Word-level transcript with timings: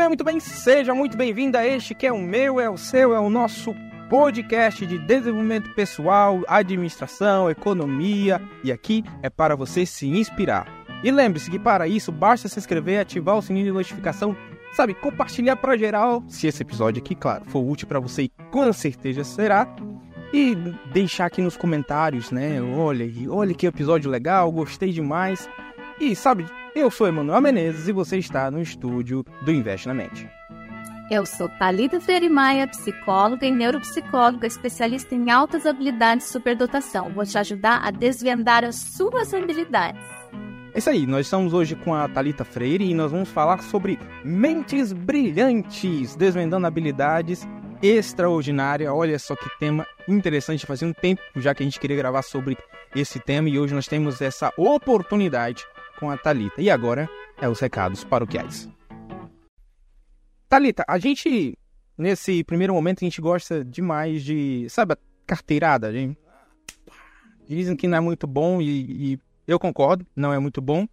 bem, 0.00 0.08
muito 0.08 0.24
bem, 0.24 0.40
seja 0.40 0.94
muito 0.94 1.14
bem-vindo 1.14 1.58
a 1.58 1.66
este 1.66 1.94
que 1.94 2.06
é 2.06 2.12
o 2.12 2.18
meu, 2.18 2.58
é 2.58 2.70
o 2.70 2.78
seu, 2.78 3.14
é 3.14 3.20
o 3.20 3.28
nosso 3.28 3.74
podcast 4.08 4.86
de 4.86 4.98
desenvolvimento 4.98 5.74
pessoal, 5.74 6.40
administração, 6.48 7.50
economia 7.50 8.40
e 8.64 8.72
aqui 8.72 9.04
é 9.22 9.28
para 9.28 9.54
você 9.54 9.84
se 9.84 10.08
inspirar. 10.08 10.66
E 11.04 11.10
lembre-se 11.10 11.50
que 11.50 11.58
para 11.58 11.86
isso 11.86 12.10
basta 12.10 12.48
se 12.48 12.58
inscrever, 12.58 12.98
ativar 12.98 13.36
o 13.36 13.42
sininho 13.42 13.66
de 13.66 13.72
notificação, 13.72 14.34
sabe, 14.72 14.94
compartilhar 14.94 15.56
para 15.56 15.76
geral, 15.76 16.24
se 16.28 16.46
esse 16.46 16.62
episódio 16.62 17.02
aqui, 17.02 17.14
claro, 17.14 17.44
for 17.44 17.60
útil 17.60 17.86
para 17.86 18.00
você 18.00 18.30
com 18.50 18.72
certeza 18.72 19.22
será. 19.22 19.68
E 20.32 20.54
deixar 20.94 21.26
aqui 21.26 21.42
nos 21.42 21.58
comentários, 21.58 22.30
né? 22.30 22.62
Olha, 22.62 23.04
olha 23.28 23.52
que 23.52 23.66
episódio 23.66 24.10
legal, 24.10 24.50
gostei 24.50 24.92
demais. 24.92 25.46
E 26.00 26.14
sabe, 26.14 26.46
eu 26.74 26.90
sou 26.90 27.06
Emanuel 27.08 27.40
Menezes 27.40 27.88
e 27.88 27.92
você 27.92 28.18
está 28.18 28.50
no 28.50 28.60
estúdio 28.60 29.24
do 29.42 29.52
Invest 29.52 29.88
na 29.88 29.94
Mente. 29.94 30.28
Eu 31.10 31.26
sou 31.26 31.48
Thalita 31.48 32.00
Freire 32.00 32.28
Maia, 32.28 32.68
psicóloga 32.68 33.44
e 33.44 33.50
neuropsicóloga, 33.50 34.46
especialista 34.46 35.12
em 35.14 35.28
altas 35.28 35.66
habilidades 35.66 36.26
e 36.26 36.30
superdotação. 36.30 37.10
Vou 37.10 37.26
te 37.26 37.36
ajudar 37.36 37.80
a 37.84 37.90
desvendar 37.90 38.64
as 38.64 38.76
suas 38.76 39.34
habilidades. 39.34 40.00
É 40.72 40.78
isso 40.78 40.88
aí, 40.88 41.04
nós 41.06 41.26
estamos 41.26 41.52
hoje 41.52 41.74
com 41.74 41.92
a 41.92 42.08
Talita 42.08 42.44
Freire 42.44 42.88
e 42.88 42.94
nós 42.94 43.10
vamos 43.10 43.28
falar 43.28 43.60
sobre 43.60 43.98
mentes 44.24 44.92
brilhantes, 44.92 46.14
desvendando 46.14 46.68
habilidades 46.68 47.44
extraordinárias. 47.82 48.92
Olha 48.92 49.18
só 49.18 49.34
que 49.34 49.48
tema 49.58 49.84
interessante, 50.06 50.64
fazia 50.64 50.86
um 50.86 50.92
tempo 50.92 51.20
já 51.34 51.52
que 51.52 51.64
a 51.64 51.66
gente 51.66 51.80
queria 51.80 51.96
gravar 51.96 52.22
sobre 52.22 52.56
esse 52.94 53.18
tema 53.18 53.48
e 53.48 53.58
hoje 53.58 53.74
nós 53.74 53.88
temos 53.88 54.20
essa 54.20 54.52
oportunidade 54.56 55.66
com 56.00 56.10
a 56.10 56.16
Talita. 56.16 56.60
E 56.60 56.70
agora 56.70 57.08
é 57.40 57.48
os 57.48 57.60
recados 57.60 58.02
paroquiais. 58.02 58.68
Talita, 60.48 60.84
a 60.88 60.98
gente 60.98 61.56
nesse 62.00 62.42
primeiro 62.42 62.72
momento 62.72 62.98
a 63.02 63.04
gente 63.04 63.20
gosta 63.20 63.62
demais 63.62 64.24
de, 64.24 64.66
sabe, 64.70 64.94
a 64.94 64.98
carteirada, 65.26 65.92
gente. 65.92 66.18
Dizem 67.46 67.76
que 67.76 67.86
não 67.86 67.98
é 67.98 68.00
muito 68.00 68.26
bom 68.26 68.60
e, 68.60 69.12
e 69.12 69.18
eu 69.46 69.58
concordo, 69.58 70.06
não 70.16 70.32
é 70.32 70.38
muito 70.38 70.60
bom 70.62 70.88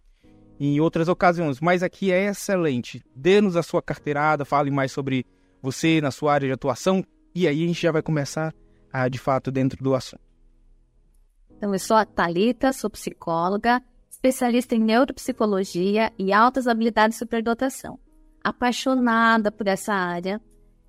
em 0.60 0.80
outras 0.80 1.08
ocasiões, 1.08 1.60
mas 1.60 1.82
aqui 1.82 2.12
é 2.12 2.26
excelente. 2.26 3.02
Dê-nos 3.14 3.56
a 3.56 3.62
sua 3.62 3.80
carteirada, 3.80 4.44
fale 4.44 4.70
mais 4.70 4.92
sobre 4.92 5.24
você 5.62 6.00
na 6.00 6.10
sua 6.10 6.34
área 6.34 6.48
de 6.48 6.52
atuação 6.52 7.04
e 7.34 7.46
aí 7.46 7.64
a 7.64 7.66
gente 7.66 7.80
já 7.80 7.92
vai 7.92 8.02
começar 8.02 8.52
a, 8.92 9.08
de 9.08 9.18
fato 9.18 9.50
dentro 9.50 9.82
do 9.82 9.94
assunto. 9.94 10.22
Então, 11.56 11.72
eu 11.72 11.78
sou 11.78 11.96
a 11.96 12.04
Thalita, 12.04 12.72
sou 12.72 12.90
psicóloga, 12.90 13.82
especialista 14.18 14.74
em 14.74 14.80
neuropsicologia 14.80 16.12
e 16.18 16.32
altas 16.32 16.66
habilidades 16.66 17.14
de 17.14 17.18
superdotação. 17.20 17.98
Apaixonada 18.42 19.52
por 19.52 19.68
essa 19.68 19.94
área 19.94 20.40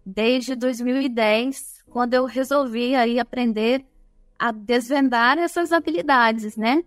desde 0.03 0.55
2010, 0.55 1.83
quando 1.87 2.15
eu 2.15 2.25
resolvi 2.25 2.95
aí 2.95 3.19
aprender 3.19 3.85
a 4.37 4.51
desvendar 4.51 5.37
essas 5.37 5.71
habilidades, 5.71 6.57
né? 6.57 6.83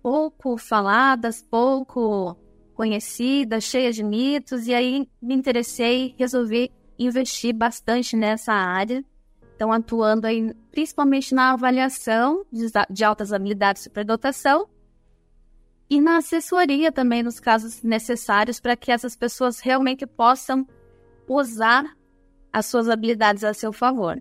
pouco 0.00 0.56
faladas, 0.56 1.42
pouco 1.42 2.36
conhecidas, 2.74 3.64
cheias 3.64 3.96
de 3.96 4.04
mitos, 4.04 4.66
e 4.66 4.74
aí 4.74 5.08
me 5.20 5.34
interessei, 5.34 6.14
resolvi 6.18 6.70
investir 6.98 7.54
bastante 7.54 8.16
nessa 8.16 8.52
área. 8.52 9.04
Então, 9.54 9.72
atuando 9.72 10.26
aí 10.26 10.54
principalmente 10.70 11.34
na 11.34 11.52
avaliação 11.52 12.44
de, 12.52 12.66
de 12.90 13.04
altas 13.04 13.32
habilidades 13.32 13.82
de 13.82 13.84
superdotação 13.84 14.68
e 15.92 16.00
na 16.00 16.16
assessoria 16.16 16.90
também 16.90 17.22
nos 17.22 17.38
casos 17.38 17.82
necessários 17.82 18.58
para 18.58 18.74
que 18.74 18.90
essas 18.90 19.14
pessoas 19.14 19.60
realmente 19.60 20.06
possam 20.06 20.66
usar 21.28 21.84
as 22.50 22.64
suas 22.64 22.88
habilidades 22.88 23.44
a 23.44 23.52
seu 23.52 23.74
favor. 23.74 24.16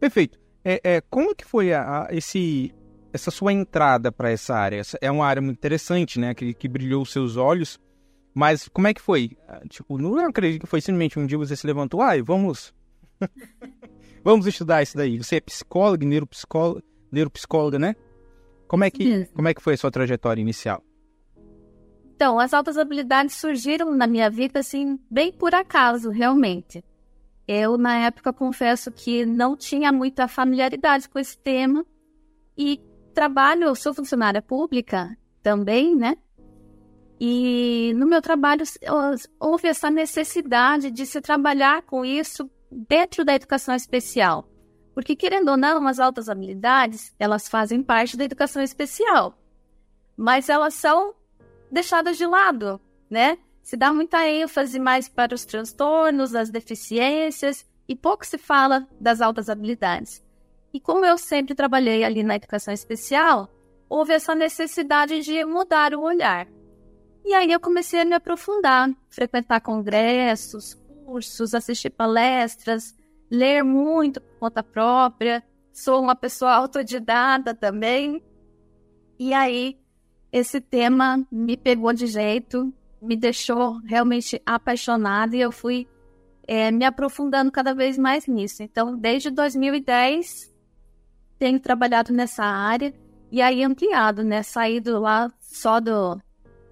Perfeito. 0.00 0.40
É, 0.64 0.80
é 0.82 1.00
como 1.02 1.36
que 1.36 1.44
foi 1.44 1.74
a, 1.74 2.06
a, 2.06 2.14
esse 2.14 2.74
essa 3.12 3.30
sua 3.30 3.52
entrada 3.52 4.10
para 4.10 4.30
essa 4.30 4.54
área? 4.54 4.80
É 5.02 5.10
uma 5.10 5.26
área 5.26 5.42
muito 5.42 5.58
interessante, 5.58 6.18
né? 6.18 6.32
Que, 6.32 6.54
que 6.54 6.66
brilhou 6.66 7.02
os 7.02 7.12
seus 7.12 7.36
olhos. 7.36 7.78
Mas 8.32 8.68
como 8.68 8.86
é 8.86 8.94
que 8.94 9.02
foi? 9.02 9.36
Ah, 9.46 9.60
tipo, 9.68 9.98
não 9.98 10.18
acredito 10.26 10.62
que 10.62 10.66
foi 10.66 10.80
simplesmente 10.80 11.18
um 11.18 11.26
dia 11.26 11.36
você 11.36 11.54
se 11.54 11.66
levantou, 11.66 12.00
ai, 12.00 12.22
vamos. 12.22 12.72
vamos 14.24 14.46
estudar 14.46 14.82
isso 14.82 14.96
daí. 14.96 15.18
Você 15.18 15.36
é 15.36 15.40
psicóloga, 15.42 16.06
neuropsicóloga, 16.06 16.82
neuropsicóloga 17.12 17.78
né? 17.78 17.94
Como 18.72 18.84
é, 18.84 18.90
que, 18.90 19.26
como 19.34 19.48
é 19.48 19.52
que 19.52 19.60
foi 19.60 19.74
a 19.74 19.76
sua 19.76 19.90
trajetória 19.90 20.40
inicial? 20.40 20.82
Então, 22.14 22.40
as 22.40 22.54
altas 22.54 22.78
habilidades 22.78 23.36
surgiram 23.36 23.94
na 23.94 24.06
minha 24.06 24.30
vida, 24.30 24.60
assim, 24.60 24.98
bem 25.10 25.30
por 25.30 25.54
acaso, 25.54 26.08
realmente. 26.08 26.82
Eu, 27.46 27.76
na 27.76 27.98
época, 27.98 28.32
confesso 28.32 28.90
que 28.90 29.26
não 29.26 29.58
tinha 29.58 29.92
muita 29.92 30.26
familiaridade 30.26 31.06
com 31.06 31.18
esse 31.18 31.36
tema 31.36 31.84
e 32.56 32.80
trabalho, 33.12 33.76
sou 33.76 33.92
funcionária 33.92 34.40
pública 34.40 35.14
também, 35.42 35.94
né? 35.94 36.16
E 37.20 37.92
no 37.94 38.06
meu 38.06 38.22
trabalho 38.22 38.64
houve 39.38 39.68
essa 39.68 39.90
necessidade 39.90 40.90
de 40.90 41.04
se 41.04 41.20
trabalhar 41.20 41.82
com 41.82 42.06
isso 42.06 42.50
dentro 42.70 43.22
da 43.22 43.34
educação 43.34 43.74
especial. 43.74 44.48
Porque, 44.94 45.16
querendo 45.16 45.50
ou 45.50 45.56
não, 45.56 45.86
as 45.86 45.98
altas 45.98 46.28
habilidades, 46.28 47.14
elas 47.18 47.48
fazem 47.48 47.82
parte 47.82 48.16
da 48.16 48.24
educação 48.24 48.62
especial. 48.62 49.38
Mas 50.16 50.48
elas 50.48 50.74
são 50.74 51.14
deixadas 51.70 52.18
de 52.18 52.26
lado, 52.26 52.80
né? 53.08 53.38
Se 53.62 53.76
dá 53.76 53.92
muita 53.92 54.28
ênfase 54.28 54.78
mais 54.78 55.08
para 55.08 55.34
os 55.34 55.44
transtornos, 55.44 56.34
as 56.34 56.50
deficiências, 56.50 57.64
e 57.88 57.96
pouco 57.96 58.26
se 58.26 58.36
fala 58.36 58.86
das 59.00 59.20
altas 59.20 59.48
habilidades. 59.48 60.22
E 60.72 60.80
como 60.80 61.04
eu 61.04 61.16
sempre 61.16 61.54
trabalhei 61.54 62.04
ali 62.04 62.22
na 62.22 62.36
educação 62.36 62.72
especial, 62.72 63.50
houve 63.88 64.12
essa 64.14 64.34
necessidade 64.34 65.20
de 65.20 65.44
mudar 65.44 65.94
o 65.94 66.02
olhar. 66.02 66.48
E 67.24 67.34
aí 67.34 67.52
eu 67.52 67.60
comecei 67.60 68.00
a 68.00 68.04
me 68.04 68.14
aprofundar, 68.14 68.90
frequentar 69.08 69.60
congressos, 69.60 70.74
cursos, 71.04 71.54
assistir 71.54 71.90
palestras, 71.90 72.94
ler 73.32 73.64
muito 73.64 74.20
por 74.20 74.38
conta 74.38 74.62
própria. 74.62 75.42
Sou 75.72 76.02
uma 76.02 76.14
pessoa 76.14 76.52
autodidata 76.52 77.54
também. 77.54 78.22
E 79.18 79.32
aí 79.32 79.78
esse 80.30 80.60
tema 80.60 81.26
me 81.30 81.56
pegou 81.56 81.94
de 81.94 82.06
jeito, 82.06 82.72
me 83.00 83.16
deixou 83.16 83.78
realmente 83.84 84.40
apaixonada 84.44 85.34
e 85.34 85.40
eu 85.40 85.50
fui 85.50 85.88
é, 86.46 86.70
me 86.70 86.84
aprofundando 86.84 87.50
cada 87.50 87.74
vez 87.74 87.96
mais 87.96 88.26
nisso. 88.26 88.62
Então, 88.62 88.96
desde 88.96 89.30
2010, 89.30 90.52
tenho 91.38 91.58
trabalhado 91.58 92.12
nessa 92.12 92.44
área 92.44 92.92
e 93.30 93.40
aí 93.40 93.62
ampliado, 93.62 94.22
né? 94.22 94.42
Saído 94.42 95.00
lá 95.00 95.32
só 95.40 95.80
do, 95.80 96.20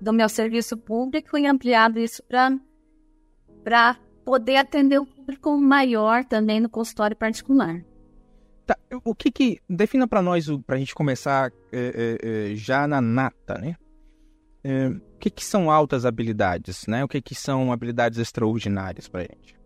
do 0.01 0.13
meu 0.13 0.29
serviço 0.29 0.77
público 0.77 1.39
e 1.39 1.47
ampliado 1.47 1.99
isso 1.99 2.23
para 3.63 3.99
poder 4.31 4.57
atender 4.57 5.01
um 5.01 5.05
público 5.05 5.57
maior 5.59 6.25
também 6.25 6.61
no 6.61 6.69
consultório 6.69 7.17
particular. 7.17 7.85
Tá, 8.67 8.77
o 9.05 9.15
que 9.15 9.31
que 9.31 9.61
defina 9.69 10.07
para 10.07 10.23
nós 10.23 10.47
para 10.65 10.77
a 10.77 10.79
gente 10.79 10.95
começar 10.95 11.51
é, 11.73 12.19
é, 12.23 12.55
já 12.55 12.87
na 12.87 13.01
nata, 13.01 13.55
né? 13.59 13.75
É, 14.63 14.89
o 14.89 15.19
que 15.19 15.31
que 15.31 15.45
são 15.45 15.71
altas 15.71 16.05
habilidades, 16.05 16.87
né? 16.87 17.03
O 17.03 17.09
que 17.09 17.21
que 17.21 17.35
são 17.35 17.73
habilidades 17.73 18.19
extraordinárias 18.19 19.09
para 19.09 19.23
a 19.23 19.25
gente? 19.25 19.59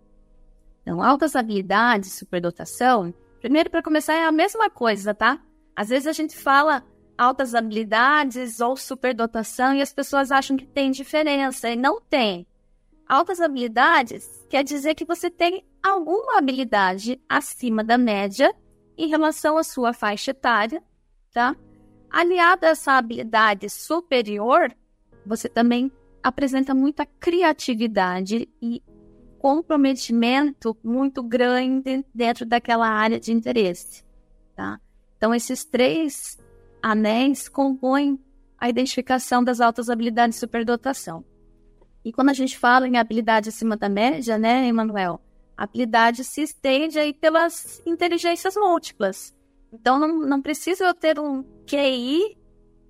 Então, 0.82 1.02
altas 1.02 1.36
habilidades, 1.36 2.12
superdotação, 2.12 3.12
Primeiro, 3.44 3.68
para 3.68 3.82
começar, 3.82 4.14
é 4.14 4.24
a 4.24 4.32
mesma 4.32 4.70
coisa, 4.70 5.12
tá? 5.12 5.38
Às 5.76 5.90
vezes 5.90 6.06
a 6.06 6.12
gente 6.12 6.34
fala 6.34 6.82
altas 7.18 7.54
habilidades 7.54 8.58
ou 8.58 8.74
superdotação 8.74 9.74
e 9.74 9.82
as 9.82 9.92
pessoas 9.92 10.32
acham 10.32 10.56
que 10.56 10.64
tem 10.64 10.90
diferença 10.90 11.68
e 11.68 11.76
não 11.76 12.00
tem. 12.00 12.46
Altas 13.06 13.40
habilidades 13.40 14.44
quer 14.48 14.64
dizer 14.64 14.94
que 14.94 15.04
você 15.04 15.30
tem 15.30 15.64
alguma 15.82 16.38
habilidade 16.38 17.20
acima 17.28 17.84
da 17.84 17.98
média 17.98 18.54
em 18.96 19.08
relação 19.08 19.58
à 19.58 19.62
sua 19.62 19.92
faixa 19.92 20.30
etária, 20.30 20.82
tá? 21.32 21.54
Aliada 22.10 22.68
a 22.68 22.70
essa 22.70 22.92
habilidade 22.92 23.68
superior, 23.68 24.74
você 25.26 25.48
também 25.48 25.92
apresenta 26.22 26.74
muita 26.74 27.04
criatividade 27.04 28.48
e 28.62 28.82
comprometimento 29.38 30.74
muito 30.82 31.22
grande 31.22 32.04
dentro 32.14 32.46
daquela 32.46 32.88
área 32.88 33.20
de 33.20 33.32
interesse, 33.32 34.02
tá? 34.56 34.80
Então, 35.18 35.34
esses 35.34 35.64
três 35.64 36.38
anéis 36.82 37.48
compõem 37.48 38.18
a 38.56 38.70
identificação 38.70 39.44
das 39.44 39.60
altas 39.60 39.90
habilidades 39.90 40.36
de 40.36 40.40
superdotação. 40.40 41.24
E 42.04 42.12
quando 42.12 42.28
a 42.28 42.34
gente 42.34 42.58
fala 42.58 42.86
em 42.86 42.96
habilidade 42.96 43.48
acima 43.48 43.76
da 43.76 43.88
média, 43.88 44.36
né, 44.36 44.66
Emanuel, 44.66 45.20
a 45.56 45.64
habilidade 45.64 46.24
se 46.24 46.42
estende 46.42 46.98
aí 46.98 47.14
pelas 47.14 47.82
inteligências 47.86 48.54
múltiplas. 48.56 49.34
Então, 49.72 49.98
não, 49.98 50.20
não 50.20 50.42
precisa 50.42 50.84
eu 50.84 50.94
ter 50.94 51.18
um 51.18 51.42
QI 51.66 52.36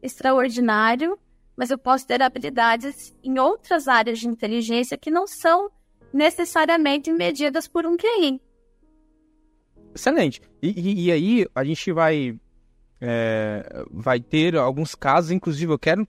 extraordinário 0.03 1.19
mas 1.57 1.71
eu 1.71 1.79
posso 1.79 2.07
ter 2.07 2.21
habilidades 2.23 3.15
em 3.23 3.39
outras 3.39 3.89
áreas 3.89 4.19
de 4.19 4.29
inteligência 4.29 4.99
que 4.99 5.11
não 5.11 5.27
são 5.27 5.71
necessariamente 6.13 7.13
medidas 7.13 7.69
por 7.69 7.87
um 7.87 7.97
QI. 7.97 8.41
Excelente. 9.95 10.41
E, 10.61 10.69
e, 10.69 11.05
e 11.07 11.13
aí 11.13 11.47
a 11.55 11.65
gente 11.65 11.93
vai 11.93 12.39
é, 13.01 13.85
vai 13.91 14.21
ter 14.21 14.57
alguns 14.57 14.95
casos, 14.95 15.31
inclusive 15.31 15.73
eu 15.73 15.79
quero 15.79 16.07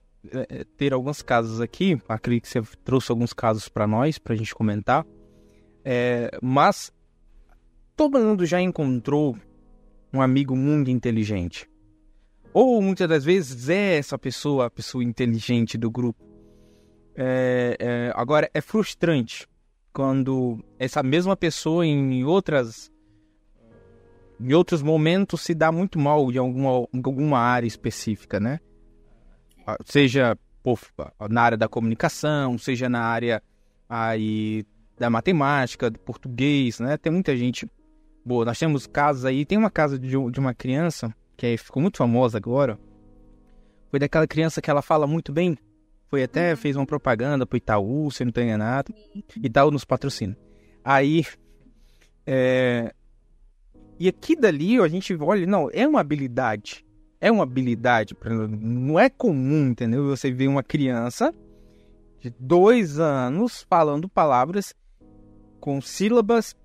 ter 0.77 0.93
alguns 0.93 1.21
casos 1.21 1.61
aqui. 1.61 1.99
Acredito 2.07 2.43
que 2.43 2.49
você 2.49 2.61
trouxe 2.83 3.11
alguns 3.11 3.33
casos 3.33 3.67
para 3.69 3.87
nós, 3.87 4.17
para 4.17 4.33
a 4.33 4.37
gente 4.37 4.53
comentar. 4.53 5.05
É, 5.83 6.31
mas 6.41 6.91
todo 7.95 8.19
mundo 8.19 8.45
já 8.45 8.61
encontrou 8.61 9.37
um 10.13 10.21
amigo 10.21 10.55
muito 10.55 10.89
inteligente. 10.89 11.69
Ou 12.53 12.81
muitas 12.81 13.07
das 13.07 13.25
vezes 13.25 13.69
é 13.69 13.97
essa 13.97 14.17
pessoa, 14.17 14.67
a 14.67 14.69
pessoa 14.69 15.03
inteligente 15.03 15.77
do 15.77 15.91
grupo. 15.91 16.23
É, 17.15 17.77
é, 17.79 18.11
agora, 18.15 18.49
é 18.53 18.61
frustrante 18.61 19.47
quando 19.93 20.63
essa 20.77 21.01
mesma 21.01 21.37
pessoa 21.37 21.85
em 21.85 22.23
outras 22.25 22.91
em 24.39 24.53
outros 24.53 24.81
momentos 24.81 25.41
se 25.41 25.53
dá 25.53 25.71
muito 25.71 25.97
mal 25.97 26.29
em 26.31 26.37
alguma, 26.37 26.87
em 26.93 27.01
alguma 27.03 27.39
área 27.39 27.67
específica, 27.67 28.39
né? 28.39 28.59
Seja 29.85 30.37
na 31.29 31.41
área 31.41 31.57
da 31.57 31.67
comunicação, 31.67 32.57
seja 32.57 32.89
na 32.89 33.01
área 33.01 33.41
aí 33.87 34.65
da 34.97 35.09
matemática, 35.09 35.89
do 35.89 35.99
português, 35.99 36.79
né? 36.79 36.97
Tem 36.97 37.11
muita 37.11 37.35
gente 37.35 37.69
boa. 38.23 38.45
Nós 38.45 38.57
temos 38.57 38.87
casos 38.87 39.25
aí, 39.25 39.45
tem 39.45 39.57
uma 39.57 39.69
casa 39.69 39.99
de, 39.99 40.09
de 40.09 40.39
uma 40.39 40.53
criança 40.53 41.13
que 41.37 41.57
ficou 41.57 41.81
muito 41.81 41.97
famosa 41.97 42.37
agora. 42.37 42.79
Foi 43.89 43.99
daquela 43.99 44.27
criança 44.27 44.61
que 44.61 44.69
ela 44.69 44.81
fala 44.81 45.05
muito 45.05 45.31
bem. 45.31 45.57
Foi 46.09 46.23
até, 46.23 46.51
uhum. 46.51 46.57
fez 46.57 46.75
uma 46.75 46.85
propaganda 46.85 47.45
pro 47.45 47.57
Itaú, 47.57 48.09
se 48.11 48.23
não 48.23 48.29
estou 48.29 48.43
enganado. 48.43 48.93
Itaú 49.41 49.71
nos 49.71 49.85
patrocina. 49.85 50.37
Aí, 50.83 51.25
é... 52.25 52.93
E 53.99 54.07
aqui 54.07 54.35
dali 54.35 54.79
a 54.79 54.87
gente 54.87 55.15
olha, 55.15 55.45
não, 55.45 55.69
é 55.71 55.87
uma 55.87 56.01
habilidade. 56.01 56.84
É 57.25 57.31
uma 57.31 57.41
habilidade. 57.41 58.15
Não 58.61 58.99
é 58.99 59.09
comum, 59.09 59.69
entendeu? 59.69 60.05
Você 60.09 60.29
vê 60.29 60.47
uma 60.47 60.61
criança 60.61 61.33
de 62.19 62.29
dois 62.39 62.99
anos 62.99 63.65
falando 63.67 64.07
palavras 64.07 64.75
com 65.59 65.81
sílabas, 65.81 66.55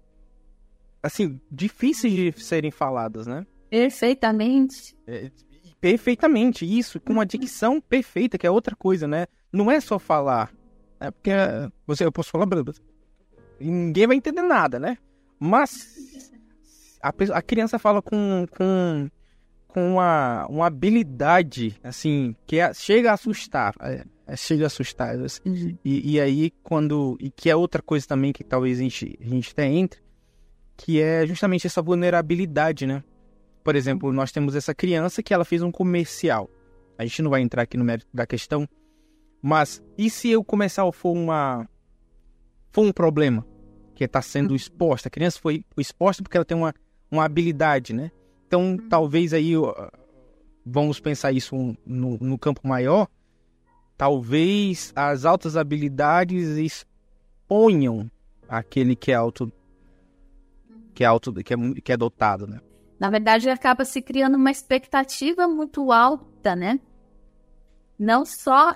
assim, 1.02 1.40
difíceis 1.50 2.12
de 2.12 2.44
serem 2.44 2.70
faladas, 2.70 3.26
né? 3.26 3.46
Perfeitamente. 3.70 4.94
É, 5.06 5.30
perfeitamente, 5.80 6.66
isso, 6.66 7.00
com 7.00 7.14
uma 7.14 7.24
dicção 7.24 7.80
perfeita, 7.80 8.36
que 8.36 8.46
é 8.46 8.50
outra 8.50 8.76
coisa, 8.76 9.08
né? 9.08 9.28
Não 9.50 9.70
é 9.70 9.80
só 9.80 9.98
falar. 9.98 10.52
É 11.00 11.10
porque 11.10 11.30
você, 11.86 12.04
eu 12.04 12.12
posso 12.12 12.30
falar 12.30 12.46
e 13.58 13.70
ninguém 13.70 14.06
vai 14.06 14.16
entender 14.18 14.42
nada, 14.42 14.78
né? 14.78 14.98
Mas 15.38 16.30
a, 17.02 17.08
a 17.08 17.40
criança 17.40 17.78
fala 17.78 18.02
com, 18.02 18.44
com, 18.50 19.08
com 19.70 19.94
uma, 19.94 20.46
uma 20.48 20.66
habilidade, 20.66 21.78
assim, 21.82 22.34
que 22.46 22.58
é, 22.58 22.72
chega 22.74 23.10
a 23.10 23.14
assustar. 23.14 23.74
É, 23.80 24.04
é, 24.26 24.36
chega 24.36 24.64
a 24.64 24.66
assustar. 24.66 25.18
Assim, 25.20 25.40
uhum. 25.46 25.78
e, 25.84 26.12
e 26.12 26.20
aí, 26.20 26.50
quando. 26.62 27.16
E 27.20 27.30
que 27.30 27.48
é 27.48 27.56
outra 27.56 27.80
coisa 27.80 28.06
também 28.06 28.32
que 28.32 28.44
talvez 28.44 28.78
a 28.78 28.82
gente, 28.82 29.18
a 29.20 29.24
gente 29.24 29.50
até 29.52 29.66
entre, 29.66 30.00
que 30.76 31.00
é 31.00 31.26
justamente 31.26 31.66
essa 31.66 31.80
vulnerabilidade, 31.80 32.86
né? 32.86 33.02
Por 33.62 33.76
exemplo, 33.76 34.12
nós 34.12 34.32
temos 34.32 34.54
essa 34.54 34.74
criança 34.74 35.22
que 35.22 35.34
ela 35.34 35.44
fez 35.44 35.62
um 35.62 35.70
comercial. 35.70 36.50
A 36.98 37.04
gente 37.04 37.22
não 37.22 37.30
vai 37.30 37.40
entrar 37.40 37.62
aqui 37.62 37.76
no 37.76 37.84
mérito 37.84 38.08
da 38.12 38.26
questão, 38.26 38.68
mas 39.42 39.82
e 39.96 40.10
se 40.10 40.28
eu 40.30 40.44
começar 40.44 40.86
a 40.86 40.92
for 40.92 41.12
uma 41.12 41.68
for 42.70 42.84
um 42.84 42.92
problema 42.92 43.46
que 43.94 44.04
está 44.04 44.22
sendo 44.22 44.54
exposta? 44.54 45.08
A 45.08 45.10
criança 45.10 45.38
foi 45.40 45.64
exposta 45.76 46.22
porque 46.22 46.36
ela 46.36 46.44
tem 46.44 46.56
uma, 46.56 46.74
uma 47.10 47.24
habilidade, 47.24 47.92
né? 47.92 48.10
Então, 48.50 48.76
talvez 48.88 49.32
aí 49.32 49.52
vamos 50.66 50.98
pensar 50.98 51.30
isso 51.30 51.54
no, 51.86 52.18
no 52.18 52.36
campo 52.36 52.66
maior. 52.66 53.06
Talvez 53.96 54.92
as 54.96 55.24
altas 55.24 55.56
habilidades 55.56 56.48
exponham 57.48 58.10
aquele 58.48 58.96
que 58.96 59.12
é 59.12 59.14
alto 59.14 59.52
que 60.92 61.04
é 61.04 61.06
alto 61.06 61.32
que 61.32 61.54
é, 61.54 61.56
que 61.80 61.92
é 61.92 61.96
dotado, 61.96 62.48
né? 62.48 62.60
Na 62.98 63.08
verdade, 63.08 63.48
acaba 63.48 63.84
se 63.84 64.02
criando 64.02 64.34
uma 64.34 64.50
expectativa 64.50 65.46
muito 65.46 65.92
alta, 65.92 66.56
né? 66.56 66.80
Não 67.96 68.24
só 68.26 68.74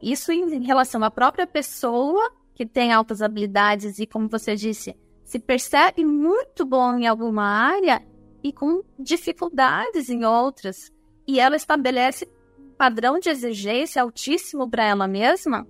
isso 0.00 0.30
em 0.30 0.62
relação 0.62 1.02
à 1.02 1.10
própria 1.10 1.48
pessoa 1.48 2.32
que 2.54 2.64
tem 2.64 2.92
altas 2.92 3.20
habilidades 3.20 3.98
e, 3.98 4.06
como 4.06 4.28
você 4.28 4.54
disse, 4.54 4.96
se 5.24 5.40
percebe 5.40 6.04
muito 6.04 6.64
bom 6.64 6.96
em 6.96 7.08
alguma 7.08 7.42
área 7.42 8.00
e 8.46 8.52
com 8.52 8.82
dificuldades 8.96 10.08
em 10.08 10.24
outras. 10.24 10.92
E 11.26 11.40
ela 11.40 11.56
estabelece 11.56 12.30
padrão 12.78 13.18
de 13.18 13.28
exigência 13.28 14.00
altíssimo 14.00 14.70
para 14.70 14.84
ela 14.84 15.08
mesma 15.08 15.66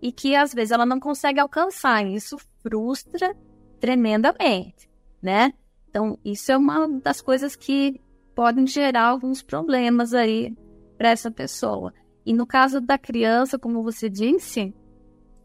e 0.00 0.12
que 0.12 0.36
às 0.36 0.54
vezes 0.54 0.70
ela 0.70 0.86
não 0.86 1.00
consegue 1.00 1.40
alcançar. 1.40 2.06
E 2.06 2.14
isso 2.14 2.36
frustra 2.62 3.36
tremendamente, 3.80 4.88
né? 5.20 5.52
Então, 5.88 6.16
isso 6.24 6.52
é 6.52 6.56
uma 6.56 6.86
das 7.00 7.20
coisas 7.20 7.56
que 7.56 8.00
podem 8.32 8.64
gerar 8.64 9.06
alguns 9.06 9.42
problemas 9.42 10.14
aí 10.14 10.56
para 10.96 11.10
essa 11.10 11.32
pessoa. 11.32 11.92
E 12.24 12.32
no 12.32 12.46
caso 12.46 12.80
da 12.80 12.96
criança, 12.96 13.58
como 13.58 13.82
você 13.82 14.08
disse, 14.08 14.72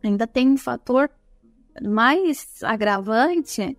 ainda 0.03 0.27
tem 0.27 0.51
um 0.51 0.57
fator 0.57 1.09
mais 1.81 2.63
agravante, 2.63 3.75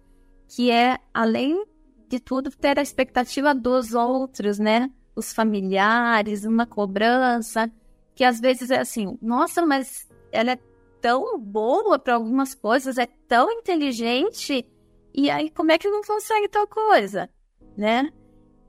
que 0.48 0.72
é, 0.72 0.98
além 1.14 1.64
de 2.08 2.20
tudo, 2.20 2.50
ter 2.50 2.78
a 2.78 2.82
expectativa 2.82 3.54
dos 3.54 3.94
outros, 3.94 4.58
né? 4.58 4.90
Os 5.14 5.32
familiares, 5.32 6.44
uma 6.44 6.66
cobrança, 6.66 7.70
que 8.14 8.24
às 8.24 8.40
vezes 8.40 8.70
é 8.70 8.78
assim, 8.78 9.18
nossa, 9.20 9.64
mas 9.64 10.08
ela 10.32 10.52
é 10.52 10.58
tão 11.00 11.38
boa 11.38 11.98
para 11.98 12.14
algumas 12.14 12.54
coisas, 12.54 12.98
é 12.98 13.06
tão 13.06 13.50
inteligente, 13.50 14.66
e 15.14 15.30
aí, 15.30 15.50
como 15.50 15.72
é 15.72 15.78
que 15.78 15.88
não 15.88 16.02
consegue 16.02 16.46
tal 16.46 16.66
coisa, 16.66 17.30
né? 17.76 18.12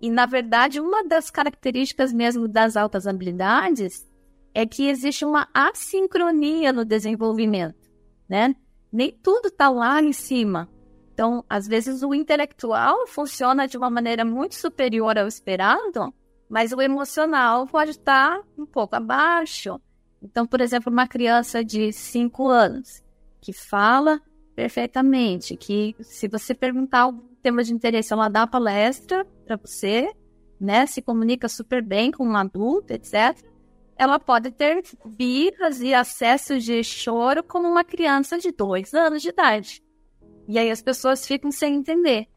E, 0.02 0.10
na 0.10 0.26
verdade, 0.26 0.80
uma 0.80 1.04
das 1.04 1.30
características 1.30 2.14
mesmo 2.14 2.48
das 2.48 2.78
altas 2.78 3.06
habilidades 3.06 4.08
é 4.54 4.66
que 4.66 4.88
existe 4.88 5.26
uma 5.26 5.48
assincronia 5.54 6.72
no 6.72 6.86
desenvolvimento, 6.86 7.90
né? 8.30 8.56
Nem 8.92 9.12
tudo 9.12 9.48
está 9.50 9.70
lá 9.70 10.02
em 10.02 10.14
cima. 10.14 10.70
Então, 11.18 11.44
às 11.50 11.68
vezes, 11.68 12.04
o 12.04 12.14
intelectual 12.14 13.08
funciona 13.08 13.68
de 13.68 13.76
uma 13.76 13.90
maneira 13.90 14.24
muito 14.24 14.54
superior 14.54 15.18
ao 15.18 15.26
esperado, 15.28 16.14
mas 16.48 16.72
o 16.72 16.80
emocional 16.80 17.66
pode 17.66 17.90
estar 17.90 18.40
um 18.56 18.68
pouco 18.68 18.96
abaixo. 18.96 19.82
Então, 20.22 20.46
por 20.46 20.62
exemplo, 20.62 20.94
uma 20.94 21.08
criança 21.08 21.66
de 21.66 21.92
5 21.92 22.48
anos 22.48 23.04
que 23.42 23.52
fala 23.52 24.22
perfeitamente. 24.56 25.58
Que 25.58 25.96
se 26.02 26.28
você 26.28 26.54
perguntar 26.54 27.00
algum 27.00 27.34
tema 27.42 27.64
de 27.64 27.74
interesse, 27.74 28.14
ela 28.14 28.30
dá 28.30 28.46
palestra 28.46 29.26
para 29.44 29.56
você, 29.56 30.14
né? 30.62 30.86
Se 30.86 31.02
comunica 31.02 31.50
super 31.50 31.82
bem 31.82 32.12
com 32.12 32.28
um 32.28 32.38
adulto, 32.38 32.94
etc. 32.94 33.44
Ela 33.96 34.20
pode 34.20 34.52
ter 34.52 34.84
birras 35.04 35.82
e 35.82 35.96
acessos 35.96 36.64
de 36.64 36.84
choro 36.84 37.44
como 37.44 37.68
uma 37.68 37.84
criança 37.84 38.38
de 38.38 38.52
dois 38.52 38.94
anos 38.94 39.24
de 39.24 39.30
idade. 39.30 39.87
E 40.48 40.58
aí 40.58 40.72
as 40.72 40.82
pessoas 40.82 41.28
ficam 41.28 41.52
sem 41.52 41.76
entender. 41.76 42.28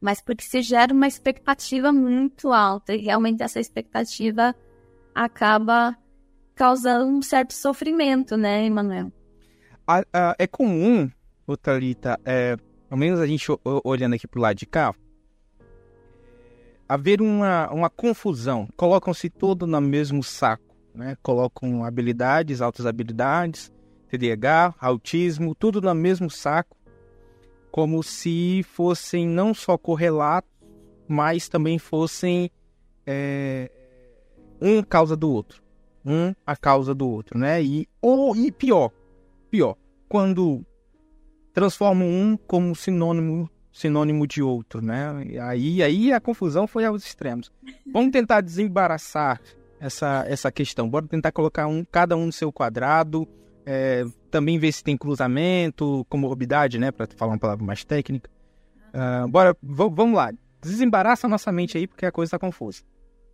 Mas 0.00 0.20
porque 0.20 0.44
se 0.44 0.62
gera 0.62 0.92
uma 0.92 1.08
expectativa 1.08 1.92
muito 1.92 2.52
alta 2.52 2.94
e 2.94 2.98
realmente 2.98 3.42
essa 3.42 3.58
expectativa 3.58 4.54
acaba 5.14 5.96
causando 6.54 7.06
um 7.06 7.22
certo 7.22 7.54
sofrimento, 7.54 8.36
né, 8.36 8.64
Emanuel? 8.66 9.12
é 10.38 10.46
comum, 10.46 11.10
o 11.46 11.56
Thalita, 11.56 12.20
é, 12.24 12.56
ao 12.90 12.98
menos 12.98 13.20
a 13.20 13.26
gente 13.26 13.46
olhando 13.82 14.14
aqui 14.14 14.28
pro 14.28 14.40
lado 14.40 14.56
de 14.56 14.66
cá, 14.66 14.94
haver 16.88 17.20
uma, 17.20 17.70
uma 17.70 17.90
confusão. 17.90 18.68
Colocam-se 18.76 19.28
todo 19.28 19.66
no 19.66 19.80
mesmo 19.80 20.22
saco, 20.22 20.76
né? 20.94 21.16
Colocam 21.22 21.84
habilidades, 21.84 22.60
altas 22.60 22.86
habilidades, 22.86 23.72
TDAH, 24.08 24.74
autismo, 24.80 25.54
tudo 25.54 25.80
no 25.80 25.94
mesmo 25.94 26.30
saco, 26.30 26.76
como 27.70 28.02
se 28.02 28.62
fossem 28.62 29.26
não 29.26 29.52
só 29.52 29.76
correlatos, 29.78 30.50
mas 31.06 31.48
também 31.48 31.78
fossem 31.78 32.50
é, 33.06 33.70
um 34.60 34.82
causa 34.82 35.16
do 35.16 35.30
outro, 35.30 35.62
um 36.04 36.34
a 36.46 36.56
causa 36.56 36.94
do 36.94 37.08
outro, 37.08 37.38
né? 37.38 37.62
E 37.62 37.88
ou 38.00 38.36
e 38.36 38.52
pior, 38.52 38.90
Pior, 39.50 39.76
quando 40.08 40.62
transformam 41.54 42.06
um 42.06 42.36
como 42.36 42.74
sinônimo 42.76 43.50
sinônimo 43.72 44.26
de 44.26 44.42
outro, 44.42 44.82
né? 44.82 45.24
E 45.26 45.38
aí, 45.38 45.82
aí 45.82 46.12
a 46.12 46.20
confusão 46.20 46.66
foi 46.66 46.84
aos 46.84 47.04
extremos. 47.04 47.50
Vamos 47.92 48.10
tentar 48.10 48.40
desembaraçar 48.40 49.40
essa, 49.78 50.24
essa 50.26 50.50
questão. 50.50 50.88
Bora 50.88 51.06
tentar 51.06 51.30
colocar 51.30 51.66
um, 51.66 51.84
cada 51.84 52.16
um 52.16 52.26
no 52.26 52.32
seu 52.32 52.52
quadrado, 52.52 53.26
é, 53.70 54.02
também 54.30 54.58
ver 54.58 54.72
se 54.72 54.82
tem 54.82 54.96
cruzamento, 54.96 56.06
comorbidade, 56.08 56.78
né, 56.78 56.90
para 56.90 57.06
falar 57.06 57.32
uma 57.32 57.38
palavra 57.38 57.62
mais 57.62 57.84
técnica. 57.84 58.30
Uh, 58.88 59.28
bora, 59.28 59.54
vamos 59.62 60.16
lá. 60.16 60.32
Desembaraça 60.62 61.26
a 61.26 61.30
nossa 61.30 61.52
mente 61.52 61.76
aí, 61.76 61.86
porque 61.86 62.06
a 62.06 62.10
coisa 62.10 62.28
está 62.28 62.38
confusa. 62.38 62.82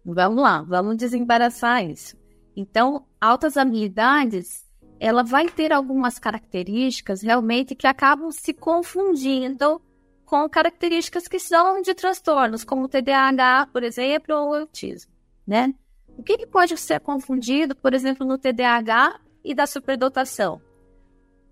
Vamos 0.05 0.43
lá, 0.43 0.61
vamos 0.62 0.97
desembaraçar 0.97 1.85
isso. 1.88 2.17
Então, 2.57 3.07
altas 3.21 3.57
habilidades, 3.57 4.67
ela 4.99 5.23
vai 5.23 5.49
ter 5.49 5.73
algumas 5.73 6.19
características 6.19 7.23
realmente 7.23 7.76
que 7.76 7.87
acabam 7.87 8.33
se 8.33 8.53
confundindo 8.53 9.81
com 10.25 10.49
características 10.49 11.29
que 11.29 11.38
são 11.38 11.81
de 11.81 11.95
transtornos, 11.95 12.64
como 12.64 12.87
o 12.87 12.88
TDAH, 12.88 13.69
por 13.73 13.85
exemplo, 13.85 14.35
ou 14.35 14.50
o 14.50 14.55
autismo, 14.55 15.12
né? 15.47 15.73
O 16.19 16.25
que, 16.25 16.38
que 16.38 16.47
pode 16.47 16.76
ser 16.76 16.99
confundido, 16.99 17.76
por 17.76 17.95
exemplo, 17.95 18.26
no 18.26 18.37
TDAH 18.37 19.21
e 19.45 19.55
da 19.55 19.67
superdotação? 19.67 20.61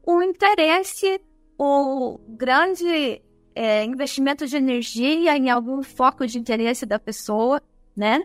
O 0.04 0.22
interesse, 0.22 1.20
o 1.58 2.18
grande 2.28 3.22
é, 3.54 3.84
investimento 3.84 4.46
de 4.46 4.56
energia 4.56 5.36
em 5.36 5.50
algum 5.50 5.82
foco 5.82 6.26
de 6.26 6.38
interesse 6.38 6.86
da 6.86 6.98
pessoa, 6.98 7.62
né? 7.96 8.24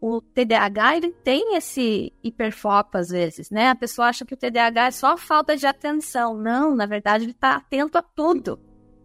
O 0.00 0.20
TDAH, 0.20 0.96
ele 0.96 1.10
tem 1.24 1.56
esse 1.56 2.12
hiperfoco 2.22 2.96
às 2.96 3.08
vezes, 3.08 3.50
né? 3.50 3.70
A 3.70 3.74
pessoa 3.74 4.08
acha 4.08 4.24
que 4.24 4.34
o 4.34 4.36
TDAH 4.36 4.86
é 4.86 4.90
só 4.92 5.16
falta 5.16 5.56
de 5.56 5.66
atenção. 5.66 6.36
Não, 6.36 6.76
na 6.76 6.86
verdade, 6.86 7.24
ele 7.24 7.32
está 7.32 7.56
atento 7.56 7.98
a 7.98 8.02
tudo. 8.02 8.60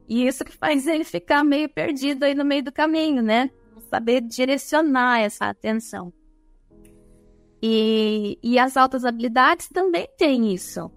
E 0.08 0.28
isso 0.28 0.46
que 0.46 0.52
faz 0.52 0.86
ele 0.86 1.04
ficar 1.04 1.44
meio 1.44 1.68
perdido 1.68 2.24
aí 2.24 2.36
no 2.36 2.46
meio 2.46 2.64
do 2.64 2.72
caminho, 2.72 3.24
né? 3.24 3.50
Saber 3.90 4.22
direcionar 4.22 5.22
essa 5.22 5.46
atenção. 5.46 6.14
E, 7.66 8.38
e 8.44 8.60
as 8.60 8.76
altas 8.76 9.06
habilidades 9.06 9.70
também 9.70 10.06
têm 10.18 10.54
isso. 10.54 10.92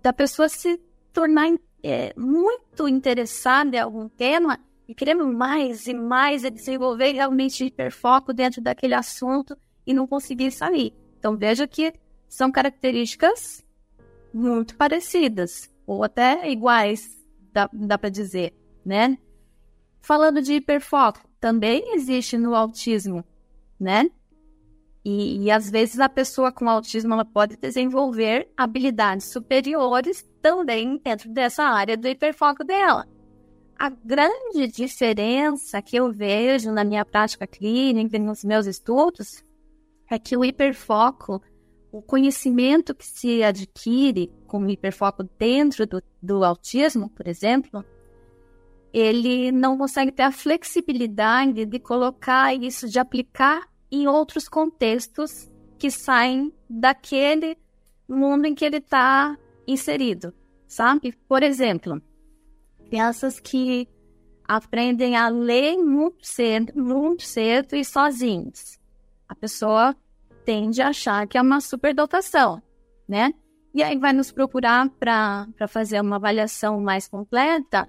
Da 0.00 0.12
pessoa 0.12 0.48
se 0.48 0.80
tornar 1.12 1.52
é, 1.82 2.14
muito 2.16 2.86
interessada 2.86 3.76
em 3.76 3.80
algum 3.80 4.08
tema 4.08 4.60
e 4.86 4.94
querer 4.94 5.16
mais 5.16 5.88
e 5.88 5.92
mais 5.92 6.44
e 6.44 6.50
desenvolver 6.50 7.10
realmente 7.10 7.64
hiperfoco 7.64 8.32
dentro 8.32 8.62
daquele 8.62 8.94
assunto 8.94 9.58
e 9.84 9.92
não 9.92 10.06
conseguir 10.06 10.52
sair. 10.52 10.94
Então 11.18 11.36
veja 11.36 11.66
que 11.66 11.92
são 12.28 12.52
características 12.52 13.64
muito 14.32 14.76
parecidas 14.76 15.68
ou 15.84 16.04
até 16.04 16.48
iguais, 16.48 17.20
dá, 17.52 17.68
dá 17.72 17.98
para 17.98 18.08
dizer, 18.08 18.54
né? 18.86 19.18
Falando 20.00 20.40
de 20.40 20.54
hiperfoco, 20.54 21.28
também 21.40 21.92
existe 21.96 22.38
no 22.38 22.54
autismo, 22.54 23.24
né? 23.80 24.08
E, 25.04 25.44
e, 25.44 25.50
às 25.50 25.70
vezes 25.70 26.00
a 26.00 26.08
pessoa 26.08 26.50
com 26.50 26.68
autismo 26.68 27.12
ela 27.12 27.26
pode 27.26 27.58
desenvolver 27.58 28.48
habilidades 28.56 29.30
superiores 29.30 30.26
também 30.40 30.98
dentro 31.04 31.28
dessa 31.30 31.62
área 31.64 31.96
do 31.96 32.08
hiperfoco 32.08 32.64
dela. 32.64 33.06
A 33.78 33.90
grande 33.90 34.66
diferença 34.68 35.82
que 35.82 35.96
eu 35.96 36.10
vejo 36.10 36.72
na 36.72 36.84
minha 36.84 37.04
prática 37.04 37.46
clínica 37.46 38.16
e 38.16 38.20
nos 38.20 38.44
meus 38.44 38.66
estudos 38.66 39.44
é 40.10 40.18
que 40.18 40.36
o 40.36 40.44
hiperfoco, 40.44 41.42
o 41.92 42.00
conhecimento 42.00 42.94
que 42.94 43.06
se 43.06 43.42
adquire 43.42 44.32
com 44.46 44.60
o 44.60 44.70
hiperfoco 44.70 45.24
dentro 45.38 45.86
do, 45.86 46.02
do 46.22 46.44
autismo, 46.44 47.10
por 47.10 47.28
exemplo, 47.28 47.84
ele 48.92 49.52
não 49.52 49.76
consegue 49.76 50.12
ter 50.12 50.22
a 50.22 50.32
flexibilidade 50.32 51.66
de 51.66 51.78
colocar 51.78 52.54
isso, 52.54 52.88
de 52.88 52.98
aplicar 52.98 53.68
em 53.90 54.06
outros 54.06 54.48
contextos 54.48 55.50
que 55.78 55.90
saem 55.90 56.52
daquele 56.68 57.56
mundo 58.08 58.46
em 58.46 58.54
que 58.54 58.64
ele 58.64 58.78
está 58.78 59.36
inserido, 59.66 60.32
sabe? 60.66 61.12
Por 61.28 61.42
exemplo, 61.42 62.00
crianças 62.86 63.40
que 63.40 63.88
aprendem 64.46 65.16
a 65.16 65.28
ler 65.28 65.76
muito 65.76 66.26
cedo, 66.26 66.72
muito 66.76 67.22
cedo 67.22 67.74
e 67.74 67.84
sozinhos. 67.84 68.78
A 69.28 69.34
pessoa 69.34 69.96
tende 70.44 70.82
a 70.82 70.88
achar 70.88 71.26
que 71.26 71.38
é 71.38 71.42
uma 71.42 71.60
superdotação, 71.60 72.62
né? 73.08 73.32
E 73.74 73.82
aí 73.82 73.98
vai 73.98 74.12
nos 74.12 74.30
procurar 74.30 74.88
para 74.90 75.48
fazer 75.66 76.00
uma 76.00 76.16
avaliação 76.16 76.80
mais 76.80 77.08
completa 77.08 77.88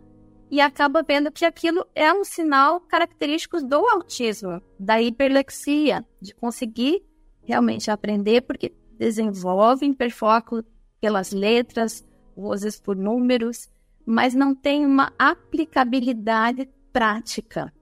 e 0.50 0.62
acaba 0.62 1.04
vendo 1.04 1.32
que 1.32 1.46
aquilo 1.46 1.86
é 1.96 2.14
um 2.14 2.24
sinal 2.24 2.80
característico 2.82 3.62
do 3.62 3.88
autismo, 3.88 4.62
da 4.80 5.02
hiperlexia, 5.02 6.06
de 6.22 6.34
conseguir 6.36 7.04
realmente 7.44 7.90
aprender, 7.90 8.42
porque 8.42 8.74
desenvolve 8.98 9.86
hiperfoco 9.86 10.64
pelas 11.02 11.32
letras, 11.32 12.06
vozes 12.36 12.80
por 12.80 12.96
números, 12.96 13.70
mas 14.06 14.36
não 14.36 14.54
tem 14.54 14.86
uma 14.86 15.12
aplicabilidade 15.18 16.70
prática, 16.92 17.74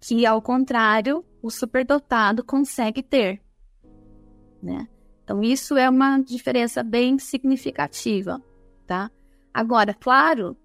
que 0.00 0.26
ao 0.26 0.40
contrário, 0.40 1.24
o 1.42 1.50
superdotado 1.50 2.42
consegue 2.42 3.02
ter, 3.02 3.40
né? 4.62 4.88
Então 5.22 5.42
isso 5.42 5.76
é 5.76 5.88
uma 5.88 6.18
diferença 6.18 6.82
bem 6.82 7.18
significativa, 7.18 8.42
tá? 8.86 9.10
Agora, 9.52 9.94
claro, 9.94 10.56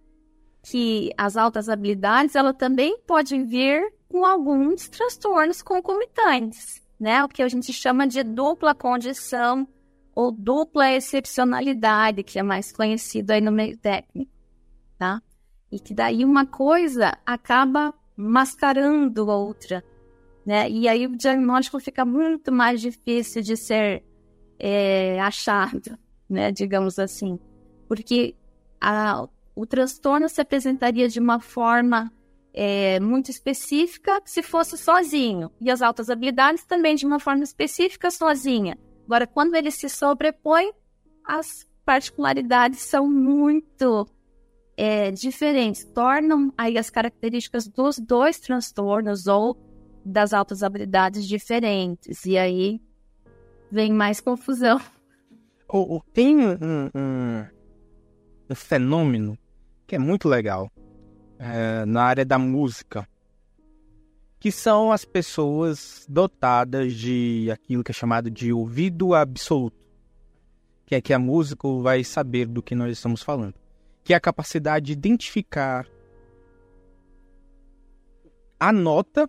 que 0.62 1.12
as 1.18 1.38
altas 1.38 1.70
habilidades 1.70 2.36
ela 2.36 2.54
também 2.54 3.00
pode 3.08 3.42
vir 3.44 3.94
com 4.10 4.26
alguns 4.26 4.90
transtornos 4.90 5.62
concomitantes, 5.62 6.82
né? 7.00 7.24
O 7.24 7.30
que 7.30 7.42
a 7.42 7.48
gente 7.48 7.72
chama 7.72 8.08
de 8.08 8.24
dupla 8.24 8.74
condição 8.74 9.68
ou 10.14 10.32
dupla 10.32 10.92
excepcionalidade, 10.92 12.24
que 12.24 12.40
é 12.40 12.44
mais 12.44 12.72
conhecido 12.72 13.32
aí 13.32 13.40
no 13.40 13.52
meio 13.52 13.78
técnico, 13.78 14.32
tá? 14.98 15.22
E 15.72 15.80
que 15.80 15.94
daí 15.94 16.26
uma 16.26 16.46
coisa 16.46 17.18
acaba 17.26 17.94
mascarando 18.18 19.28
outra, 19.28 19.84
né? 20.46 20.70
E 20.70 20.88
aí 20.90 21.06
o 21.06 21.16
diagnóstico 21.16 21.80
fica 21.80 22.04
muito 22.04 22.52
mais 22.52 22.82
difícil 22.82 23.42
de 23.42 23.56
ser 23.56 24.04
é, 24.58 25.20
achado, 25.22 25.98
né? 26.30 26.52
Digamos 26.52 27.00
assim, 27.00 27.40
porque 27.88 28.36
a, 28.82 29.28
o 29.60 29.66
transtorno 29.66 30.30
se 30.30 30.40
apresentaria 30.40 31.10
de 31.10 31.20
uma 31.20 31.38
forma 31.42 32.10
é, 32.54 32.98
muito 33.02 33.30
específica 33.30 34.22
se 34.24 34.42
fosse 34.42 34.78
sozinho, 34.78 35.52
e 35.60 35.70
as 35.70 35.82
altas 35.82 36.10
habilidades 36.10 36.64
também 36.64 36.96
de 36.96 37.06
uma 37.06 37.20
forma 37.20 37.44
específica 37.44 38.10
sozinha. 38.10 38.78
Agora, 39.06 39.28
quando 39.28 39.56
ele 39.56 39.70
se 39.70 39.90
sobrepõe, 39.90 40.72
as 41.26 41.68
particularidades 41.84 42.80
são 42.80 43.06
muito 43.10 44.08
é, 44.78 45.12
diferentes, 45.12 45.84
tornam 45.84 46.54
aí 46.58 46.78
as 46.78 46.90
características 46.90 47.68
dos 47.68 48.00
dois 48.00 48.40
transtornos 48.40 49.28
ou 49.28 49.58
das 50.06 50.32
altas 50.32 50.64
habilidades 50.64 51.28
diferentes, 51.28 52.24
e 52.26 52.38
aí 52.38 52.80
vem 53.70 53.92
mais 53.92 54.22
confusão. 54.22 54.80
tem 56.14 56.38
um, 56.40 56.90
um, 56.96 57.46
um 58.50 58.56
fenômeno 58.56 59.38
que 59.90 59.96
é 59.96 60.00
muito 60.00 60.30
legal 60.30 60.72
é, 61.40 61.84
na 61.84 62.04
área 62.04 62.24
da 62.24 62.38
música, 62.38 63.10
que 64.40 64.52
são 64.52 64.92
as 64.92 65.04
pessoas 65.04 66.06
dotadas 66.08 66.94
de 66.94 67.50
aquilo 67.52 67.84
que 67.84 67.92
é 67.92 67.94
chamado 67.94 68.30
de 68.30 68.54
ouvido 68.54 69.16
absoluto, 69.16 69.76
que 70.86 70.94
é 70.94 71.02
que 71.02 71.12
a 71.12 71.18
música 71.18 71.68
vai 71.82 72.04
saber 72.04 72.46
do 72.46 72.62
que 72.62 72.76
nós 72.76 72.92
estamos 72.92 73.24
falando, 73.24 73.56
que 74.04 74.14
é 74.14 74.16
a 74.16 74.20
capacidade 74.20 74.86
de 74.86 74.92
identificar 74.92 75.88
a 78.60 78.72
nota 78.72 79.28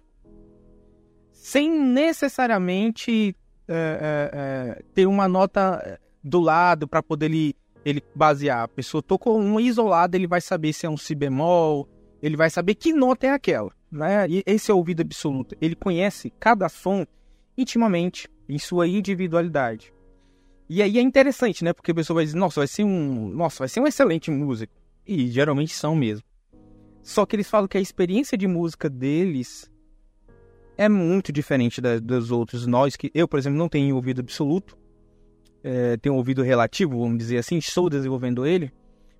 sem 1.32 1.70
necessariamente 1.70 3.34
é, 3.66 3.72
é, 3.72 4.30
é 4.78 4.82
ter 4.92 5.06
uma 5.06 5.26
nota 5.26 5.98
do 6.22 6.38
lado 6.38 6.86
para 6.86 7.02
poder 7.02 7.26
ele 7.26 7.56
ele 7.84 8.02
basear. 8.14 8.62
A 8.62 8.68
pessoa 8.68 9.02
tocou 9.02 9.38
uma 9.38 9.60
isolada, 9.60 10.16
ele 10.16 10.26
vai 10.26 10.40
saber 10.40 10.72
se 10.72 10.86
é 10.86 10.90
um 10.90 10.96
si 10.96 11.14
bemol, 11.14 11.88
ele 12.22 12.36
vai 12.36 12.50
saber 12.50 12.74
que 12.74 12.92
nota 12.92 13.26
é 13.26 13.30
aquela. 13.30 13.70
Né? 13.90 14.26
E 14.28 14.42
esse 14.46 14.70
é 14.70 14.74
o 14.74 14.76
ouvido 14.76 15.00
absoluto. 15.00 15.56
Ele 15.60 15.74
conhece 15.74 16.32
cada 16.38 16.68
som 16.68 17.06
intimamente, 17.56 18.28
em 18.48 18.58
sua 18.58 18.86
individualidade. 18.86 19.92
E 20.68 20.82
aí 20.82 20.98
é 20.98 21.02
interessante, 21.02 21.64
né? 21.64 21.72
Porque 21.72 21.90
a 21.90 21.94
pessoa 21.94 22.16
vai 22.16 22.24
dizer, 22.24 22.38
nossa, 22.38 22.60
vai 22.60 22.68
ser 22.68 22.84
um. 22.84 23.28
Nossa, 23.28 23.58
vai 23.58 23.68
ser 23.68 23.80
um 23.80 23.86
excelente 23.86 24.30
músico. 24.30 24.72
E 25.04 25.26
geralmente 25.26 25.74
são 25.74 25.96
mesmo. 25.96 26.24
Só 27.02 27.26
que 27.26 27.34
eles 27.34 27.50
falam 27.50 27.66
que 27.66 27.76
a 27.76 27.80
experiência 27.80 28.38
de 28.38 28.46
música 28.46 28.88
deles 28.88 29.68
é 30.78 30.88
muito 30.88 31.32
diferente 31.32 31.80
da, 31.80 31.98
dos 31.98 32.30
outros. 32.30 32.68
Nós 32.68 32.94
que. 32.94 33.10
Eu, 33.12 33.26
por 33.26 33.38
exemplo, 33.38 33.58
não 33.58 33.68
tenho 33.68 33.96
ouvido 33.96 34.20
absoluto 34.20 34.78
é, 35.62 35.96
tenho 35.96 36.14
um 36.14 36.18
ouvido 36.18 36.42
relativo, 36.42 36.98
vamos 36.98 37.18
dizer 37.18 37.38
assim, 37.38 37.58
estou 37.58 37.88
desenvolvendo 37.90 38.46
ele, 38.46 38.72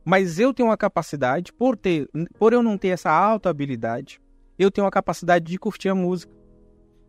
mas 0.05 0.39
eu 0.39 0.53
tenho 0.55 0.69
uma 0.69 0.77
capacidade, 0.77 1.53
por, 1.53 1.77
ter, 1.77 2.09
por 2.39 2.53
eu 2.53 2.63
não 2.63 2.79
ter 2.79 2.89
essa 2.89 3.11
alta 3.11 3.51
habilidade, 3.51 4.21
eu 4.59 4.71
tenho 4.71 4.87
a 4.87 4.91
capacidade 4.91 5.45
de 5.45 5.59
curtir 5.59 5.89
a 5.89 5.95
música 5.95 6.33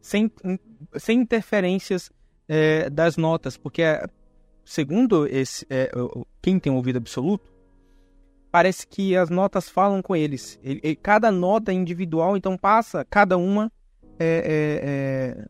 sem, 0.02 0.32
sem 0.98 1.20
interferências 1.20 2.12
é, 2.48 2.90
das 2.90 3.18
notas, 3.18 3.58
porque 3.58 3.84
segundo 4.64 5.28
esse, 5.28 5.66
é, 5.70 5.92
quem 6.42 6.60
tem 6.60 6.72
ouvido 6.72 6.98
absoluto, 6.98 7.52
parece 8.52 8.86
que 8.86 9.16
as 9.16 9.30
notas 9.30 9.70
falam 9.70 10.02
com 10.02 10.16
eles. 10.16 10.60
Ele, 10.64 10.80
ele, 10.84 10.96
cada 10.96 11.32
nota 11.32 11.72
é 11.72 11.76
individual, 11.76 12.36
então 12.36 12.58
passa 12.58 13.06
cada 13.10 13.38
uma 13.38 13.72
é, 14.20 14.26
é, 14.26 15.40
é, 15.44 15.48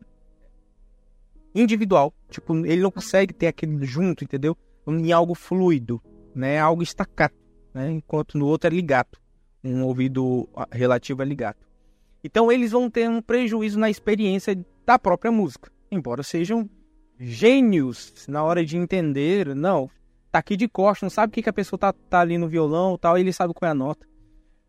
individual. 1.54 2.12
Tipo, 2.30 2.56
ele 2.66 2.82
não 2.82 2.90
consegue 2.90 3.32
ter 3.32 3.48
aquele 3.48 3.84
junto, 3.84 4.24
entendeu? 4.24 4.56
Em 4.86 5.12
algo 5.12 5.34
fluido, 5.34 6.02
né? 6.34 6.58
Algo 6.58 6.82
estacato, 6.82 7.36
né? 7.74 7.90
Enquanto 7.90 8.38
no 8.38 8.46
outro 8.46 8.68
é 8.68 8.74
ligato. 8.74 9.20
Um 9.64 9.84
ouvido 9.84 10.48
relativo 10.70 11.22
é 11.22 11.24
ligato. 11.24 11.66
Então 12.24 12.50
eles 12.50 12.72
vão 12.72 12.88
ter 12.90 13.08
um 13.08 13.20
prejuízo 13.20 13.78
na 13.78 13.90
experiência 13.90 14.58
da 14.86 14.98
própria 14.98 15.30
música. 15.30 15.70
Embora 15.90 16.22
sejam 16.22 16.68
gênios 17.18 18.26
na 18.28 18.42
hora 18.42 18.64
de 18.64 18.76
entender, 18.76 19.54
não, 19.54 19.88
tá 20.30 20.38
aqui 20.38 20.56
de 20.56 20.66
costas, 20.66 21.02
não 21.02 21.10
sabe 21.10 21.30
o 21.30 21.34
que, 21.34 21.42
que 21.42 21.48
a 21.48 21.52
pessoa 21.52 21.78
tá, 21.78 21.92
tá 21.92 22.20
ali 22.20 22.38
no 22.38 22.48
violão 22.48 22.96
tal, 22.96 23.18
ele 23.18 23.32
sabe 23.32 23.54
qual 23.54 23.68
é 23.68 23.72
a 23.72 23.74
nota, 23.74 24.06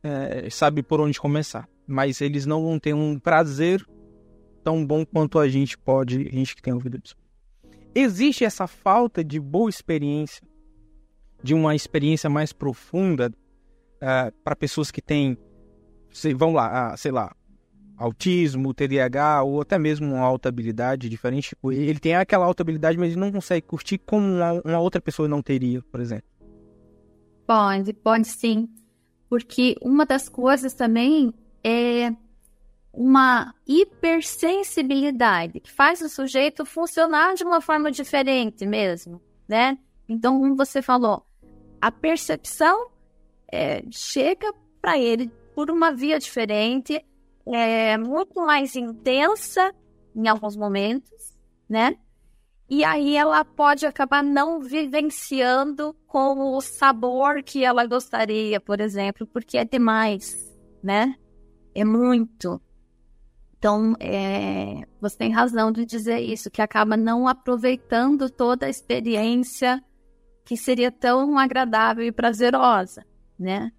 é, 0.03 0.49
sabe 0.49 0.83
por 0.83 0.99
onde 0.99 1.19
começar. 1.19 1.67
Mas 1.87 2.21
eles 2.21 2.45
não 2.45 2.63
vão 2.63 2.79
ter 2.79 2.93
um 2.93 3.17
prazer 3.19 3.85
tão 4.63 4.85
bom 4.85 5.05
quanto 5.05 5.39
a 5.39 5.47
gente 5.47 5.77
pode, 5.77 6.27
a 6.27 6.31
gente 6.31 6.55
que 6.55 6.61
tem 6.61 6.73
ouvido 6.73 6.99
isso. 7.03 7.15
Existe 7.93 8.43
essa 8.43 8.65
falta 8.65 9.23
de 9.23 9.39
boa 9.39 9.69
experiência, 9.69 10.41
de 11.43 11.53
uma 11.53 11.75
experiência 11.75 12.29
mais 12.29 12.51
profunda 12.51 13.31
é, 14.01 14.31
para 14.43 14.55
pessoas 14.55 14.89
que 14.89 15.01
têm, 15.01 15.37
sei, 16.11 16.33
vamos 16.33 16.55
lá, 16.55 16.93
ah, 16.93 16.97
sei 16.97 17.11
lá, 17.11 17.35
autismo, 17.97 18.73
TDAH 18.73 19.43
ou 19.43 19.61
até 19.61 19.77
mesmo 19.77 20.13
uma 20.13 20.19
alta 20.25 20.49
habilidade 20.49 21.09
diferente. 21.09 21.55
Ele 21.65 21.99
tem 21.99 22.15
aquela 22.15 22.45
alta 22.45 22.63
habilidade, 22.63 22.97
mas 22.97 23.11
ele 23.11 23.19
não 23.19 23.31
consegue 23.31 23.65
curtir 23.67 23.97
como 23.99 24.25
uma, 24.25 24.61
uma 24.65 24.79
outra 24.79 25.01
pessoa 25.01 25.27
não 25.27 25.41
teria, 25.41 25.81
por 25.91 25.99
exemplo. 25.99 26.27
Pode, 27.45 27.93
pode 27.93 28.27
sim. 28.27 28.67
Porque 29.29 29.75
uma 29.81 30.05
das 30.05 30.29
coisas 30.29 30.73
também 30.73 31.33
é 31.63 32.13
uma 32.93 33.55
hipersensibilidade 33.67 35.59
que 35.59 35.71
faz 35.71 35.99
o 36.01 36.07
sujeito 36.07 36.63
funcionar 36.63 37.33
de 37.33 37.43
uma 37.43 37.59
forma 37.59 37.91
diferente 37.91 38.65
mesmo, 38.67 39.19
né? 39.47 39.77
Então, 40.07 40.39
como 40.39 40.55
você 40.55 40.81
falou, 40.81 41.25
a 41.81 41.91
percepção 41.91 42.91
é, 43.51 43.83
chega 43.89 44.53
para 44.79 44.97
ele 44.97 45.31
por 45.55 45.71
uma 45.71 45.91
via 45.91 46.19
diferente 46.19 47.03
é 47.45 47.97
muito 47.97 48.39
mais 48.39 48.75
intensa 48.75 49.73
em 50.15 50.27
alguns 50.27 50.55
momentos, 50.55 51.35
né? 51.67 51.97
E 52.69 52.83
aí 52.83 53.15
ela 53.15 53.43
pode 53.43 53.85
acabar 53.85 54.23
não 54.23 54.61
vivenciando 54.61 55.95
com 56.07 56.55
o 56.55 56.61
sabor 56.61 57.43
que 57.43 57.63
ela 57.63 57.85
gostaria, 57.85 58.59
por 58.59 58.79
exemplo, 58.79 59.27
porque 59.27 59.57
é 59.57 59.65
demais, 59.65 60.51
né? 60.81 61.15
É 61.75 61.83
muito. 61.83 62.61
Então, 63.63 63.95
é, 63.97 64.85
você 64.99 65.19
tem 65.19 65.31
razão 65.31 65.71
de 65.71 65.85
dizer 65.85 66.19
isso, 66.19 66.51
que 66.51 66.61
acaba 66.61 66.97
não 66.97 67.29
aproveitando 67.29 68.29
toda 68.29 68.65
a 68.65 68.69
experiência 68.69 69.81
que 70.43 70.57
seria 70.57 70.91
tão 70.91 71.39
agradável 71.39 72.05
e 72.05 72.11
prazerosa, 72.11 73.05
né? 73.39 73.71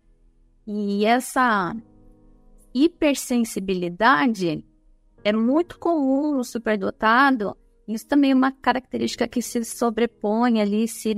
E 0.66 1.04
essa 1.04 1.76
hipersensibilidade 2.72 4.64
é 5.22 5.34
muito 5.34 5.78
comum 5.78 6.34
no 6.34 6.44
superdotado. 6.44 7.54
Isso 7.86 8.06
também 8.06 8.30
é 8.30 8.34
uma 8.34 8.52
característica 8.52 9.28
que 9.28 9.42
se 9.42 9.62
sobrepõe 9.66 10.62
ali, 10.62 10.88
se, 10.88 11.14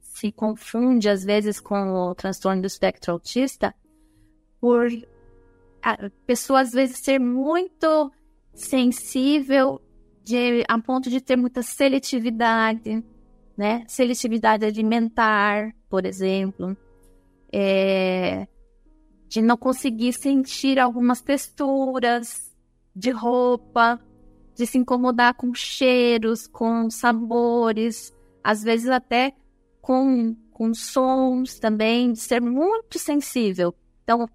se 0.00 0.32
confunde 0.32 1.08
às 1.08 1.22
vezes 1.22 1.60
com 1.60 1.92
o 1.92 2.16
transtorno 2.16 2.62
do 2.62 2.66
espectro 2.66 3.12
autista, 3.12 3.72
por 4.60 4.88
a 5.92 6.10
pessoa 6.26 6.60
às 6.60 6.72
vezes 6.72 6.98
ser 6.98 7.18
muito 7.18 8.12
sensível 8.54 9.80
de, 10.22 10.64
a 10.68 10.78
ponto 10.78 11.08
de 11.08 11.20
ter 11.20 11.36
muita 11.36 11.62
seletividade, 11.62 13.02
né? 13.56 13.84
Seletividade 13.88 14.64
alimentar, 14.64 15.74
por 15.88 16.04
exemplo. 16.04 16.76
É, 17.52 18.46
de 19.28 19.40
não 19.42 19.56
conseguir 19.56 20.12
sentir 20.12 20.78
algumas 20.78 21.20
texturas 21.20 22.54
de 22.94 23.10
roupa, 23.10 24.00
de 24.54 24.66
se 24.66 24.76
incomodar 24.76 25.34
com 25.34 25.54
cheiros, 25.54 26.46
com 26.46 26.90
sabores, 26.90 28.12
às 28.42 28.62
vezes 28.62 28.88
até 28.88 29.32
com, 29.80 30.34
com 30.50 30.74
sons 30.74 31.58
também, 31.58 32.12
de 32.12 32.18
ser 32.18 32.40
muito 32.40 32.98
sensível. 32.98 33.74
Então, 34.02 34.28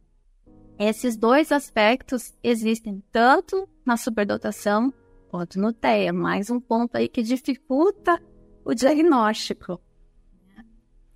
esses 0.78 1.16
dois 1.16 1.52
aspectos 1.52 2.34
existem 2.44 3.04
tanto 3.12 3.68
na 3.86 3.98
superdotação 3.98 4.94
quanto 5.30 5.60
no 5.60 5.72
TEA. 5.72 6.12
Mais 6.12 6.50
um 6.50 6.60
ponto 6.60 6.96
aí 6.96 7.08
que 7.08 7.22
dificulta 7.22 8.22
o 8.66 8.74
diagnóstico 8.74 9.80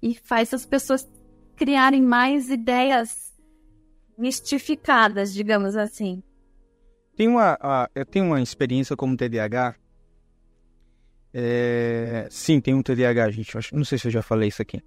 e 0.02 0.16
faz 0.16 0.54
as 0.54 0.66
pessoas 0.66 1.10
criarem 1.56 2.02
mais 2.02 2.50
ideias 2.50 3.34
mistificadas, 4.18 5.34
digamos 5.34 5.76
assim. 5.76 6.22
Tem 7.16 7.28
uma, 7.28 7.90
eu 7.96 8.06
tenho 8.06 8.26
uma 8.26 8.42
experiência 8.42 8.96
como 8.96 9.18
TDAH. 9.18 9.76
É, 11.34 12.28
sim, 12.30 12.62
tem 12.62 12.74
um 12.74 12.84
TDAH, 12.84 13.32
gente. 13.32 13.58
Não 13.74 13.84
sei 13.84 13.98
se 13.98 14.08
eu 14.08 14.12
já 14.12 14.22
falei 14.22 14.50
isso 14.50 14.62
aqui. 14.62 14.82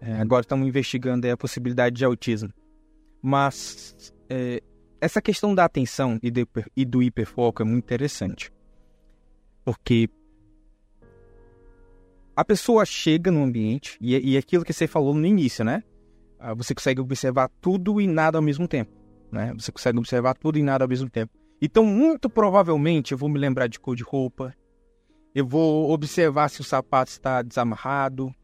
É, 0.00 0.12
agora 0.20 0.42
estamos 0.42 0.66
investigando 0.66 1.28
a 1.30 1.36
possibilidade 1.36 1.96
de 1.96 2.04
autismo. 2.04 2.52
Mas 3.26 4.12
é, 4.28 4.62
essa 5.00 5.22
questão 5.22 5.54
da 5.54 5.64
atenção 5.64 6.18
e 6.22 6.30
do, 6.30 6.46
e 6.76 6.84
do 6.84 7.02
hiperfoco 7.02 7.62
é 7.62 7.64
muito 7.64 7.84
interessante. 7.84 8.52
Porque 9.64 10.10
a 12.36 12.44
pessoa 12.44 12.84
chega 12.84 13.30
no 13.30 13.42
ambiente, 13.42 13.96
e, 13.98 14.32
e 14.32 14.36
aquilo 14.36 14.62
que 14.62 14.74
você 14.74 14.86
falou 14.86 15.14
no 15.14 15.26
início, 15.26 15.64
né? 15.64 15.82
Ah, 16.38 16.52
você 16.52 16.74
consegue 16.74 17.00
observar 17.00 17.48
tudo 17.62 17.98
e 17.98 18.06
nada 18.06 18.36
ao 18.36 18.42
mesmo 18.42 18.68
tempo. 18.68 18.92
Né? 19.32 19.54
Você 19.54 19.72
consegue 19.72 19.98
observar 19.98 20.34
tudo 20.34 20.58
e 20.58 20.62
nada 20.62 20.84
ao 20.84 20.88
mesmo 20.88 21.08
tempo. 21.08 21.32
Então, 21.62 21.82
muito 21.82 22.28
provavelmente, 22.28 23.12
eu 23.12 23.18
vou 23.18 23.30
me 23.30 23.38
lembrar 23.38 23.68
de 23.68 23.80
cor 23.80 23.96
de 23.96 24.02
roupa. 24.02 24.54
Eu 25.34 25.46
vou 25.46 25.90
observar 25.90 26.50
se 26.50 26.60
o 26.60 26.64
sapato 26.64 27.10
está 27.10 27.40
desamarrado. 27.40 28.34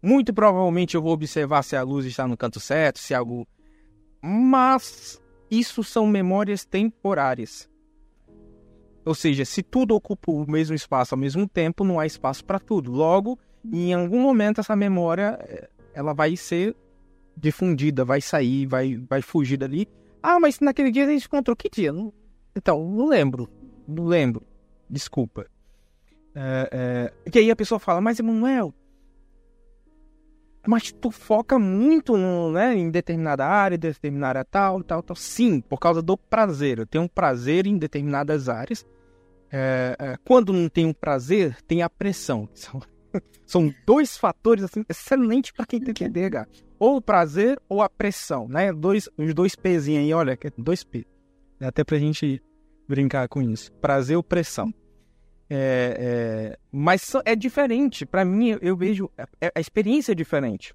Muito 0.00 0.32
provavelmente 0.32 0.94
eu 0.94 1.02
vou 1.02 1.12
observar 1.12 1.64
se 1.64 1.74
a 1.74 1.82
luz 1.82 2.06
está 2.06 2.28
no 2.28 2.36
canto 2.36 2.60
certo, 2.60 3.00
se 3.00 3.14
algo. 3.14 3.48
Mas 4.22 5.20
isso 5.50 5.82
são 5.82 6.06
memórias 6.06 6.64
temporárias. 6.64 7.68
Ou 9.04 9.14
seja, 9.14 9.44
se 9.44 9.62
tudo 9.62 9.94
ocupa 9.94 10.30
o 10.30 10.48
mesmo 10.48 10.74
espaço 10.74 11.14
ao 11.14 11.18
mesmo 11.18 11.48
tempo, 11.48 11.82
não 11.82 11.98
há 11.98 12.06
espaço 12.06 12.44
para 12.44 12.60
tudo. 12.60 12.92
Logo, 12.92 13.38
em 13.70 13.92
algum 13.92 14.20
momento 14.20 14.60
essa 14.60 14.76
memória 14.76 15.38
eh, 15.42 15.68
ela 15.92 16.12
vai 16.12 16.36
ser 16.36 16.76
difundida, 17.36 18.04
vai 18.04 18.20
sair, 18.20 18.66
vai, 18.66 18.96
vai 19.08 19.20
fugir 19.20 19.56
dali. 19.56 19.88
Ah, 20.22 20.38
mas 20.38 20.60
naquele 20.60 20.92
dia 20.92 21.04
a 21.04 21.08
gente 21.08 21.26
encontrou 21.26 21.56
que 21.56 21.68
dia? 21.68 21.92
Não... 21.92 22.12
Então, 22.54 22.88
não 22.88 23.06
lembro. 23.08 23.48
Não 23.88 24.04
lembro. 24.04 24.46
Desculpa. 24.88 25.46
É, 26.34 26.68
é... 26.70 27.30
E 27.34 27.38
aí 27.40 27.50
a 27.50 27.56
pessoa 27.56 27.80
fala, 27.80 28.00
mas 28.00 28.20
Emanuel, 28.20 28.72
mas 30.66 30.92
tu 30.92 31.10
foca 31.10 31.58
muito 31.58 32.16
no, 32.16 32.52
né, 32.52 32.74
em 32.74 32.90
determinada 32.90 33.46
área, 33.46 33.76
determinada 33.76 34.44
tal, 34.44 34.82
tal, 34.82 35.02
tal. 35.02 35.16
Sim, 35.16 35.60
por 35.60 35.78
causa 35.78 36.00
do 36.00 36.16
prazer. 36.16 36.78
Eu 36.78 36.86
tenho 36.86 37.04
um 37.04 37.08
prazer 37.08 37.66
em 37.66 37.76
determinadas 37.76 38.48
áreas. 38.48 38.86
É, 39.50 39.96
é, 39.98 40.16
quando 40.24 40.52
não 40.52 40.68
tem 40.68 40.86
um 40.86 40.94
prazer, 40.94 41.56
tem 41.66 41.82
a 41.82 41.90
pressão. 41.90 42.48
São, 42.54 42.80
são 43.44 43.74
dois 43.84 44.16
fatores 44.16 44.64
assim, 44.64 44.82
excelentes 44.88 45.50
para 45.50 45.66
quem 45.66 45.78
tem 45.78 45.92
TDAH 45.92 46.46
ou 46.82 46.96
o 46.96 47.00
prazer 47.00 47.60
ou 47.68 47.80
a 47.80 47.88
pressão, 47.88 48.48
né? 48.48 48.72
Dois, 48.72 49.08
os 49.16 49.32
dois 49.32 49.54
pezinhos 49.54 50.02
aí, 50.02 50.12
olha, 50.12 50.36
dois 50.58 50.82
P. 50.82 51.06
Dá 51.60 51.68
até 51.68 51.84
pra 51.84 51.96
gente 51.96 52.42
brincar 52.88 53.28
com 53.28 53.40
isso. 53.40 53.70
Prazer 53.74 54.16
ou 54.16 54.22
pressão. 54.22 54.74
É, 55.54 55.96
é, 55.98 56.58
mas 56.72 57.12
é 57.26 57.36
diferente. 57.36 58.06
Para 58.06 58.24
mim, 58.24 58.56
eu 58.62 58.74
vejo. 58.74 59.10
É, 59.38 59.52
a 59.54 59.60
experiência 59.60 60.12
é 60.12 60.14
diferente. 60.14 60.74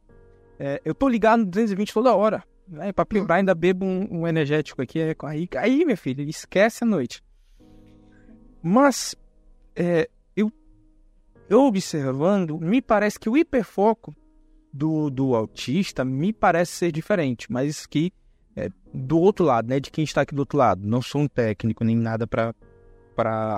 É, 0.60 0.80
eu 0.86 0.94
tô 0.94 1.10
ligado 1.10 1.40
no 1.40 1.46
220 1.48 1.92
toda 1.92 2.16
hora. 2.16 2.44
Né? 2.68 2.94
Pra 2.94 3.04
lembrar, 3.12 3.38
ainda 3.38 3.56
bebo 3.56 3.84
um, 3.84 4.20
um 4.20 4.28
energético 4.28 4.80
aqui. 4.80 5.00
É, 5.00 5.16
aí, 5.24 5.50
aí, 5.58 5.84
minha 5.84 5.98
filha, 5.98 6.22
esquece 6.22 6.84
a 6.84 6.88
noite. 6.88 7.24
Mas, 8.62 9.16
é, 9.76 10.08
eu, 10.36 10.52
eu 11.50 11.62
observando, 11.62 12.60
me 12.60 12.80
parece 12.80 13.20
que 13.20 13.30
o 13.30 13.36
hiperfoco 13.36 14.16
do, 14.72 15.10
do 15.10 15.34
autista 15.34 16.06
me 16.06 16.32
parece 16.32 16.74
ser 16.74 16.92
diferente, 16.92 17.52
mas 17.52 17.88
que 17.88 18.13
é, 18.56 18.70
do 18.94 19.18
outro 19.20 19.44
lado, 19.44 19.70
né, 19.70 19.80
de 19.80 19.90
quem 19.90 20.04
está 20.04 20.22
aqui 20.22 20.36
do 20.36 20.40
outro 20.40 20.60
lado, 20.60 20.86
não 20.86 21.02
sou 21.02 21.22
um 21.22 21.28
técnico 21.28 21.84
nem 21.84 21.96
nada 21.96 22.28
para 22.28 22.54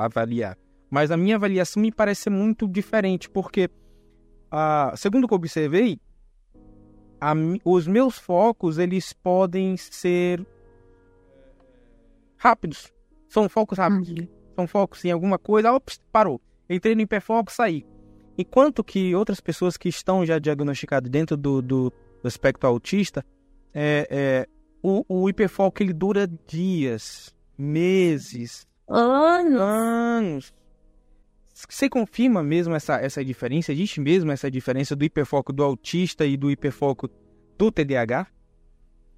avaliar, 0.03 0.57
mas 0.89 1.11
a 1.11 1.17
minha 1.17 1.35
avaliação 1.35 1.81
me 1.81 1.91
parece 1.91 2.23
ser 2.23 2.29
muito 2.29 2.67
diferente, 2.67 3.29
porque, 3.29 3.69
ah, 4.51 4.93
segundo 4.97 5.25
o 5.25 5.27
que 5.27 5.33
eu 5.33 5.37
observei, 5.37 5.99
a, 7.21 7.33
os 7.65 7.87
meus 7.87 8.17
focos 8.17 8.77
eles 8.77 9.13
podem 9.13 9.75
ser 9.77 10.45
rápidos. 12.37 12.91
São 13.27 13.47
focos 13.47 13.77
rápidos. 13.77 14.09
Uhum. 14.09 14.27
São 14.55 14.67
focos 14.67 15.05
em 15.05 15.11
alguma 15.11 15.37
coisa. 15.37 15.71
Ops, 15.71 15.99
parou. 16.11 16.41
Entrei 16.69 16.95
no 16.95 17.01
hiperfoco, 17.01 17.51
saí. 17.51 17.85
Enquanto 18.37 18.83
que 18.83 19.13
outras 19.13 19.41
pessoas 19.41 19.75
que 19.75 19.89
estão 19.89 20.25
já 20.25 20.39
diagnosticadas 20.39 21.09
dentro 21.09 21.35
do, 21.35 21.61
do, 21.61 21.93
do 22.21 22.27
espectro 22.27 22.69
autista, 22.69 23.23
é, 23.73 24.07
é, 24.09 24.47
o, 24.81 25.03
o 25.07 25.29
hiperfoco 25.29 25.83
ele 25.83 25.93
dura 25.93 26.27
dias, 26.47 27.35
meses, 27.57 28.65
anos. 28.87 29.59
anos. 29.59 30.53
Você 31.67 31.89
confirma 31.89 32.41
mesmo 32.41 32.73
essa, 32.73 32.95
essa 32.95 33.23
diferença? 33.23 33.71
Existe 33.71 33.99
mesmo 33.99 34.31
essa 34.31 34.49
diferença 34.49 34.95
do 34.95 35.03
hiperfoco 35.03 35.51
do 35.51 35.63
autista 35.63 36.25
e 36.25 36.37
do 36.37 36.49
hiperfoco 36.49 37.09
do 37.57 37.71
TDAH? 37.71 38.27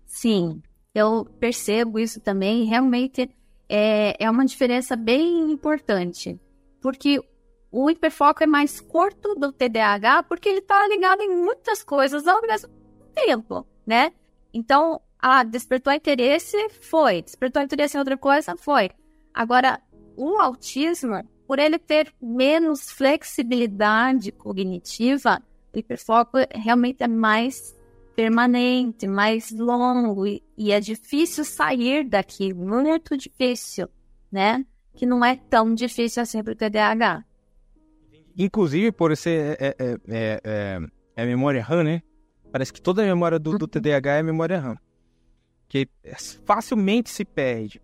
Sim, 0.06 0.62
eu 0.96 1.26
percebo 1.40 2.00
isso 2.00 2.20
também. 2.20 2.66
Realmente 2.66 3.30
é, 3.70 4.16
é 4.20 4.30
uma 4.30 4.46
diferença 4.46 4.96
bem 4.96 5.52
importante. 5.52 6.40
Porque 6.82 7.22
o 7.72 7.90
hiperfoco 7.90 8.44
é 8.44 8.48
mais 8.48 8.82
curto 8.82 9.36
do 9.36 9.52
TDAH 9.52 10.24
porque 10.24 10.50
ele 10.50 10.60
está 10.60 10.88
ligado 10.88 11.22
em 11.22 11.30
muitas 11.30 11.84
coisas 11.84 12.28
ao 12.28 12.42
mesmo 12.42 12.70
tempo, 13.14 13.66
né? 13.86 14.12
Então, 14.54 15.00
ah, 15.20 15.44
despertou 15.44 15.94
interesse, 15.94 16.58
foi. 16.82 17.22
Despertou 17.22 17.62
interesse 17.62 17.96
em 17.96 18.00
outra 18.00 18.18
coisa, 18.18 18.58
foi. 18.58 18.90
Agora, 19.34 19.80
o 20.18 20.38
autismo, 20.40 21.24
por 21.52 21.60
ele 21.60 21.78
ter 21.78 22.14
menos 22.22 22.90
flexibilidade 22.90 24.32
cognitiva, 24.32 25.44
o 25.76 25.78
hiperfoco 25.78 26.38
realmente 26.50 27.04
é 27.04 27.10
mais 27.10 27.78
permanente, 28.16 29.06
mais 29.06 29.52
longo 29.52 30.26
e, 30.26 30.42
e 30.58 30.72
é 30.72 30.80
difícil 30.80 31.44
sair 31.44 32.08
daqui, 32.08 32.54
muito 32.54 33.18
difícil, 33.18 33.90
né? 34.32 34.66
Que 34.96 35.06
não 35.06 35.26
é 35.26 35.36
tão 35.36 35.76
difícil 35.76 36.24
assim 36.24 36.42
para 36.42 36.54
o 36.54 36.56
TDAH. 36.56 37.26
Inclusive, 38.38 38.94
por 38.94 39.14
ser 39.18 39.58
é, 39.60 39.76
é, 39.78 39.98
é, 40.08 40.42
é, 40.46 40.80
é 41.18 41.26
memória 41.26 41.62
RAM, 41.62 41.84
né? 41.84 42.02
Parece 42.50 42.72
que 42.72 42.82
toda 42.82 43.04
a 43.04 43.06
memória 43.06 43.38
do, 43.38 43.58
do 43.58 43.68
TDAH 43.68 44.20
é 44.20 44.24
memória 44.24 44.58
RAM. 44.58 44.78
Que 45.68 45.86
facilmente 46.46 47.10
se 47.10 47.26
perde. 47.26 47.82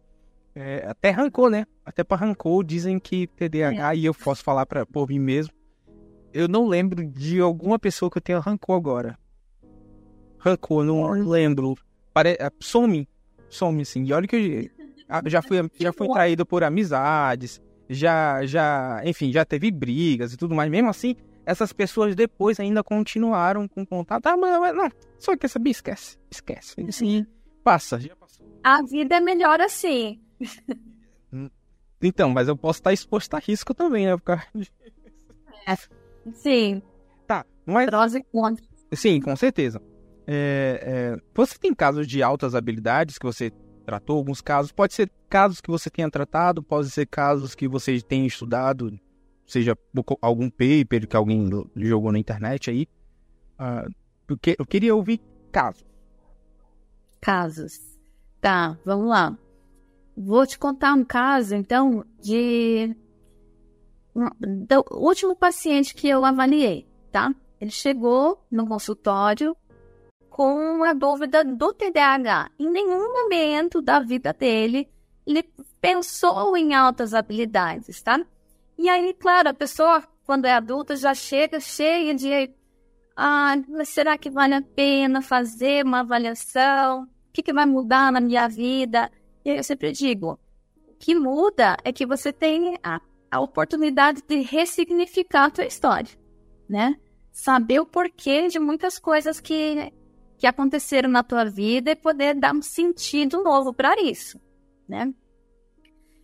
É, 0.59 0.87
até 0.87 1.11
rancou, 1.11 1.51
né? 1.51 1.67
Até 1.85 2.03
para 2.03 2.17
rancou 2.17 2.63
dizem 2.63 2.97
que 2.97 3.27
TDAH, 3.27 3.93
é. 3.93 3.97
e 3.97 4.05
eu 4.05 4.13
posso 4.13 4.43
falar 4.43 4.65
pra, 4.65 4.87
por 4.87 5.07
mim 5.07 5.19
mesmo, 5.19 5.53
eu 6.33 6.47
não 6.47 6.67
lembro 6.67 7.05
de 7.05 7.39
alguma 7.39 7.77
pessoa 7.77 8.09
que 8.09 8.17
eu 8.17 8.21
tenha 8.21 8.39
rancou 8.39 8.75
agora. 8.75 9.19
Rancou, 10.39 10.83
não 10.83 11.11
lembro. 11.11 11.77
Pare... 12.11 12.37
É, 12.39 12.49
some, 12.59 13.07
some 13.47 13.83
assim. 13.83 14.03
E 14.03 14.11
olha 14.11 14.27
que 14.27 14.71
eu 15.23 15.29
já 15.29 15.43
fui, 15.43 15.57
já 15.79 15.93
fui 15.93 16.07
traído 16.09 16.43
por 16.43 16.63
amizades, 16.63 17.61
já, 17.87 18.43
já, 18.43 18.99
enfim, 19.05 19.31
já 19.31 19.45
teve 19.45 19.69
brigas 19.69 20.33
e 20.33 20.37
tudo 20.37 20.55
mais. 20.55 20.71
Mesmo 20.71 20.89
assim, 20.89 21.15
essas 21.45 21.71
pessoas 21.71 22.15
depois 22.15 22.59
ainda 22.59 22.83
continuaram 22.83 23.67
com 23.67 23.85
contato. 23.85 24.25
Ah, 24.25 24.35
mas, 24.35 24.75
não, 24.75 24.89
só 25.19 25.37
quer 25.37 25.49
saber? 25.49 25.69
Esquece, 25.69 26.17
esquece. 26.31 26.81
Assim, 26.87 27.27
passa, 27.63 27.99
já 27.99 28.15
passou. 28.15 28.43
A 28.63 28.81
vida 28.81 29.17
é 29.17 29.19
melhor 29.19 29.61
assim. 29.61 30.19
Então, 32.01 32.29
mas 32.29 32.47
eu 32.47 32.55
posso 32.55 32.79
estar 32.79 32.93
exposto 32.93 33.33
a 33.33 33.39
risco 33.39 33.73
também, 33.73 34.05
né? 34.05 34.15
Por 34.17 34.39
é, 35.67 35.75
sim. 36.31 36.81
Tá, 37.25 37.45
mas... 37.65 37.87
Prós 37.87 38.15
e 38.15 38.23
contras. 38.23 38.67
Sim, 38.93 39.19
com 39.19 39.35
certeza. 39.35 39.81
É, 40.25 41.15
é... 41.15 41.21
Você 41.33 41.57
tem 41.57 41.73
casos 41.73 42.07
de 42.07 42.21
altas 42.21 42.53
habilidades 42.53 43.17
que 43.17 43.25
você 43.25 43.51
tratou? 43.85 44.17
Alguns 44.17 44.41
casos? 44.41 44.71
Pode 44.71 44.93
ser 44.93 45.11
casos 45.29 45.59
que 45.59 45.69
você 45.69 45.89
tenha 45.89 46.09
tratado, 46.09 46.61
pode 46.61 46.89
ser 46.91 47.05
casos 47.07 47.55
que 47.55 47.67
você 47.67 47.99
tenha 48.01 48.27
estudado, 48.27 48.97
seja 49.45 49.77
algum 50.21 50.49
paper 50.49 51.07
que 51.07 51.15
alguém 51.15 51.49
jogou 51.75 52.11
na 52.11 52.19
internet 52.19 52.69
aí. 52.69 52.87
Uh, 53.59 53.91
eu 54.57 54.65
queria 54.65 54.95
ouvir 54.95 55.19
casos. 55.51 55.85
Casos. 57.19 57.97
Tá, 58.39 58.77
vamos 58.85 59.07
lá. 59.07 59.37
Vou 60.17 60.47
te 60.47 60.57
contar 60.57 60.93
um 60.93 61.03
caso, 61.03 61.55
então, 61.55 62.03
de. 62.19 62.95
Do 64.15 64.83
último 64.91 65.35
paciente 65.35 65.93
que 65.93 66.07
eu 66.07 66.25
avaliei, 66.25 66.87
tá? 67.11 67.31
Ele 67.61 67.69
chegou 67.69 68.43
no 68.51 68.67
consultório 68.67 69.55
com 70.27 70.83
a 70.83 70.93
dúvida 70.93 71.43
do 71.43 71.71
TDAH. 71.71 72.49
Em 72.57 72.69
nenhum 72.69 73.13
momento 73.13 73.79
da 73.79 73.99
vida 73.99 74.33
dele 74.33 74.89
ele 75.27 75.43
pensou 75.81 76.55
em 76.55 76.73
altas 76.73 77.13
habilidades, 77.13 78.01
tá? 78.01 78.25
E 78.77 78.87
aí, 78.87 79.13
claro, 79.13 79.49
a 79.49 79.53
pessoa, 79.53 80.01
quando 80.25 80.45
é 80.45 80.53
adulta, 80.53 80.95
já 80.95 81.13
chega 81.13 81.59
cheia 81.59 82.15
de. 82.15 82.49
Ah, 83.15 83.55
será 83.83 84.17
que 84.17 84.29
vale 84.29 84.53
a 84.53 84.61
pena 84.61 85.21
fazer 85.21 85.83
uma 85.83 85.99
avaliação? 85.99 87.03
O 87.03 87.07
que, 87.33 87.43
que 87.43 87.51
vai 87.51 87.65
mudar 87.65 88.11
na 88.11 88.21
minha 88.21 88.47
vida? 88.47 89.11
E 89.47 89.51
eu 89.51 89.63
sempre 89.63 89.93
digo, 89.93 90.37
o 90.89 90.93
que 90.99 91.15
muda 91.15 91.77
é 91.85 91.93
que 91.93 92.05
você 92.05 92.33
tem 92.33 92.77
a, 92.83 92.99
a 93.31 93.39
oportunidade 93.39 94.21
de 94.27 94.41
ressignificar 94.41 95.45
a 95.45 95.49
tua 95.49 95.65
história, 95.65 96.11
né? 96.67 96.97
Saber 97.31 97.79
o 97.79 97.85
porquê 97.85 98.49
de 98.49 98.59
muitas 98.59 98.99
coisas 98.99 99.39
que, 99.39 99.93
que 100.37 100.45
aconteceram 100.45 101.09
na 101.09 101.23
tua 101.23 101.45
vida 101.45 101.91
e 101.91 101.95
poder 101.95 102.35
dar 102.35 102.53
um 102.53 102.61
sentido 102.61 103.41
novo 103.41 103.73
para 103.73 104.01
isso, 104.01 104.37
né? 104.85 105.13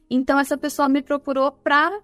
Então, 0.09 0.37
essa 0.37 0.57
pessoa 0.57 0.89
me 0.89 1.01
procurou 1.01 1.49
para 1.49 1.97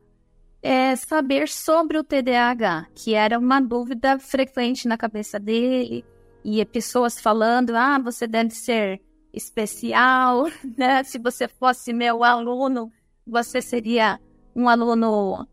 é, 0.63 0.95
saber 0.95 1.49
sobre 1.49 1.97
o 1.97 2.03
TDAH, 2.03 2.87
que 2.95 3.13
era 3.13 3.37
uma 3.37 3.59
dúvida 3.59 4.17
frequente 4.19 4.87
na 4.87 4.97
cabeça 4.97 5.37
dele, 5.37 6.05
e 6.45 6.63
pessoas 6.63 7.19
falando: 7.19 7.75
ah, 7.75 7.99
você 7.99 8.25
deve 8.25 8.51
ser 8.51 9.01
especial, 9.33 10.45
né? 10.77 11.03
Se 11.03 11.17
você 11.17 11.47
fosse 11.47 11.93
meu 11.93 12.23
aluno, 12.23 12.91
você 13.25 13.61
seria 13.61 14.19
um 14.55 14.67
aluno 14.67 15.47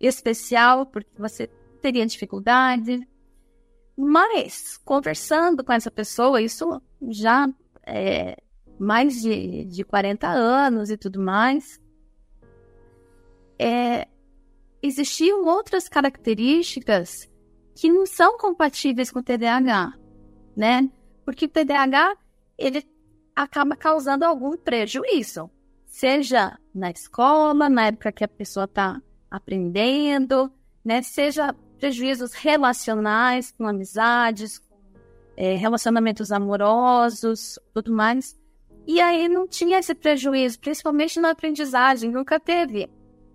especial, 0.00 0.86
porque 0.86 1.10
você 1.18 1.48
teria 1.80 2.06
dificuldade. 2.06 3.06
Mas, 3.96 4.76
conversando 4.84 5.64
com 5.64 5.72
essa 5.72 5.90
pessoa, 5.90 6.42
isso 6.42 6.80
já 7.08 7.48
é 7.86 8.36
mais 8.78 9.20
de, 9.22 9.64
de 9.64 9.84
40 9.84 10.28
anos 10.28 10.90
e 10.90 10.96
tudo 10.96 11.20
mais, 11.20 11.80
é, 13.58 14.08
existiam 14.82 15.44
outras 15.46 15.88
características 15.88 17.30
que 17.74 17.88
não 17.88 18.06
são 18.06 18.36
compatíveis 18.36 19.10
com 19.10 19.20
o 19.20 19.22
TDAH, 19.22 19.94
né? 20.56 20.90
Porque 21.24 21.46
o 21.46 21.48
TDAH, 21.48 22.16
ele 22.58 22.82
acaba 23.34 23.76
causando 23.76 24.24
algum 24.24 24.56
prejuízo, 24.56 25.50
seja 25.86 26.58
na 26.74 26.90
escola, 26.90 27.68
na 27.68 27.86
época 27.86 28.12
que 28.12 28.24
a 28.24 28.28
pessoa 28.28 28.64
está 28.64 29.00
aprendendo, 29.30 30.52
né? 30.84 31.02
Seja 31.02 31.54
prejuízos 31.78 32.32
relacionais, 32.32 33.52
com 33.52 33.66
amizades, 33.66 34.62
é, 35.36 35.54
relacionamentos 35.54 36.30
amorosos, 36.30 37.58
tudo 37.72 37.92
mais. 37.92 38.38
E 38.86 39.00
aí 39.00 39.28
não 39.28 39.48
tinha 39.48 39.78
esse 39.78 39.94
prejuízo, 39.94 40.60
principalmente 40.60 41.18
na 41.18 41.30
aprendizagem, 41.30 42.10
nunca 42.10 42.38
teve, 42.38 42.88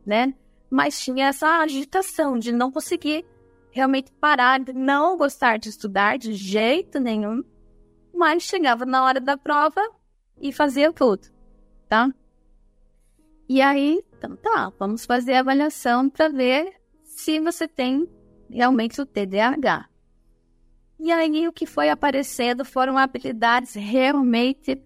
né? 0.06 0.34
Mas 0.70 1.00
tinha 1.02 1.28
essa 1.28 1.60
agitação 1.60 2.38
de 2.38 2.52
não 2.52 2.72
conseguir 2.72 3.26
realmente 3.72 4.12
parar, 4.14 4.60
de 4.60 4.74
não 4.74 5.18
gostar 5.18 5.58
de 5.58 5.70
estudar 5.70 6.18
de 6.18 6.34
jeito 6.34 7.00
nenhum, 7.00 7.44
mas 8.14 8.44
chegava 8.44 8.86
na 8.86 9.04
hora 9.04 9.20
da 9.20 9.38
prova 9.38 9.82
e 10.40 10.52
fazia 10.52 10.92
tudo, 10.92 11.28
tá? 11.88 12.10
E 13.48 13.62
aí, 13.62 14.04
então 14.18 14.36
tá, 14.36 14.72
vamos 14.78 15.06
fazer 15.06 15.34
a 15.34 15.40
avaliação 15.40 16.10
para 16.10 16.30
ver 16.30 16.74
se 17.04 17.40
você 17.40 17.68
tem 17.68 18.08
realmente 18.50 19.02
o 19.02 19.06
TDAH. 19.06 19.90
E 21.00 21.12
aí 21.12 21.48
o 21.48 21.54
que 21.54 21.66
foi 21.66 21.90
aparecendo 21.90 22.66
foram 22.66 22.98
habilidades 22.98 23.74
realmente 23.74 24.82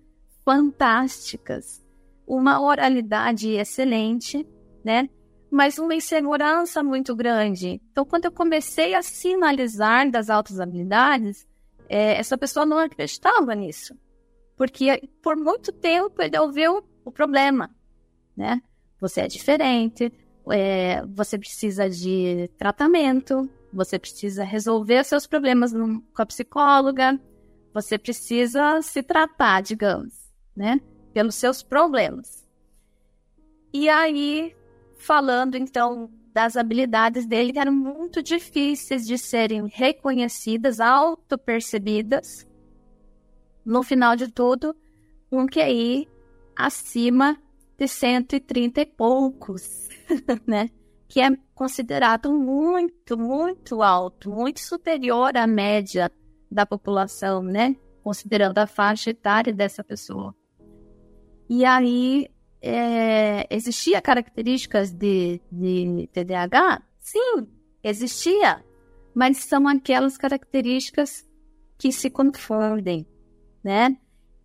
fantásticas, 0.46 1.84
uma 2.28 2.62
oralidade 2.62 3.50
excelente, 3.50 4.48
né? 4.84 5.10
Mas 5.50 5.78
uma 5.78 5.96
insegurança 5.96 6.84
muito 6.84 7.16
grande. 7.16 7.82
Então, 7.92 8.06
quando 8.06 8.26
eu 8.26 8.32
comecei 8.32 8.96
a 8.96 9.02
sinalizar 9.02 10.10
das 10.10 10.30
altas 10.30 10.60
habilidades, 10.60 11.48
é, 11.90 12.18
essa 12.18 12.38
pessoa 12.38 12.66
não 12.66 12.78
acreditava 12.78 13.54
nisso. 13.56 13.98
Porque 14.56 15.10
por 15.22 15.36
muito 15.36 15.72
tempo 15.72 16.22
ele 16.22 16.38
ouviu 16.38 16.84
o 17.04 17.12
problema, 17.12 17.70
né? 18.36 18.62
Você 19.00 19.22
é 19.22 19.28
diferente, 19.28 20.12
é, 20.52 21.06
você 21.08 21.38
precisa 21.38 21.90
de 21.90 22.50
tratamento, 22.58 23.50
você 23.72 23.98
precisa 23.98 24.44
resolver 24.44 25.04
seus 25.04 25.26
problemas 25.26 25.74
no, 25.74 26.02
com 26.02 26.22
a 26.22 26.26
psicóloga, 26.26 27.20
você 27.74 27.98
precisa 27.98 28.82
se 28.82 29.02
tratar, 29.02 29.62
digamos, 29.62 30.14
né? 30.56 30.80
Pelos 31.14 31.36
seus 31.36 31.64
problemas. 31.64 32.48
E 33.74 33.90
aí, 33.90 34.56
falando 34.98 35.56
então 35.56 36.10
das 36.34 36.58
habilidades 36.58 37.26
dele, 37.28 37.54
que 37.54 37.60
eram 37.60 37.72
muito 37.72 38.24
difíceis 38.24 39.06
de 39.06 39.18
serem 39.18 39.68
reconhecidas, 39.68 40.80
auto-percebidas, 40.80 42.48
no 43.64 43.84
final 43.84 44.16
de 44.16 44.28
tudo, 44.28 44.76
um 45.32 45.46
QI 45.46 46.08
acima 46.56 47.38
de 47.78 47.88
130 47.88 48.82
e 48.82 48.86
poucos, 48.86 49.88
né? 50.46 50.70
Que 51.08 51.22
é 51.22 51.30
considerado 51.54 52.34
muito, 52.34 53.18
muito 53.18 53.82
alto, 53.84 54.30
muito 54.32 54.60
superior 54.60 55.38
à 55.38 55.46
média 55.46 56.12
da 56.52 56.66
população, 56.66 57.42
né? 57.42 57.76
Considerando 58.04 58.58
a 58.58 58.68
faixa 58.68 59.12
etária 59.12 59.54
dessa 59.54 59.84
pessoa. 59.84 60.36
E 61.50 61.64
aí, 61.64 62.28
é, 62.64 63.46
existia 63.50 64.02
características 64.02 64.90
de, 64.90 65.42
de 65.52 66.10
TDAH? 66.14 66.82
Sim, 66.98 67.46
existia. 67.84 68.64
Mas 69.14 69.40
são 69.40 69.68
aquelas 69.68 70.18
características 70.18 71.28
que 71.78 71.92
se 71.92 72.10
confundem, 72.10 73.06
né? 73.62 73.98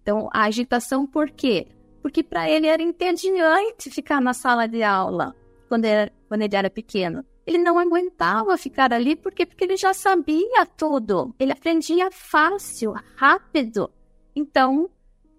Então, 0.03 0.29
a 0.33 0.45
agitação 0.45 1.07
por 1.07 1.31
quê? 1.31 1.69
Porque 2.03 2.23
para 2.25 2.51
ele 2.51 2.67
era 2.67 2.83
entediante 2.83 3.89
ficar 3.91 4.21
na 4.21 4.35
sala 4.35 4.67
de 4.67 4.83
aula 4.83 5.35
quando, 5.69 5.85
era, 5.85 6.13
quando 6.27 6.43
ele 6.43 6.57
era 6.57 6.69
pequeno. 6.69 7.25
Ele 7.47 7.59
não 7.59 7.79
aguentava 7.79 8.59
ficar 8.59 8.93
ali 8.93 9.15
porque, 9.15 9.47
porque 9.47 9.65
ele 9.65 9.77
já 9.77 9.95
sabia 9.95 10.67
tudo. 10.77 11.35
Ele 11.39 11.53
aprendia 11.53 12.11
fácil, 12.11 12.95
rápido. 13.17 13.91
Então, 14.35 14.91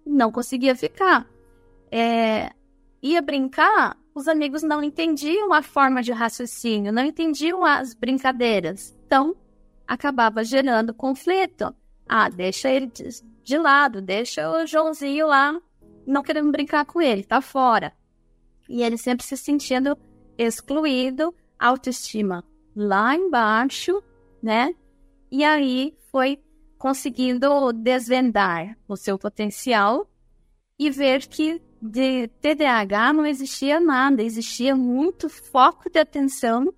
não 0.04 0.32
conseguia 0.32 0.74
ficar. 0.74 1.28
É, 1.90 2.50
ia 3.02 3.22
brincar, 3.22 3.96
os 4.14 4.28
amigos 4.28 4.62
não 4.62 4.82
entendiam 4.82 5.52
a 5.52 5.62
forma 5.62 6.02
de 6.02 6.12
raciocínio, 6.12 6.92
não 6.92 7.04
entendiam 7.04 7.64
as 7.64 7.94
brincadeiras. 7.94 8.96
Então, 9.06 9.34
acabava 9.86 10.44
gerando 10.44 10.94
conflito. 10.94 11.74
Ah, 12.08 12.28
deixa 12.28 12.68
ele 12.68 12.90
de, 13.42 13.58
lado, 13.58 14.02
deixa 14.02 14.50
o 14.50 14.66
Joãozinho 14.66 15.26
lá, 15.26 15.58
não 16.06 16.22
querendo 16.22 16.50
brincar 16.50 16.84
com 16.84 17.00
ele, 17.00 17.22
tá 17.22 17.40
fora. 17.40 17.92
E 18.68 18.82
ele 18.82 18.96
sempre 18.96 19.24
se 19.24 19.36
sentindo 19.36 19.96
excluído, 20.36 21.34
autoestima 21.58 22.44
lá 22.74 23.14
embaixo, 23.14 24.02
né? 24.42 24.74
E 25.30 25.44
aí 25.44 25.96
foi 26.10 26.42
conseguindo 26.78 27.72
desvendar 27.72 28.76
o 28.88 28.96
seu 28.96 29.18
potencial 29.18 30.08
e 30.78 30.90
ver 30.90 31.26
que 31.26 31.60
de 31.80 32.28
TDAH 32.40 33.12
não 33.12 33.24
existia 33.24 33.80
nada, 33.80 34.22
existia 34.22 34.76
muito 34.76 35.28
foco 35.28 35.88
de 35.88 35.98
atenção, 35.98 36.72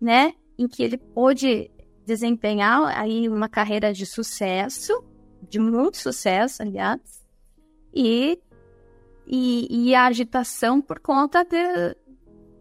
né? 0.00 0.34
Em 0.58 0.68
que 0.68 0.82
ele 0.82 0.96
pôde 0.96 1.70
desempenhar 2.04 2.96
aí 2.96 3.28
uma 3.28 3.48
carreira 3.48 3.92
de 3.92 4.06
sucesso, 4.06 5.04
de 5.48 5.58
muito 5.58 5.96
sucesso, 5.96 6.62
aliás, 6.62 7.00
e, 7.92 8.38
e, 9.26 9.88
e 9.88 9.94
a 9.94 10.06
agitação 10.06 10.80
por 10.80 11.00
conta 11.00 11.44
de, 11.44 11.96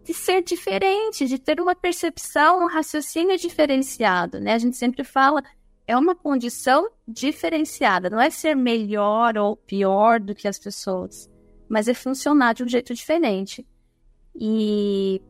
de 0.04 0.14
ser 0.14 0.42
diferente, 0.42 1.28
de 1.28 1.38
ter 1.38 1.62
uma 1.62 1.76
percepção, 1.76 2.64
um 2.64 2.68
raciocínio 2.68 3.38
diferenciado, 3.38 4.40
né? 4.40 4.54
A 4.54 4.58
gente 4.58 4.76
sempre 4.76 5.04
fala, 5.04 5.44
é 5.86 5.96
uma 5.96 6.16
condição 6.16 6.90
diferenciada, 7.08 8.10
não 8.10 8.20
é 8.20 8.32
ser 8.32 8.56
melhor 8.56 9.38
ou 9.38 9.56
pior 9.56 10.20
do 10.20 10.34
que 10.34 10.48
as 10.48 10.58
pessoas, 10.58 11.30
mas 11.68 11.88
é 11.88 11.94
funcionar 11.94 12.54
de 12.54 12.64
um 12.64 12.68
jeito 12.68 12.94
diferente. 12.94 13.66
E 14.36 15.22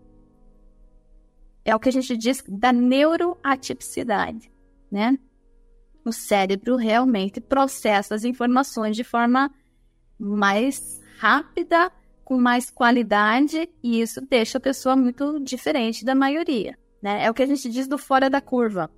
é 1.64 1.76
o 1.76 1.80
que 1.80 1.90
a 1.90 1.92
gente 1.92 2.16
diz 2.16 2.44
da 2.48 2.72
neuroatipicidade, 2.72 4.52
né? 4.92 5.18
O 6.04 6.12
cérebro 6.12 6.76
realmente 6.76 7.42
processa 7.42 8.14
as 8.14 8.24
informações 8.24 8.96
de 8.96 9.04
forma 9.04 9.52
mais 10.20 11.02
rápida 11.18 11.92
com 12.24 12.38
mais 12.38 12.70
qualidade 12.70 13.70
e 13.84 14.02
isso 14.02 14.22
deixa 14.22 14.58
a 14.58 14.62
pessoa 14.62 14.96
muito 14.96 15.40
diferente 15.40 16.06
da 16.06 16.16
maioria, 16.16 16.78
né? 17.02 17.26
É 17.26 17.30
o 17.30 17.34
que 17.34 17.44
a 17.44 17.48
gente 17.48 17.70
diz 17.70 17.88
do 17.88 17.98
fora 17.98 18.30
da 18.30 18.42
curva. 18.42 18.90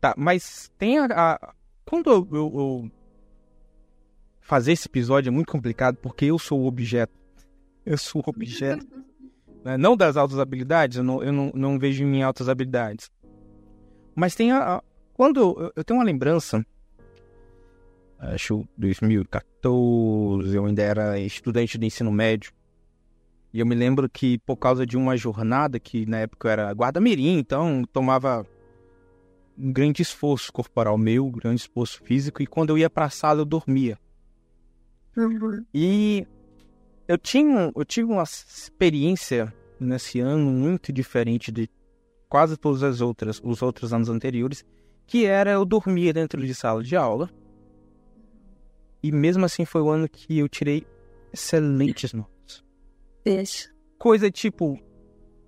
Tá, 0.00 0.14
mas 0.16 0.70
tem 0.78 0.98
a... 0.98 1.54
Quando 1.84 2.10
eu, 2.10 2.28
eu, 2.32 2.52
eu, 2.54 2.90
Fazer 4.52 4.72
esse 4.72 4.86
episódio 4.86 5.30
é 5.30 5.32
muito 5.32 5.50
complicado 5.50 5.96
porque 5.96 6.26
eu 6.26 6.38
sou 6.38 6.60
o 6.60 6.66
objeto. 6.66 7.14
Eu 7.86 7.96
sou 7.96 8.22
o 8.22 8.28
objeto. 8.28 8.86
né? 9.64 9.78
Não 9.78 9.96
das 9.96 10.14
altas 10.14 10.38
habilidades, 10.38 10.98
eu, 10.98 11.02
não, 11.02 11.22
eu 11.22 11.32
não, 11.32 11.50
não 11.54 11.78
vejo 11.78 12.04
em 12.04 12.06
mim 12.06 12.20
altas 12.20 12.50
habilidades. 12.50 13.10
Mas 14.14 14.34
tem 14.34 14.52
a... 14.52 14.74
a... 14.76 14.82
Quando 15.14 15.40
eu, 15.40 15.72
eu 15.74 15.82
tenho 15.82 15.98
uma 15.98 16.04
lembrança 16.04 16.62
acho 18.18 18.68
2014, 18.76 20.54
eu 20.54 20.66
ainda 20.66 20.82
era 20.82 21.18
estudante 21.18 21.78
de 21.78 21.86
ensino 21.86 22.12
médio. 22.12 22.52
E 23.54 23.60
eu 23.60 23.64
me 23.64 23.74
lembro 23.74 24.06
que 24.06 24.36
por 24.40 24.56
causa 24.56 24.84
de 24.84 24.98
uma 24.98 25.16
jornada 25.16 25.80
que 25.80 26.04
na 26.04 26.18
época 26.18 26.48
eu 26.48 26.52
era 26.52 26.72
guarda-mirim, 26.72 27.38
então 27.38 27.84
tomava 27.90 28.44
um 29.56 29.72
grande 29.72 30.02
esforço 30.02 30.52
corporal 30.52 30.98
meu, 30.98 31.26
um 31.26 31.32
grande 31.32 31.62
esforço 31.62 32.02
físico, 32.04 32.42
e 32.42 32.46
quando 32.46 32.68
eu 32.68 32.76
ia 32.76 32.90
para 32.90 33.06
a 33.06 33.10
sala 33.10 33.40
eu 33.40 33.46
dormia. 33.46 33.98
Uhum. 35.16 35.64
E 35.74 36.26
eu 37.06 37.18
tinha, 37.18 37.72
eu 37.74 37.84
tive 37.84 38.10
uma 38.10 38.22
experiência 38.22 39.52
nesse 39.78 40.20
ano 40.20 40.50
muito 40.50 40.92
diferente 40.92 41.50
de 41.50 41.68
quase 42.28 42.56
todas 42.56 42.82
as 42.82 43.00
outras, 43.00 43.40
os 43.44 43.60
outros 43.62 43.92
anos 43.92 44.08
anteriores, 44.08 44.64
que 45.06 45.26
era 45.26 45.50
eu 45.50 45.64
dormia 45.64 46.12
dentro 46.12 46.44
de 46.44 46.54
sala 46.54 46.82
de 46.82 46.96
aula 46.96 47.28
e 49.02 49.10
mesmo 49.10 49.44
assim 49.44 49.64
foi 49.64 49.82
o 49.82 49.90
ano 49.90 50.08
que 50.08 50.38
eu 50.38 50.48
tirei 50.48 50.86
excelentes 51.32 52.12
notas. 52.12 52.64
Deixa. 53.24 53.70
Coisa 53.98 54.30
tipo, 54.30 54.78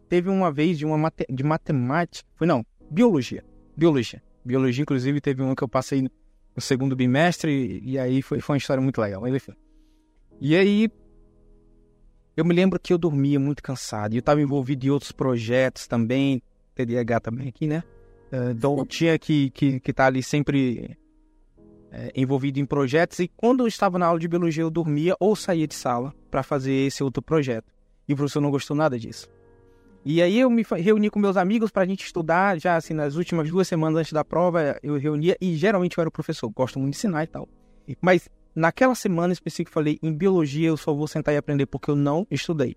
teve 0.09 0.29
uma 0.29 0.51
vez 0.53 0.77
de 0.77 0.85
uma 0.85 0.99
mate, 0.99 1.25
de 1.31 1.45
matemática, 1.45 2.29
foi 2.35 2.47
não, 2.47 2.67
biologia. 2.91 3.45
Biologia. 3.77 4.23
Biologia, 4.45 4.83
inclusive, 4.83 5.21
teve 5.21 5.43
um 5.43 5.55
que 5.55 5.65
eu 5.65 5.69
passei 5.69 6.09
no 6.55 6.63
segundo 6.63 6.95
bimestre 6.95 7.81
e, 7.85 7.99
aí 7.99 8.23
foi, 8.23 8.41
foi 8.41 8.55
uma 8.55 8.59
história 8.59 8.83
muito 8.83 9.01
legal. 9.01 9.21
Mas 9.21 9.35
enfim. 9.35 9.53
E 10.41 10.57
aí, 10.57 10.91
eu 12.37 12.45
me 12.45 12.55
lembro 12.55 12.79
que 12.79 12.93
eu 12.93 12.99
dormia 12.99 13.39
muito 13.39 13.63
cansado 13.63 14.15
e 14.15 14.17
eu 14.17 14.21
estava 14.21 14.41
envolvido 14.41 14.87
em 14.87 14.91
outros 14.91 15.13
projetos 15.13 15.87
também, 15.87 16.43
TDAH 16.75 17.21
também 17.21 17.49
aqui, 17.49 17.67
né? 17.67 17.83
Uh, 18.33 18.51
então 18.51 18.85
tinha 18.87 19.19
que 19.19 19.45
estar 19.47 19.59
que, 19.59 19.81
que 19.81 19.93
tá 19.93 20.07
ali 20.07 20.23
sempre 20.23 20.99
é, 21.93 22.11
envolvido 22.17 22.59
em 22.59 22.67
projetos 22.67 23.21
e 23.21 23.29
quando 23.29 23.63
eu 23.63 23.69
estava 23.69 23.99
na 23.99 24.07
aula 24.07 24.19
de 24.19 24.27
biologia 24.27 24.65
eu 24.65 24.71
dormia 24.71 25.15
ou 25.21 25.37
saía 25.37 25.67
de 25.67 25.75
sala 25.75 26.13
para 26.29 26.43
fazer 26.43 26.73
esse 26.73 27.05
outro 27.05 27.23
projeto. 27.23 27.73
E 28.09 28.13
o 28.13 28.17
professor 28.17 28.41
não 28.41 28.51
gostou 28.51 28.77
nada 28.77 28.99
disso. 28.99 29.29
E 30.05 30.21
aí 30.21 30.39
eu 30.39 30.51
me 30.51 30.63
reuni 30.77 31.09
com 31.09 31.19
meus 31.19 31.37
amigos 31.37 31.71
para 31.71 31.83
a 31.83 31.87
gente 31.87 32.05
estudar, 32.05 32.61
já 32.61 32.77
assim, 32.77 32.93
nas 32.93 33.17
últimas 33.17 33.51
duas 33.51 33.67
semanas 33.67 34.01
antes 34.01 34.13
da 34.13 34.25
prova, 34.25 34.79
eu 34.83 34.99
reunia 34.99 35.37
e 35.41 35.57
geralmente 35.57 35.97
eu 35.97 36.03
era 36.03 36.09
o 36.09 36.13
professor, 36.13 36.49
gosto 36.51 36.79
muito 36.79 36.93
de 36.93 36.99
ensinar 36.99 37.25
e 37.25 37.27
tal. 37.27 37.49
Mas 38.03 38.29
naquela 38.55 38.95
semana 38.95 39.33
específica 39.33 39.71
eu 39.71 39.75
falei, 39.75 39.99
em 40.03 40.13
biologia 40.13 40.69
eu 40.69 40.77
só 40.77 40.93
vou 40.93 41.09
sentar 41.09 41.33
e 41.33 41.39
aprender 41.39 41.67
porque 41.67 41.91
eu 41.91 41.97
não 41.97 42.27
estudei. 42.31 42.77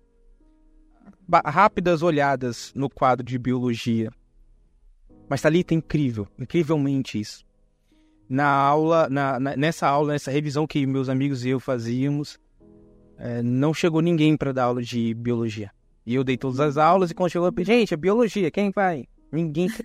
Ba 1.26 1.42
rápidas 1.44 2.02
olhadas 2.02 2.72
no 2.74 2.88
quadro 2.88 3.24
de 3.24 3.38
biologia. 3.38 4.10
Mas 5.28 5.42
tá 5.42 5.48
ali 5.48 5.62
tá 5.62 5.74
incrível, 5.74 6.26
incrivelmente 6.38 7.20
isso 7.20 7.46
na 8.28 8.46
aula, 8.46 9.08
na, 9.08 9.40
na, 9.40 9.56
nessa 9.56 9.88
aula, 9.88 10.12
nessa 10.12 10.30
revisão 10.30 10.66
que 10.66 10.86
meus 10.86 11.08
amigos 11.08 11.44
e 11.44 11.48
eu 11.48 11.58
fazíamos, 11.58 12.38
é, 13.16 13.42
não 13.42 13.72
chegou 13.72 14.02
ninguém 14.02 14.36
para 14.36 14.52
dar 14.52 14.64
aula 14.64 14.82
de 14.82 15.14
biologia. 15.14 15.70
E 16.08 16.14
eu 16.14 16.24
dei 16.24 16.38
todas 16.38 16.58
as 16.58 16.78
aulas 16.78 17.10
e 17.10 17.14
quando 17.14 17.30
chegou, 17.30 17.52
gente, 17.58 17.92
é 17.92 17.96
biologia, 17.98 18.50
quem 18.50 18.70
vai? 18.70 19.04
Ninguém. 19.30 19.68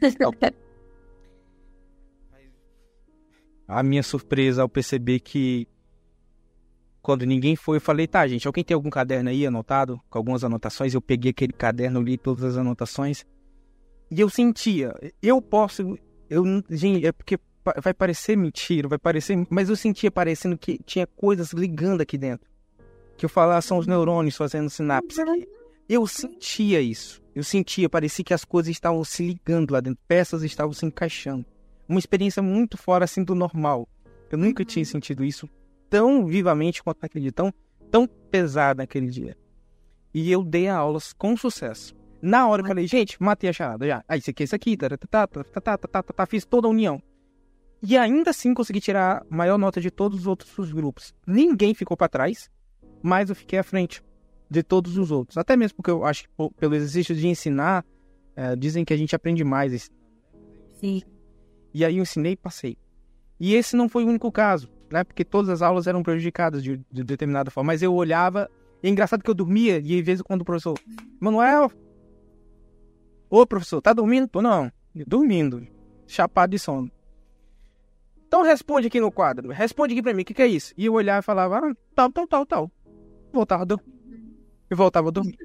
A 3.68 3.84
minha 3.84 4.02
surpresa 4.02 4.62
ao 4.62 4.70
perceber 4.70 5.20
que 5.20 5.68
quando 7.02 7.26
ninguém 7.26 7.58
foi, 7.58 7.76
eu 7.76 7.82
falei, 7.82 8.08
tá, 8.08 8.26
gente, 8.26 8.48
alguém 8.48 8.64
tem 8.64 8.74
algum 8.74 8.90
caderno 8.90 9.30
aí 9.30 9.46
anotado, 9.46 10.00
com 10.10 10.18
algumas 10.18 10.46
anotações? 10.46 10.94
Eu 10.94 11.02
peguei 11.02 11.32
aquele 11.32 11.52
caderno, 11.52 12.02
li 12.02 12.18
todas 12.18 12.46
as 12.46 12.56
anotações. 12.56 13.26
E 14.10 14.22
eu 14.22 14.30
sentia, 14.30 14.96
eu 15.22 15.42
posso. 15.42 16.00
Eu, 16.30 16.46
gente, 16.70 17.06
é 17.06 17.12
porque 17.12 17.38
vai 17.82 17.94
parecer 17.94 18.38
mentira, 18.38 18.88
vai 18.88 18.98
parecer, 18.98 19.46
mas 19.50 19.68
eu 19.68 19.76
sentia 19.76 20.10
parecendo 20.10 20.58
que 20.58 20.80
tinha 20.86 21.06
coisas 21.06 21.52
ligando 21.52 22.00
aqui 22.00 22.18
dentro. 22.18 22.50
Que 23.18 23.26
eu 23.26 23.30
falava 23.30 23.62
são 23.62 23.78
os 23.78 23.88
neurônios 23.88 24.38
fazendo 24.38 24.70
sinapse. 24.70 25.22
Eu 25.88 26.08
sentia 26.08 26.82
isso. 26.82 27.22
Eu 27.36 27.44
sentia, 27.44 27.90
parecia 27.90 28.24
que 28.24 28.34
as 28.34 28.46
coisas 28.46 28.72
estavam 28.72 29.04
se 29.04 29.26
ligando 29.26 29.72
lá 29.72 29.82
dentro, 29.82 30.00
peças 30.08 30.44
estavam 30.44 30.72
se 30.74 30.86
encaixando. 30.86 31.46
Uma 31.88 32.00
experiência 32.00 32.42
muito 32.42 32.78
fora 32.78 33.06
assim 33.06 33.24
do 33.24 33.36
normal. 33.36 33.88
Eu 34.32 34.38
nunca 34.38 34.62
uhum. 34.62 34.68
tinha 34.68 34.86
sentido 34.86 35.24
isso 35.24 35.50
tão 35.90 36.26
vivamente 36.26 36.82
quanto 36.82 37.02
naquele 37.02 37.24
dia, 37.24 37.32
tão, 37.32 37.54
tão 37.92 38.08
pesado 38.08 38.80
naquele 38.80 39.08
dia. 39.08 39.38
E 40.14 40.32
eu 40.32 40.44
dei 40.44 40.68
aulas 40.68 41.14
com 41.14 41.36
sucesso. 41.38 41.96
Na 42.22 42.48
hora 42.48 42.62
eu 42.62 42.68
falei, 42.68 42.88
gente, 42.88 43.22
matei 43.22 43.50
a 43.50 43.54
charada 43.54 43.86
já. 43.86 44.04
Ah, 44.08 44.16
isso 44.16 44.30
aqui, 44.30 44.44
isso 44.44 44.56
aqui, 44.56 44.78
tá 44.78 44.90
tá 44.90 44.98
tá, 44.98 45.28
tá, 45.28 45.44
tá, 45.44 45.78
tá, 45.78 45.88
tá, 45.88 46.04
tá, 46.04 46.26
fiz 46.26 46.46
toda 46.46 46.68
a 46.68 46.72
união. 46.72 47.02
E 47.82 47.98
ainda 47.98 48.30
assim 48.30 48.54
consegui 48.54 48.80
tirar 48.80 49.18
a 49.30 49.36
maior 49.36 49.58
nota 49.58 49.82
de 49.82 49.92
todos 49.92 50.22
os 50.22 50.28
outros 50.28 50.72
grupos. 50.72 51.14
Ninguém 51.28 51.74
ficou 51.74 51.98
para 51.98 52.08
trás, 52.08 52.50
mas 53.02 53.30
eu 53.30 53.36
fiquei 53.36 53.60
à 53.60 53.64
frente 53.64 54.02
de 54.54 54.62
todos 54.62 54.98
os 54.98 55.12
outros. 55.12 55.38
Até 55.38 55.58
mesmo 55.58 55.78
porque 55.78 55.90
eu 55.90 56.06
acho 56.06 56.24
que 56.24 56.30
pelo 56.58 56.76
exercício 56.76 57.16
de 57.16 57.28
ensinar, 57.28 57.84
é, 58.36 58.56
dizem 58.56 58.86
que 58.86 58.94
a 58.94 58.98
gente 58.98 59.16
aprende 59.16 59.44
mais. 59.44 59.92
Sim. 60.80 61.02
E 61.74 61.84
aí 61.84 61.98
eu 61.98 62.04
ensinei 62.04 62.34
e 62.34 62.38
passei. 62.38 62.78
E 63.40 63.56
esse 63.56 63.76
não 63.76 63.90
foi 63.90 64.06
o 64.06 64.08
único 64.08 64.32
caso, 64.32 64.70
né? 64.92 65.04
Porque 65.04 65.26
todas 65.26 65.50
as 65.50 65.62
aulas 65.64 65.88
eram 65.88 66.04
prejudicadas 66.04 66.64
de, 66.64 66.80
de 66.92 67.04
determinada 67.04 67.50
forma. 67.50 67.74
Mas 67.74 67.82
eu 67.82 67.94
olhava, 67.94 68.50
e 68.82 68.88
é 68.88 68.90
engraçado 68.92 69.24
que 69.24 69.30
eu 69.30 69.34
dormia, 69.34 69.82
e 69.84 70.00
às 70.00 70.06
vezes 70.06 70.22
quando 70.22 70.42
o 70.42 70.46
professor, 70.46 70.78
Manuel, 71.20 71.72
ô 73.30 73.46
professor, 73.48 73.82
tá 73.82 73.92
dormindo? 73.92 74.28
Tô 74.28 74.40
não, 74.40 74.72
dormindo, 75.08 75.68
chapado 76.06 76.52
de 76.52 76.60
sono. 76.60 76.92
Então 78.28 78.44
responde 78.44 78.88
aqui 78.88 79.00
no 79.02 79.12
quadro. 79.12 79.52
Responde 79.52 79.94
aqui 79.94 80.04
pra 80.04 80.14
mim, 80.14 80.22
o 80.22 80.26
que, 80.26 80.34
que 80.34 80.42
é 80.44 80.48
isso? 80.48 80.74
E 80.78 80.86
eu 80.86 80.94
olhava 80.94 81.20
e 81.20 81.24
falava, 81.24 81.58
ah, 81.58 81.74
tal, 81.96 82.12
tal, 82.12 82.28
tal, 82.28 82.46
tal. 82.46 82.72
Voltava 83.32 83.64
a 83.64 83.66
dormir. 83.66 83.94
E 84.74 84.76
voltava 84.76 85.10
a 85.10 85.12
dormir. 85.12 85.38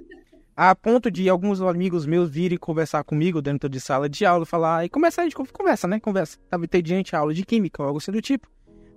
A 0.56 0.74
ponto 0.74 1.10
de 1.10 1.28
alguns 1.28 1.60
amigos 1.60 2.06
meus 2.06 2.30
virem 2.30 2.56
conversar 2.56 3.04
comigo 3.04 3.42
dentro 3.42 3.68
de 3.68 3.78
sala 3.78 4.08
de 4.08 4.24
aula, 4.24 4.46
falar, 4.46 4.86
e 4.86 4.88
começa 4.88 5.20
a 5.20 5.24
gente 5.24 5.36
conversa, 5.52 5.86
né? 5.86 6.00
Conversa. 6.00 6.38
Tava 6.48 6.64
entediante 6.64 7.14
a 7.14 7.18
aula 7.18 7.34
de 7.34 7.44
química 7.44 7.82
ou 7.82 7.88
algo 7.88 7.98
assim 7.98 8.10
do 8.10 8.22
tipo. 8.22 8.48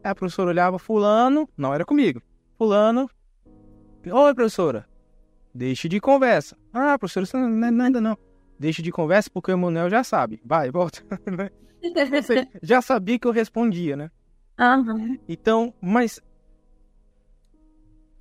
Aí 0.01 0.09
a 0.09 0.15
professora 0.15 0.49
olhava, 0.49 0.79
fulano, 0.79 1.49
não 1.57 1.73
era 1.73 1.83
comigo. 1.83 2.21
Fulano, 2.57 3.09
oi 4.09 4.33
professora, 4.33 4.87
deixe 5.53 5.89
de 5.89 5.99
conversa. 5.99 6.55
Ah, 6.73 6.97
professora, 6.97 7.25
isso 7.25 7.37
não 7.37 7.67
é 7.67 7.71
nada 7.71 7.99
não. 7.99 8.17
Deixe 8.57 8.81
de 8.81 8.89
conversa 8.89 9.29
porque 9.29 9.51
o 9.51 9.53
Emanuel 9.53 9.89
já 9.89 10.01
sabe. 10.01 10.41
Vai, 10.45 10.71
volta. 10.71 11.03
já 12.63 12.81
sabia 12.81 13.19
que 13.19 13.27
eu 13.27 13.31
respondia, 13.33 13.97
né? 13.97 14.09
Uhum. 14.57 15.19
Então, 15.27 15.73
mas 15.81 16.21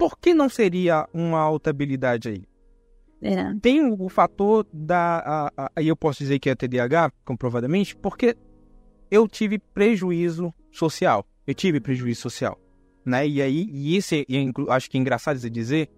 por 0.00 0.18
que 0.18 0.32
não 0.32 0.48
seria 0.48 1.06
uma 1.12 1.38
alta 1.38 1.68
habilidade 1.68 2.30
aí? 2.30 2.44
É. 3.20 3.54
Tem 3.60 3.84
o, 3.84 4.08
fator 4.08 4.66
da. 4.72 5.52
Aí 5.76 5.88
eu 5.88 5.94
posso 5.94 6.20
dizer 6.20 6.38
que 6.38 6.48
é 6.48 6.54
TDAH, 6.54 7.12
comprovadamente, 7.22 7.94
porque 7.94 8.34
eu 9.10 9.28
tive 9.28 9.58
prejuízo 9.58 10.54
social. 10.72 11.26
Eu 11.46 11.52
tive 11.52 11.80
prejuízo 11.80 12.22
social. 12.22 12.58
Né? 13.04 13.28
E 13.28 13.42
aí, 13.42 13.68
e 13.70 13.94
isso 13.94 14.14
é, 14.14 14.24
acho 14.70 14.90
que 14.90 14.96
é 14.96 15.00
engraçado 15.00 15.38
de 15.38 15.50
dizer, 15.50 15.90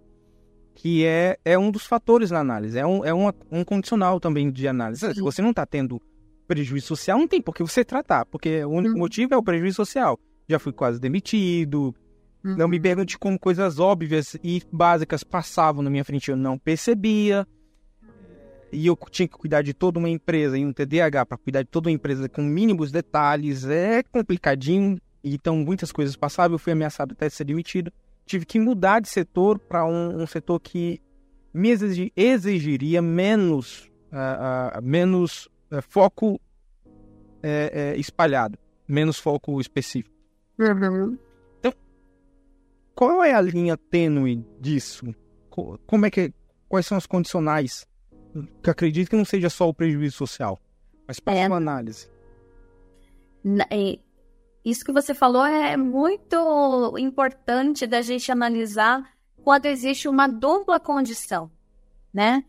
que 0.75 1.05
é, 1.05 1.37
é 1.45 1.57
um 1.57 1.71
dos 1.71 1.85
fatores 1.85 2.29
na 2.29 2.39
análise, 2.39 2.77
é 2.77 2.85
um, 2.85 3.05
é 3.05 3.13
uma, 3.13 3.33
um 3.49 3.63
condicional 3.63 4.19
também 4.19 4.51
de 4.51 4.67
análise. 4.67 5.13
Se 5.13 5.21
você 5.21 5.41
não 5.41 5.51
está 5.51 5.65
tendo 5.65 6.01
prejuízo 6.45 6.87
social, 6.87 7.17
não 7.17 7.27
tem 7.27 7.41
por 7.41 7.55
que 7.55 7.63
você 7.63 7.85
tratar, 7.85 8.25
porque 8.25 8.65
o 8.65 8.69
único 8.69 8.95
uhum. 8.95 8.99
motivo 8.99 9.33
é 9.33 9.37
o 9.37 9.43
prejuízo 9.43 9.77
social. 9.77 10.19
Já 10.49 10.59
fui 10.59 10.73
quase 10.73 10.99
demitido. 10.99 11.95
Não 12.43 12.67
me 12.67 12.77
uhum. 12.77 12.83
pergunte 12.83 13.17
como 13.17 13.39
coisas 13.39 13.79
óbvias 13.79 14.35
e 14.43 14.61
básicas 14.71 15.23
passavam 15.23 15.81
na 15.81 15.89
minha 15.89 16.03
frente 16.03 16.29
eu 16.29 16.35
não 16.35 16.57
percebia. 16.57 17.47
E 18.71 18.87
eu 18.87 18.97
tinha 19.09 19.27
que 19.27 19.37
cuidar 19.37 19.61
de 19.61 19.73
toda 19.73 19.99
uma 19.99 20.09
empresa 20.09 20.57
e 20.57 20.65
um 20.65 20.73
TDAH 20.73 21.25
para 21.25 21.37
cuidar 21.37 21.61
de 21.61 21.69
toda 21.69 21.89
uma 21.89 21.93
empresa 21.93 22.27
com 22.27 22.41
mínimos 22.41 22.91
detalhes, 22.91 23.65
é 23.65 24.03
complicadinho. 24.03 24.99
Então 25.23 25.55
muitas 25.57 25.91
coisas 25.91 26.15
passavam, 26.15 26.55
eu 26.55 26.59
fui 26.59 26.73
ameaçado 26.73 27.13
até 27.13 27.27
de 27.27 27.33
ser 27.33 27.45
demitido. 27.45 27.93
Tive 28.25 28.45
que 28.45 28.59
mudar 28.59 28.99
de 28.99 29.07
setor 29.07 29.59
para 29.59 29.85
um, 29.85 30.21
um, 30.21 30.27
setor 30.27 30.59
que 30.59 30.99
me 31.53 31.69
exigiria 32.15 33.01
menos, 33.01 33.91
uh, 34.11 34.79
uh, 34.79 34.81
menos 34.81 35.47
é, 35.69 35.81
foco 35.81 36.39
é, 37.41 37.93
é, 37.93 37.97
espalhado, 37.97 38.57
menos 38.87 39.19
foco 39.19 39.59
específico. 39.59 40.15
Qual 42.95 43.23
é 43.23 43.33
a 43.33 43.41
linha 43.41 43.77
tênue 43.77 44.45
disso? 44.59 45.13
Como 45.49 46.05
é 46.05 46.09
que, 46.09 46.33
quais 46.67 46.85
são 46.85 46.97
os 46.97 47.05
condicionais? 47.05 47.85
Que 48.61 48.69
acredito 48.69 49.09
que 49.09 49.15
não 49.15 49.25
seja 49.25 49.49
só 49.49 49.67
o 49.69 49.73
prejuízo 49.73 50.17
social, 50.17 50.59
mas 51.07 51.19
para 51.19 51.35
é. 51.35 51.47
uma 51.47 51.57
análise. 51.57 52.09
Isso 54.65 54.85
que 54.85 54.91
você 54.91 55.13
falou 55.13 55.45
é 55.45 55.75
muito 55.75 56.95
importante 56.97 57.85
da 57.85 58.01
gente 58.01 58.31
analisar 58.31 59.03
quando 59.43 59.65
existe 59.65 60.07
uma 60.07 60.27
dupla 60.27 60.79
condição, 60.79 61.51
né? 62.13 62.43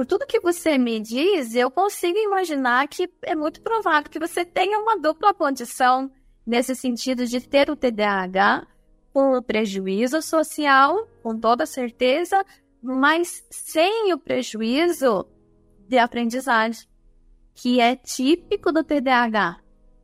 por 0.00 0.06
tudo 0.06 0.26
que 0.26 0.40
você 0.40 0.78
me 0.78 0.98
diz, 0.98 1.54
eu 1.54 1.70
consigo 1.70 2.16
imaginar 2.16 2.88
que 2.88 3.06
é 3.20 3.34
muito 3.34 3.60
provável 3.60 4.10
que 4.10 4.18
você 4.18 4.46
tenha 4.46 4.78
uma 4.78 4.98
dupla 4.98 5.34
condição 5.34 6.10
nesse 6.46 6.74
sentido 6.74 7.26
de 7.26 7.38
ter 7.46 7.68
o 7.68 7.76
TDAH 7.76 8.66
com 9.12 9.36
o 9.36 9.42
prejuízo 9.42 10.22
social, 10.22 11.08
com 11.22 11.38
toda 11.38 11.66
certeza, 11.66 12.44
mas 12.82 13.44
sem 13.50 14.12
o 14.12 14.18
prejuízo 14.18 15.26
de 15.88 15.98
aprendizagem, 15.98 16.86
que 17.54 17.80
é 17.80 17.96
típico 17.96 18.72
do 18.72 18.84
TDAH, 18.84 19.60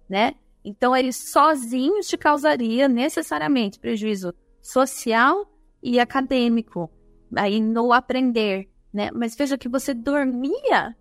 né? 0.09 0.35
Então, 0.65 0.97
ele 0.97 1.13
sozinho 1.13 2.01
te 2.01 2.17
causaria 2.17 2.89
necessariamente 2.89 3.79
prejuízo 3.79 4.35
social 4.61 5.49
e 5.81 6.01
acadêmico, 6.01 6.91
aí 7.37 7.61
no 7.61 7.93
aprender, 7.93 8.69
né? 8.93 9.11
Mas 9.13 9.37
veja 9.37 9.57
que 9.57 9.69
você 9.69 9.95
dormia 9.95 10.97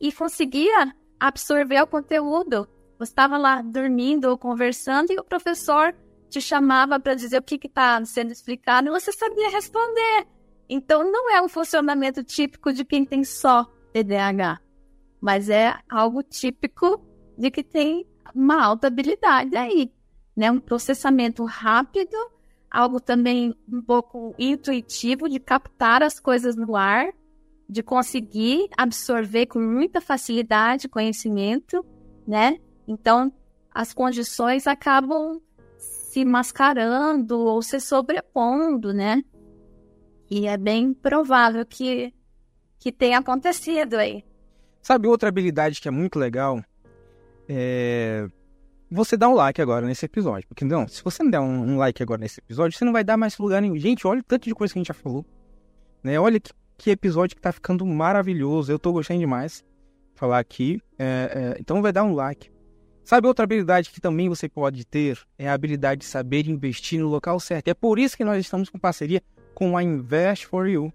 e 0.00 0.12
conseguia 0.12 0.94
absorver 1.18 1.82
o 1.82 1.86
conteúdo. 1.86 2.68
Você 2.98 3.10
estava 3.10 3.36
lá 3.36 3.60
dormindo 3.62 4.26
ou 4.26 4.38
conversando 4.38 5.12
e 5.12 5.18
o 5.18 5.24
professor 5.24 5.94
te 6.30 6.40
chamava 6.40 6.98
para 6.98 7.14
dizer 7.14 7.38
o 7.38 7.42
que 7.42 7.66
está 7.66 8.02
sendo 8.04 8.32
explicado 8.32 8.88
e 8.88 8.90
você 8.90 9.12
sabia 9.12 9.50
responder. 9.50 10.26
Então, 10.68 11.10
não 11.10 11.30
é 11.30 11.42
um 11.42 11.48
funcionamento 11.48 12.22
típico 12.22 12.72
de 12.72 12.84
quem 12.84 13.04
tem 13.04 13.24
só 13.24 13.64
TDAH, 13.92 14.60
mas 15.20 15.50
é 15.50 15.74
algo 15.90 16.22
típico 16.22 17.04
de 17.36 17.50
que 17.50 17.62
tem 17.62 18.06
uma 18.34 18.64
alta 18.64 18.86
habilidade 18.86 19.56
aí, 19.56 19.92
né? 20.36 20.50
Um 20.50 20.60
processamento 20.60 21.44
rápido, 21.44 22.16
algo 22.70 23.00
também 23.00 23.54
um 23.68 23.82
pouco 23.82 24.34
intuitivo 24.38 25.28
de 25.28 25.40
captar 25.40 26.02
as 26.02 26.20
coisas 26.20 26.54
no 26.54 26.76
ar 26.76 27.12
de 27.70 27.84
conseguir 27.84 28.68
absorver 28.76 29.46
com 29.46 29.60
muita 29.60 30.00
facilidade 30.00 30.88
conhecimento, 30.88 31.86
né? 32.26 32.58
Então, 32.86 33.32
as 33.72 33.94
condições 33.94 34.66
acabam 34.66 35.40
se 36.10 36.24
mascarando 36.24 37.38
ou 37.38 37.62
se 37.62 37.78
sobrepondo, 37.78 38.92
né? 38.92 39.22
E 40.28 40.46
é 40.46 40.56
bem 40.56 40.92
provável 40.92 41.64
que, 41.64 42.12
que 42.80 42.90
tenha 42.90 43.18
acontecido 43.18 43.94
aí. 43.94 44.24
Sabe 44.82 45.06
outra 45.06 45.28
habilidade 45.28 45.80
que 45.80 45.86
é 45.86 45.90
muito 45.90 46.18
legal? 46.18 46.60
É 47.48 48.28
você 48.92 49.16
dá 49.16 49.28
um 49.28 49.34
like 49.34 49.62
agora 49.62 49.86
nesse 49.86 50.04
episódio. 50.04 50.48
Porque 50.48 50.64
não, 50.64 50.88
se 50.88 51.00
você 51.00 51.22
não 51.22 51.30
der 51.30 51.38
um, 51.38 51.74
um, 51.74 51.76
like 51.76 52.02
agora 52.02 52.20
nesse 52.20 52.40
episódio, 52.40 52.76
você 52.76 52.84
não 52.84 52.92
vai 52.92 53.04
dar 53.04 53.16
mais 53.16 53.38
lugar 53.38 53.62
nenhum. 53.62 53.78
Gente, 53.78 54.04
olha 54.04 54.18
o 54.18 54.24
tanto 54.24 54.48
de 54.48 54.54
coisa 54.54 54.72
que 54.72 54.80
a 54.80 54.80
gente 54.80 54.88
já 54.88 54.94
falou. 54.94 55.24
Né? 56.02 56.18
Olha 56.18 56.40
que 56.40 56.50
que 56.76 56.90
episódio 56.90 57.36
que 57.36 57.42
tá 57.42 57.52
ficando 57.52 57.84
maravilhoso. 57.84 58.72
Eu 58.72 58.78
tô 58.78 58.90
gostando 58.90 59.20
demais 59.20 59.62
falar 60.14 60.38
aqui. 60.38 60.80
É, 60.98 61.54
é, 61.56 61.60
então 61.60 61.82
vai 61.82 61.92
dar 61.92 62.02
um 62.02 62.14
like. 62.14 62.50
Sabe 63.04 63.26
outra 63.26 63.44
habilidade 63.44 63.90
que 63.90 64.00
também 64.00 64.28
você 64.28 64.48
pode 64.48 64.84
ter? 64.84 65.18
É 65.38 65.48
a 65.48 65.54
habilidade 65.54 66.00
de 66.00 66.06
saber 66.06 66.48
investir 66.48 67.00
no 67.00 67.08
local 67.08 67.40
certo. 67.40 67.68
É 67.68 67.74
por 67.74 67.98
isso 67.98 68.16
que 68.16 68.24
nós 68.24 68.38
estamos 68.38 68.68
com 68.68 68.78
parceria 68.78 69.22
com 69.54 69.76
a 69.76 69.82
Invest 69.82 70.46
for 70.46 70.68
You. 70.68 70.92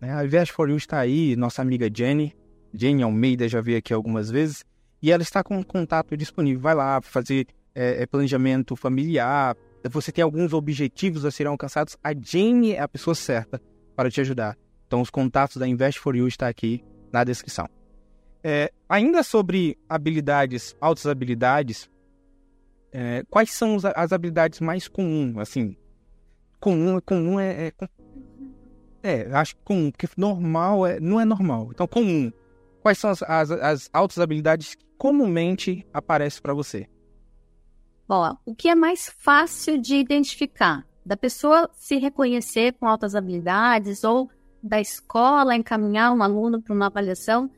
Né? 0.00 0.14
A 0.14 0.24
Invest 0.24 0.52
for 0.52 0.68
You 0.68 0.76
está 0.76 0.98
aí, 0.98 1.36
nossa 1.36 1.62
amiga 1.62 1.88
Jenny. 1.92 2.34
Jenny 2.72 3.02
Almeida 3.02 3.48
já 3.48 3.60
veio 3.60 3.78
aqui 3.78 3.92
algumas 3.92 4.30
vezes. 4.30 4.64
E 5.02 5.12
ela 5.12 5.22
está 5.22 5.44
com 5.44 5.62
contato 5.62 6.16
disponível. 6.16 6.60
Vai 6.60 6.74
lá 6.74 7.00
fazer 7.02 7.46
é, 7.74 8.02
é 8.02 8.06
planejamento 8.06 8.74
familiar. 8.74 9.56
Você 9.90 10.10
tem 10.10 10.22
alguns 10.22 10.52
objetivos 10.52 11.24
a 11.24 11.30
serem 11.30 11.50
alcançados. 11.50 11.96
A 12.02 12.12
Jenny 12.12 12.72
é 12.72 12.80
a 12.80 12.88
pessoa 12.88 13.14
certa 13.14 13.60
para 13.94 14.10
te 14.10 14.20
ajudar. 14.20 14.56
Então, 14.86 15.00
os 15.00 15.10
contatos 15.10 15.56
da 15.56 15.68
Invest 15.68 16.00
for 16.00 16.16
You 16.16 16.26
está 16.26 16.48
aqui 16.48 16.82
na 17.12 17.22
descrição. 17.24 17.68
É, 18.50 18.72
ainda 18.88 19.22
sobre 19.22 19.78
habilidades, 19.86 20.74
altas 20.80 21.04
habilidades, 21.04 21.90
é, 22.90 23.22
quais 23.28 23.50
são 23.50 23.76
as 23.94 24.10
habilidades 24.10 24.58
mais 24.60 24.88
comuns? 24.88 25.36
Assim, 25.36 25.76
comum, 26.58 26.98
comum 26.98 27.38
é, 27.38 27.66
é, 27.66 27.72
É, 29.02 29.30
acho 29.34 29.54
que 29.54 29.62
comum, 29.62 29.90
porque 29.90 30.08
normal 30.16 30.86
é, 30.86 30.98
não 30.98 31.20
é 31.20 31.26
normal. 31.26 31.68
Então, 31.72 31.86
comum. 31.86 32.32
Quais 32.80 32.96
são 32.96 33.10
as, 33.10 33.22
as, 33.22 33.50
as 33.50 33.90
altas 33.92 34.18
habilidades 34.18 34.74
que 34.74 34.84
comumente 34.96 35.86
aparecem 35.92 36.40
para 36.40 36.54
você? 36.54 36.88
Ó, 38.08 38.34
o 38.46 38.54
que 38.54 38.70
é 38.70 38.74
mais 38.74 39.10
fácil 39.10 39.76
de 39.76 39.96
identificar? 39.96 40.86
Da 41.04 41.18
pessoa 41.18 41.68
se 41.74 41.98
reconhecer 41.98 42.72
com 42.80 42.86
altas 42.86 43.14
habilidades 43.14 44.04
ou 44.04 44.30
da 44.62 44.80
escola 44.80 45.54
encaminhar 45.54 46.14
um 46.14 46.22
aluno 46.22 46.62
para 46.62 46.74
uma 46.74 46.86
avaliação 46.86 47.50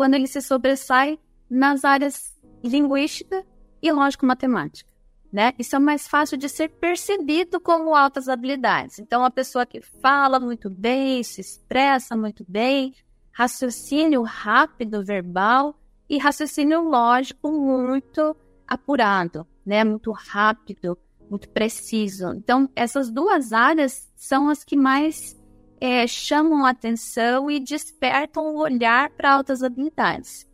quando 0.00 0.14
ele 0.14 0.26
se 0.26 0.40
sobressai 0.40 1.18
nas 1.50 1.84
áreas 1.84 2.34
linguística 2.64 3.44
e 3.82 3.92
lógico-matemática 3.92 4.88
né? 5.30 5.52
Isso 5.58 5.76
é 5.76 5.78
mais 5.78 6.08
fácil 6.08 6.36
de 6.36 6.48
ser 6.48 6.70
percebido 6.70 7.60
como 7.60 7.94
altas 7.94 8.28
habilidades. 8.28 8.98
Então, 8.98 9.22
a 9.24 9.30
pessoa 9.30 9.64
que 9.64 9.80
fala 9.80 10.40
muito 10.40 10.68
bem, 10.68 11.22
se 11.22 11.40
expressa 11.40 12.16
muito 12.16 12.44
bem, 12.48 12.94
raciocínio 13.30 14.22
rápido 14.22 15.04
verbal 15.04 15.78
e 16.08 16.18
raciocínio 16.18 16.82
lógico 16.82 17.52
muito 17.52 18.34
apurado, 18.66 19.46
né? 19.64 19.84
Muito 19.84 20.10
rápido, 20.10 20.98
muito 21.30 21.48
preciso. 21.50 22.32
Então, 22.32 22.68
essas 22.74 23.10
duas 23.10 23.52
áreas 23.52 24.10
são 24.16 24.48
as 24.48 24.64
que 24.64 24.76
mais 24.76 25.39
é, 25.80 26.06
chamam 26.06 26.64
a 26.64 26.70
atenção 26.70 27.50
e 27.50 27.58
despertam 27.58 28.54
o 28.54 28.58
olhar 28.58 29.10
para 29.10 29.32
altas 29.32 29.62
habilidades. 29.62 30.48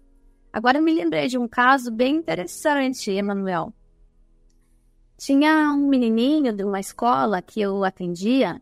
Agora, 0.53 0.81
me 0.81 0.95
lembrei 0.95 1.29
de 1.29 1.37
um 1.37 1.49
caso 1.49 1.91
bem 1.91 2.16
interessante, 2.16 3.11
Emanuel. 3.11 3.74
Tinha 5.18 5.72
um 5.72 5.89
menininho 5.89 6.53
de 6.53 6.62
uma 6.62 6.79
escola 6.79 7.43
que 7.43 7.61
eu 7.61 7.85
atendia 7.85 8.61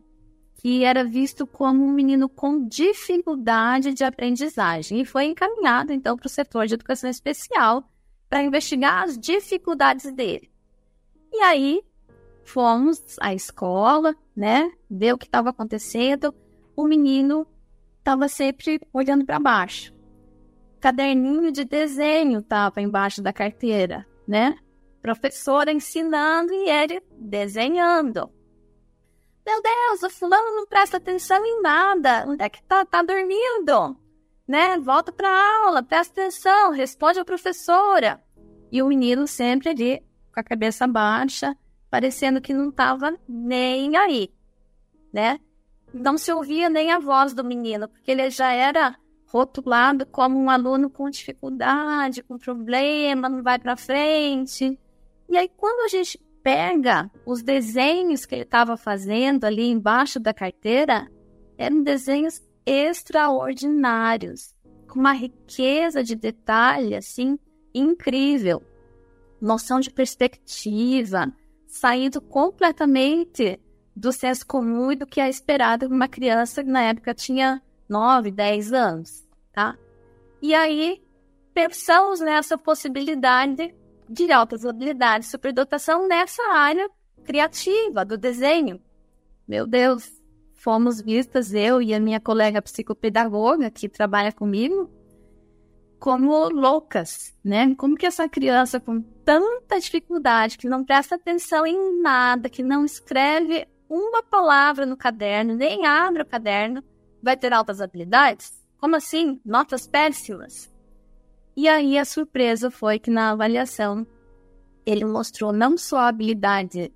que 0.65 0.83
era 0.83 1.03
visto 1.03 1.45
como 1.45 1.85
um 1.85 1.91
menino 1.91 2.27
com 2.27 2.67
dificuldade 2.67 3.93
de 3.93 4.03
aprendizagem 4.03 4.99
e 4.99 5.05
foi 5.05 5.25
encaminhado 5.25 5.93
então 5.93 6.17
para 6.17 6.25
o 6.25 6.29
setor 6.29 6.65
de 6.65 6.73
educação 6.73 7.07
especial 7.07 7.87
para 8.27 8.41
investigar 8.41 9.03
as 9.03 9.15
dificuldades 9.15 10.11
dele. 10.11 10.49
E 11.31 11.37
aí 11.43 11.83
fomos 12.43 12.99
à 13.19 13.31
escola, 13.31 14.15
né, 14.35 14.71
ver 14.89 15.13
o 15.13 15.17
que 15.19 15.25
estava 15.25 15.51
acontecendo. 15.51 16.33
O 16.75 16.85
menino 16.85 17.47
estava 17.99 18.27
sempre 18.27 18.81
olhando 18.93 19.25
para 19.25 19.39
baixo. 19.39 19.93
Caderninho 20.79 21.51
de 21.51 21.65
desenho 21.65 22.39
estava 22.39 22.81
embaixo 22.81 23.21
da 23.21 23.33
carteira, 23.33 24.05
né? 24.27 24.57
professora 25.05 25.71
ensinando 25.71 26.51
e 26.51 26.67
ele 26.67 26.99
desenhando. 27.11 28.27
Meu 29.45 29.61
Deus, 29.61 30.01
o 30.01 30.09
fulano 30.09 30.55
não 30.55 30.65
presta 30.65 30.97
atenção 30.97 31.45
em 31.45 31.61
nada. 31.61 32.25
Onde 32.27 32.41
é 32.41 32.49
que 32.49 32.63
tá? 32.63 32.83
Tá 32.83 33.03
dormindo. 33.03 33.95
Né? 34.47 34.79
Volta 34.79 35.11
pra 35.11 35.29
aula, 35.63 35.83
presta 35.83 36.21
atenção, 36.21 36.71
responde 36.71 37.19
a 37.19 37.25
professora. 37.25 38.19
E 38.71 38.81
o 38.81 38.87
menino 38.87 39.27
sempre 39.27 39.69
ali, 39.69 40.03
com 40.33 40.39
a 40.39 40.43
cabeça 40.43 40.87
baixa, 40.87 41.55
parecendo 41.87 42.41
que 42.41 42.51
não 42.51 42.71
tava 42.71 43.15
nem 43.29 43.95
aí, 43.95 44.33
né? 45.13 45.39
Não 45.97 46.17
se 46.17 46.29
ouvia 46.29 46.69
nem 46.69 46.91
a 46.91 46.99
voz 46.99 47.33
do 47.33 47.41
menino, 47.41 47.87
porque 47.87 48.11
ele 48.11 48.29
já 48.29 48.51
era 48.51 48.97
rotulado 49.27 50.05
como 50.05 50.37
um 50.37 50.49
aluno 50.49 50.89
com 50.89 51.09
dificuldade, 51.09 52.21
com 52.21 52.37
problema, 52.37 53.29
não 53.29 53.41
vai 53.41 53.57
para 53.57 53.77
frente. 53.77 54.77
E 55.29 55.37
aí, 55.37 55.49
quando 55.55 55.85
a 55.85 55.87
gente 55.87 56.19
pega 56.43 57.09
os 57.25 57.41
desenhos 57.41 58.25
que 58.25 58.35
ele 58.35 58.41
estava 58.41 58.75
fazendo 58.75 59.45
ali 59.45 59.69
embaixo 59.69 60.19
da 60.19 60.33
carteira, 60.33 61.09
eram 61.57 61.81
desenhos 61.81 62.41
extraordinários, 62.65 64.53
com 64.89 64.99
uma 64.99 65.13
riqueza 65.13 66.03
de 66.03 66.17
detalhe, 66.17 66.93
assim, 66.93 67.39
incrível. 67.73 68.61
Noção 69.39 69.79
de 69.79 69.89
perspectiva, 69.89 71.31
saindo 71.65 72.19
completamente 72.19 73.61
do 73.95 74.11
senso 74.11 74.45
comum 74.45 74.91
e 74.91 74.95
do 74.95 75.05
que 75.05 75.21
é 75.21 75.29
esperado 75.29 75.87
uma 75.87 76.07
criança 76.07 76.63
que 76.63 76.69
na 76.69 76.81
época 76.81 77.13
tinha 77.13 77.61
9, 77.87 78.31
10 78.31 78.73
anos, 78.73 79.25
tá? 79.53 79.77
E 80.41 80.53
aí, 80.53 81.01
pensamos 81.53 82.19
nessa 82.19 82.57
possibilidade 82.57 83.73
de 84.09 84.31
altas 84.31 84.65
habilidades, 84.65 85.29
superdotação 85.29 86.07
nessa 86.07 86.43
área 86.51 86.89
criativa 87.23 88.03
do 88.03 88.17
desenho. 88.17 88.81
Meu 89.47 89.65
Deus, 89.65 90.21
fomos 90.53 91.01
vistas, 91.01 91.53
eu 91.53 91.81
e 91.81 91.93
a 91.93 91.99
minha 91.99 92.19
colega 92.19 92.61
psicopedagoga 92.61 93.71
que 93.71 93.87
trabalha 93.87 94.31
comigo, 94.31 94.89
como 95.99 96.49
loucas, 96.49 97.33
né? 97.43 97.73
Como 97.75 97.95
que 97.95 98.05
essa 98.05 98.27
criança 98.27 98.79
com 98.79 99.01
tanta 99.23 99.79
dificuldade, 99.79 100.57
que 100.57 100.67
não 100.67 100.83
presta 100.83 101.15
atenção 101.15 101.65
em 101.65 102.01
nada, 102.01 102.49
que 102.49 102.61
não 102.61 102.85
escreve 102.85 103.67
uma 103.89 104.23
palavra 104.23 104.85
no 104.85 104.97
caderno, 104.97 105.55
nem 105.55 105.85
abre 105.85 106.21
o 106.21 106.25
caderno, 106.25 106.83
vai 107.21 107.37
ter 107.37 107.53
altas 107.53 107.81
habilidades? 107.81 108.53
Como 108.77 108.95
assim? 108.95 109.39
Notas 109.45 109.87
péssimas? 109.87 110.73
E 111.55 111.67
aí 111.67 111.97
a 111.97 112.05
surpresa 112.05 112.69
foi 112.69 112.99
que 112.99 113.09
na 113.09 113.31
avaliação 113.31 114.05
ele 114.85 115.05
mostrou 115.05 115.51
não 115.51 115.77
só 115.77 115.97
a 115.97 116.07
habilidade 116.07 116.91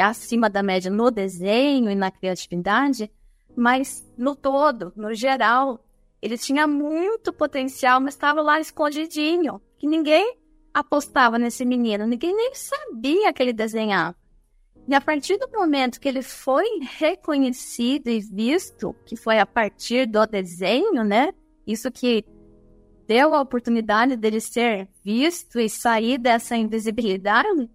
acima 0.00 0.50
da 0.50 0.62
média 0.62 0.90
no 0.90 1.10
desenho 1.10 1.90
e 1.90 1.94
na 1.94 2.10
criatividade, 2.10 3.10
mas 3.56 4.08
no 4.16 4.34
todo, 4.34 4.92
no 4.96 5.14
geral, 5.14 5.84
ele 6.20 6.36
tinha 6.36 6.66
muito 6.66 7.32
potencial, 7.32 8.00
mas 8.00 8.14
estava 8.14 8.42
lá 8.42 8.60
escondidinho, 8.60 9.60
que 9.78 9.86
ninguém 9.86 10.36
apostava 10.74 11.38
nesse 11.38 11.64
menino, 11.64 12.06
ninguém 12.06 12.34
nem 12.34 12.54
sabia 12.54 13.32
que 13.32 13.42
ele 13.42 13.52
desenhava. 13.52 14.16
E 14.88 14.94
a 14.94 15.02
partir 15.02 15.36
do 15.36 15.50
momento 15.50 16.00
que 16.00 16.08
ele 16.08 16.22
foi 16.22 16.64
reconhecido 16.80 18.08
e 18.08 18.20
visto, 18.20 18.96
que 19.04 19.16
foi 19.16 19.38
a 19.38 19.44
partir 19.44 20.06
do 20.06 20.24
desenho, 20.24 21.04
né? 21.04 21.30
Isso 21.66 21.92
que 21.92 22.24
deu 23.06 23.34
a 23.34 23.42
oportunidade 23.42 24.16
dele 24.16 24.40
ser 24.40 24.88
visto 25.04 25.60
e 25.60 25.68
sair 25.68 26.16
dessa 26.16 26.56
invisibilidade, 26.56 27.68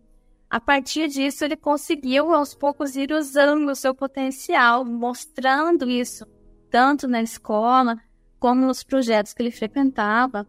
a 0.49 0.59
partir 0.59 1.07
disso 1.07 1.45
ele 1.45 1.55
conseguiu 1.55 2.33
aos 2.33 2.55
poucos 2.55 2.95
ir 2.95 3.11
usando 3.11 3.69
o 3.69 3.75
seu 3.75 3.93
potencial, 3.93 4.83
mostrando 4.83 5.87
isso 5.87 6.25
tanto 6.71 7.07
na 7.07 7.21
escola 7.21 7.95
como 8.39 8.65
nos 8.65 8.83
projetos 8.83 9.33
que 9.33 9.43
ele 9.43 9.51
frequentava, 9.51 10.47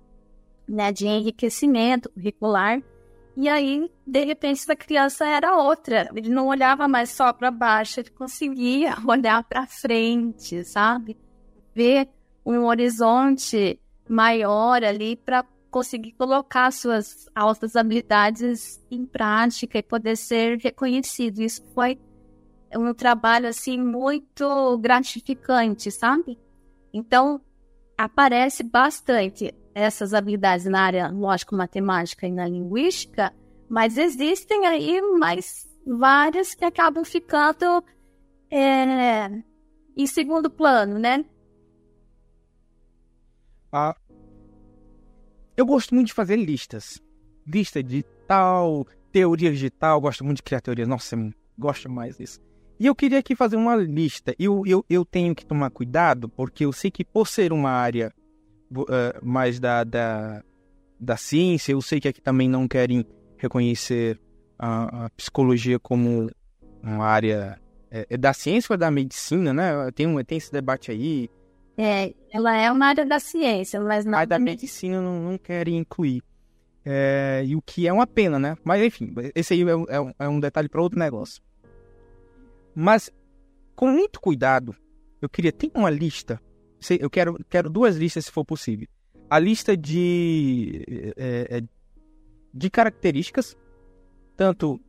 né, 0.66 0.90
de 0.90 1.06
enriquecimento 1.06 2.08
curricular. 2.10 2.82
E 3.36 3.48
aí, 3.48 3.90
de 4.06 4.24
repente, 4.24 4.60
essa 4.60 4.76
criança 4.76 5.26
era 5.26 5.56
outra. 5.56 6.08
Ele 6.14 6.28
não 6.28 6.46
olhava 6.46 6.86
mais 6.86 7.10
só 7.10 7.32
para 7.32 7.50
baixo, 7.50 8.00
ele 8.00 8.10
conseguia 8.10 8.94
olhar 9.06 9.42
para 9.44 9.66
frente, 9.66 10.64
sabe? 10.64 11.16
Ver 11.74 12.08
um 12.46 12.64
horizonte 12.64 13.80
maior 14.08 14.84
ali 14.84 15.16
para 15.16 15.44
conseguir 15.70 16.12
colocar 16.12 16.70
suas 16.70 17.26
altas 17.34 17.74
habilidades 17.74 18.80
em 18.88 19.04
prática 19.04 19.78
e 19.78 19.82
poder 19.82 20.16
ser 20.16 20.58
reconhecido. 20.58 21.40
Isso 21.40 21.64
foi 21.74 21.98
um 22.76 22.94
trabalho 22.94 23.48
assim 23.48 23.78
muito 23.78 24.78
gratificante, 24.78 25.90
sabe? 25.90 26.38
Então 26.92 27.40
aparece 27.98 28.62
bastante 28.62 29.52
essas 29.74 30.14
habilidades 30.14 30.66
na 30.66 30.80
área 30.80 31.08
lógico-matemática 31.08 32.26
e 32.26 32.32
na 32.32 32.46
linguística, 32.46 33.32
mas 33.68 33.98
existem 33.98 34.66
aí 34.66 35.00
mais 35.18 35.68
várias 35.86 36.54
que 36.54 36.64
acabam 36.64 37.04
ficando 37.04 37.84
é, 38.50 39.28
em 39.96 40.06
segundo 40.06 40.48
plano, 40.48 40.98
né? 40.98 41.24
Ah, 43.72 43.96
eu 45.56 45.66
gosto 45.66 45.94
muito 45.94 46.08
de 46.08 46.14
fazer 46.14 46.36
listas. 46.36 47.02
Lista 47.46 47.82
de 47.82 48.02
tal, 48.26 48.86
teorias 49.12 49.58
de 49.58 49.70
tal, 49.70 50.00
gosto 50.00 50.24
muito 50.24 50.38
de 50.38 50.42
criar 50.42 50.60
teorias. 50.60 50.88
Nossa, 50.88 51.16
gosto 51.58 51.90
mais 51.90 52.16
disso. 52.16 52.40
E 52.78 52.86
eu 52.86 52.94
queria 52.94 53.18
aqui 53.18 53.36
fazer 53.36 53.56
uma 53.56 53.76
lista. 53.76 54.34
Eu, 54.38 54.62
eu, 54.66 54.84
eu 54.88 55.04
tenho 55.04 55.34
que 55.34 55.46
tomar 55.46 55.70
cuidado, 55.70 56.28
porque 56.28 56.64
eu 56.64 56.72
sei 56.72 56.90
que 56.90 57.04
por 57.04 57.28
ser 57.28 57.52
uma 57.52 57.70
área 57.70 58.12
uh, 58.82 59.18
mais 59.22 59.58
da, 59.58 59.84
da, 59.84 60.42
da 60.98 61.16
ciência, 61.16 61.72
eu 61.72 61.80
sei 61.80 62.00
que 62.00 62.08
aqui 62.08 62.20
também 62.20 62.48
não 62.48 62.66
querem 62.68 63.04
reconhecer 63.36 64.20
a, 64.58 65.06
a 65.06 65.10
psicologia 65.10 65.78
como 65.78 66.30
uma 66.82 67.06
área 67.06 67.60
é, 67.90 68.06
é 68.10 68.16
da 68.16 68.32
ciência 68.32 68.72
ou 68.72 68.74
é 68.74 68.78
da 68.78 68.90
medicina, 68.90 69.52
né? 69.52 69.90
Tem, 69.94 70.24
tem 70.24 70.38
esse 70.38 70.50
debate 70.50 70.90
aí. 70.90 71.30
É, 71.76 72.12
ela 72.32 72.56
é 72.56 72.70
uma 72.70 72.86
área 72.86 73.04
da 73.04 73.18
ciência, 73.18 73.80
mas 73.80 74.04
não. 74.04 74.18
A 74.18 74.24
da 74.24 74.38
medicina 74.38 75.00
não, 75.00 75.30
não 75.30 75.38
querem 75.38 75.78
incluir. 75.78 76.22
É, 76.84 77.42
e 77.46 77.56
o 77.56 77.62
que 77.62 77.88
é 77.88 77.92
uma 77.92 78.06
pena, 78.06 78.38
né? 78.38 78.56
Mas 78.62 78.82
enfim, 78.82 79.14
esse 79.34 79.54
aí 79.54 79.62
é, 79.62 79.72
é, 79.72 80.14
é 80.18 80.28
um 80.28 80.38
detalhe 80.38 80.68
para 80.68 80.82
outro 80.82 80.98
negócio. 80.98 81.42
Mas, 82.74 83.10
com 83.74 83.88
muito 83.88 84.20
cuidado, 84.20 84.74
eu 85.22 85.28
queria 85.28 85.52
ter 85.52 85.70
uma 85.74 85.88
lista. 85.88 86.40
Eu 87.00 87.10
quero, 87.10 87.38
quero 87.48 87.70
duas 87.70 87.96
listas 87.96 88.26
se 88.26 88.30
for 88.30 88.44
possível. 88.44 88.86
A 89.28 89.38
lista 89.38 89.76
de, 89.76 90.84
é, 91.16 91.62
de 92.52 92.70
características, 92.70 93.56
tanto. 94.36 94.80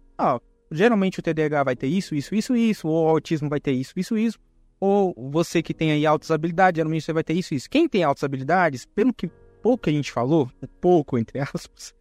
Geralmente 0.72 1.20
o 1.20 1.22
TDAH 1.22 1.64
vai 1.64 1.76
ter 1.76 1.88
isso, 1.88 2.16
isso, 2.16 2.34
isso, 2.34 2.56
isso, 2.56 2.88
ou 2.88 3.06
o 3.06 3.10
autismo 3.10 3.48
vai 3.48 3.60
ter 3.60 3.72
isso, 3.72 3.94
isso, 3.98 4.18
isso. 4.18 4.40
Ou 4.80 5.14
você 5.32 5.62
que 5.62 5.74
tem 5.74 5.92
aí 5.92 6.06
altas 6.06 6.32
habilidades, 6.32 6.78
geralmente 6.78 7.06
você 7.06 7.14
vai 7.14 7.24
ter 7.24 7.34
isso, 7.34 7.54
isso. 7.54 7.70
Quem 7.70 7.88
tem 7.88 8.04
altas 8.04 8.24
habilidades, 8.24 8.86
pelo 8.86 9.14
que 9.14 9.30
pouco 9.62 9.90
a 9.90 9.94
gente 9.94 10.12
falou, 10.12 10.52
pouco 10.82 11.18
entre 11.18 11.40
aspas, 11.54 11.94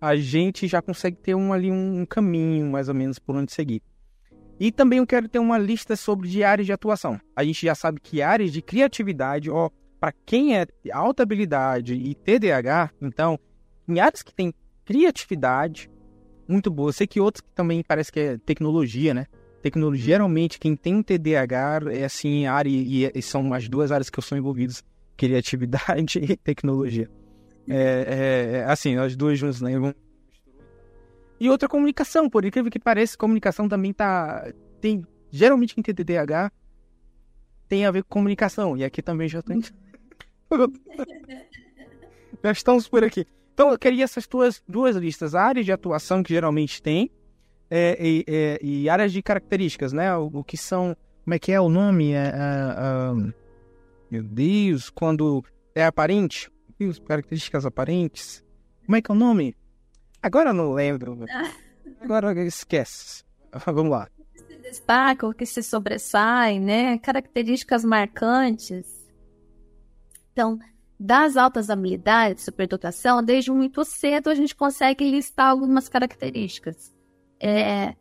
a 0.00 0.14
gente 0.14 0.68
já 0.68 0.80
consegue 0.80 1.16
ter 1.16 1.34
um, 1.34 1.52
ali 1.52 1.70
um 1.70 2.06
caminho 2.06 2.70
mais 2.70 2.88
ou 2.88 2.94
menos 2.94 3.18
por 3.18 3.34
onde 3.36 3.52
seguir. 3.52 3.82
E 4.60 4.72
também 4.72 4.98
eu 4.98 5.06
quero 5.06 5.28
ter 5.28 5.38
uma 5.38 5.56
lista 5.56 5.94
sobre 5.94 6.28
de 6.28 6.42
áreas 6.42 6.66
de 6.66 6.72
atuação. 6.72 7.20
A 7.36 7.44
gente 7.44 7.64
já 7.64 7.74
sabe 7.74 8.00
que 8.00 8.20
áreas 8.20 8.52
de 8.52 8.60
criatividade, 8.60 9.50
ó, 9.50 9.70
para 10.00 10.12
quem 10.26 10.56
é 10.56 10.66
alta 10.92 11.22
habilidade 11.22 11.94
e 11.94 12.14
TDAH, 12.14 12.90
então, 13.00 13.38
em 13.88 14.00
áreas 14.00 14.22
que 14.22 14.34
tem 14.34 14.52
criatividade, 14.84 15.90
muito 16.48 16.70
boa. 16.70 16.88
Eu 16.88 16.92
sei 16.92 17.06
que 17.06 17.20
outros 17.20 17.42
que 17.42 17.54
também 17.54 17.82
parece 17.86 18.10
que 18.10 18.20
é 18.20 18.38
tecnologia, 18.38 19.14
né? 19.14 19.26
Tecnologia, 19.62 20.06
geralmente, 20.06 20.58
quem 20.58 20.74
tem 20.74 21.02
TDAH 21.02 21.80
é 21.92 22.04
assim, 22.04 22.46
área, 22.46 22.70
e, 22.70 23.10
e 23.14 23.22
são 23.22 23.52
as 23.52 23.68
duas 23.68 23.92
áreas 23.92 24.08
que 24.08 24.18
eu 24.18 24.22
sou 24.22 24.38
envolvido, 24.38 24.72
criatividade 25.16 26.18
e 26.22 26.36
tecnologia. 26.36 27.10
É, 27.68 28.60
é, 28.60 28.64
assim, 28.64 28.96
as 28.96 29.14
duas 29.14 29.38
juntas, 29.38 29.60
né? 29.60 29.72
E 31.40 31.48
outra 31.48 31.68
comunicação, 31.68 32.28
por 32.28 32.44
incrível 32.44 32.70
que 32.70 32.78
pareça, 32.78 33.16
comunicação 33.16 33.68
também 33.68 33.92
tá. 33.92 34.52
Tem, 34.80 35.04
geralmente 35.30 35.74
quem 35.74 35.82
tem 35.82 35.94
TDAH 35.94 36.50
tem 37.68 37.84
a 37.84 37.90
ver 37.90 38.02
com 38.02 38.08
comunicação. 38.08 38.76
E 38.76 38.84
aqui 38.84 39.02
também 39.02 39.28
já 39.28 39.42
tem. 39.42 39.60
já 42.42 42.50
estamos 42.50 42.88
por 42.88 43.04
aqui. 43.04 43.26
Então 43.54 43.70
eu 43.70 43.78
queria 43.78 44.04
essas 44.04 44.26
duas, 44.26 44.62
duas 44.66 44.96
listas, 44.96 45.34
áreas 45.34 45.66
de 45.66 45.72
atuação 45.72 46.22
que 46.22 46.32
geralmente 46.32 46.80
tem 46.82 47.10
é, 47.70 47.96
e, 48.00 48.24
é, 48.26 48.58
e, 48.62 48.88
áreas 48.88 49.12
de 49.12 49.22
características, 49.22 49.92
né? 49.92 50.16
O, 50.16 50.30
o, 50.32 50.44
que 50.44 50.56
são. 50.56 50.96
Como 51.24 51.34
é 51.34 51.38
que 51.38 51.52
é 51.52 51.60
o 51.60 51.68
nome? 51.68 52.12
É, 52.12 52.16
é, 52.16 52.28
é 52.28 53.32
meu 54.10 54.22
Deus, 54.22 54.88
quando 54.88 55.44
é 55.74 55.84
aparente. 55.84 56.50
Deus, 56.78 56.98
características 56.98 57.66
aparentes. 57.66 58.42
Como 58.86 58.96
é 58.96 59.02
que 59.02 59.10
é 59.10 59.14
o 59.14 59.18
nome? 59.18 59.54
Agora 60.22 60.50
eu 60.50 60.54
não 60.54 60.72
lembro. 60.72 61.18
Agora 62.00 62.32
esquece. 62.44 63.24
Vamos 63.66 63.90
lá. 63.90 64.08
Que 64.32 64.38
se 64.40 64.56
destacam, 64.58 65.32
que 65.32 65.46
se 65.46 65.62
sobressaem, 65.62 66.60
né? 66.60 66.98
Características 66.98 67.84
marcantes. 67.84 69.08
Então, 70.32 70.58
das 70.98 71.36
altas 71.36 71.70
habilidades, 71.70 72.44
superdotação, 72.44 73.22
desde 73.22 73.50
muito 73.50 73.84
cedo 73.84 74.30
a 74.30 74.34
gente 74.34 74.54
consegue 74.54 75.08
listar 75.08 75.50
algumas 75.50 75.88
características. 75.88 76.94
É, 77.40 77.94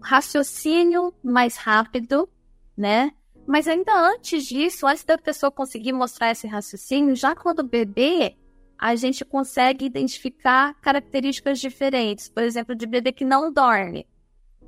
raciocínio 0.00 1.12
mais 1.22 1.56
rápido, 1.56 2.28
né? 2.76 3.12
Mas 3.46 3.66
ainda 3.66 3.92
antes 3.94 4.44
disso, 4.44 4.86
antes 4.86 5.04
da 5.04 5.18
pessoa 5.18 5.50
conseguir 5.50 5.92
mostrar 5.92 6.30
esse 6.30 6.46
raciocínio, 6.46 7.16
já 7.16 7.34
quando 7.34 7.62
bebê, 7.62 8.36
a 8.78 8.94
gente 8.94 9.24
consegue 9.24 9.84
identificar 9.84 10.74
características 10.80 11.58
diferentes. 11.58 12.28
Por 12.28 12.42
exemplo, 12.42 12.74
de 12.74 12.86
bebê 12.86 13.12
que 13.12 13.24
não 13.24 13.52
dorme. 13.52 14.06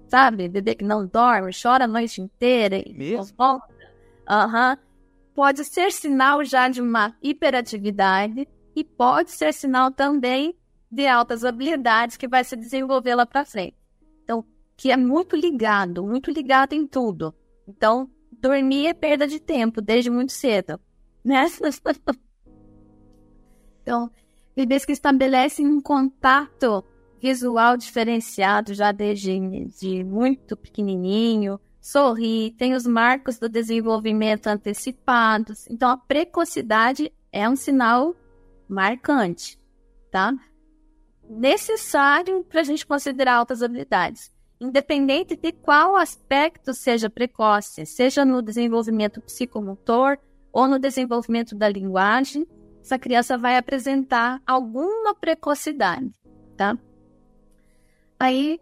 Sabe? 0.08 0.48
Bebê 0.48 0.74
que 0.74 0.84
não 0.84 1.06
dorme, 1.06 1.52
chora 1.52 1.84
a 1.84 1.88
noite 1.88 2.20
inteira. 2.20 2.82
Mesmo? 2.94 3.34
Aham. 4.28 4.72
Uhum 4.72 4.90
pode 5.40 5.64
ser 5.64 5.90
sinal 5.90 6.44
já 6.44 6.68
de 6.68 6.82
uma 6.82 7.16
hiperatividade 7.22 8.46
e 8.76 8.84
pode 8.84 9.30
ser 9.30 9.54
sinal 9.54 9.90
também 9.90 10.54
de 10.90 11.06
altas 11.06 11.46
habilidades 11.46 12.18
que 12.18 12.28
vai 12.28 12.44
se 12.44 12.54
desenvolver 12.54 13.14
lá 13.14 13.24
para 13.24 13.46
frente. 13.46 13.74
Então, 14.22 14.44
que 14.76 14.90
é 14.90 14.98
muito 14.98 15.36
ligado, 15.36 16.04
muito 16.04 16.30
ligado 16.30 16.74
em 16.74 16.86
tudo. 16.86 17.34
Então, 17.66 18.10
dormir 18.30 18.88
é 18.88 18.92
perda 18.92 19.26
de 19.26 19.40
tempo 19.40 19.80
desde 19.80 20.10
muito 20.10 20.32
cedo, 20.32 20.78
né? 21.24 21.46
então, 23.90 24.08
bebês 24.54 24.84
que 24.84 24.92
estabelecem 24.92 25.66
um 25.66 25.80
contato 25.80 26.84
visual 27.20 27.76
diferenciado 27.76 28.72
já 28.72 28.92
desde 28.92 29.66
de 29.66 30.04
muito 30.04 30.56
pequenininho, 30.56 31.58
sorri, 31.80 32.54
tem 32.56 32.74
os 32.74 32.86
marcos 32.86 33.36
do 33.36 33.48
desenvolvimento 33.48 34.46
antecipados. 34.46 35.66
Então, 35.68 35.90
a 35.90 35.96
precocidade 35.96 37.12
é 37.32 37.48
um 37.48 37.56
sinal 37.56 38.14
marcante, 38.68 39.58
tá? 40.08 40.32
Necessário 41.28 42.44
para 42.44 42.60
a 42.60 42.64
gente 42.64 42.86
considerar 42.86 43.38
altas 43.38 43.60
habilidades. 43.60 44.30
Independente 44.60 45.34
de 45.34 45.50
qual 45.50 45.96
aspecto 45.96 46.72
seja 46.74 47.10
precoce, 47.10 47.84
seja 47.84 48.24
no 48.24 48.40
desenvolvimento 48.40 49.20
psicomotor 49.20 50.16
ou 50.52 50.68
no 50.68 50.78
desenvolvimento 50.78 51.56
da 51.56 51.68
linguagem, 51.68 52.46
essa 52.80 52.98
criança 52.98 53.36
vai 53.36 53.56
apresentar 53.56 54.42
alguma 54.46 55.14
precocidade, 55.14 56.10
tá? 56.56 56.78
Aí, 58.18 58.60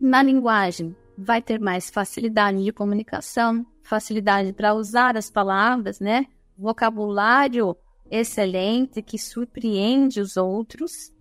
na 0.00 0.22
linguagem, 0.22 0.96
vai 1.16 1.40
ter 1.40 1.60
mais 1.60 1.90
facilidade 1.90 2.62
de 2.62 2.72
comunicação, 2.72 3.64
facilidade 3.82 4.52
para 4.52 4.74
usar 4.74 5.16
as 5.16 5.30
palavras, 5.30 6.00
né? 6.00 6.26
Vocabulário 6.56 7.76
excelente 8.10 9.02
que 9.02 9.18
surpreende 9.18 10.20
os 10.20 10.36
outros, 10.36 11.12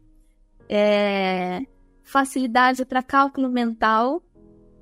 é, 0.69 1.65
facilidade 2.03 2.85
para 2.85 3.03
cálculo 3.03 3.49
mental, 3.49 4.21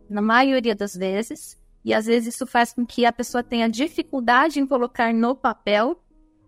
na 0.10 0.22
maioria 0.22 0.76
das 0.76 0.94
vezes, 0.94 1.58
e 1.84 1.94
às 1.94 2.06
vezes 2.06 2.36
isso 2.36 2.46
faz 2.46 2.74
com 2.74 2.86
que 2.86 3.06
a 3.06 3.14
pessoa 3.14 3.44
tenha 3.44 3.70
dificuldade 3.70 4.60
em 4.60 4.68
colocar 4.68 5.14
no 5.14 5.36
papel, 5.36 6.02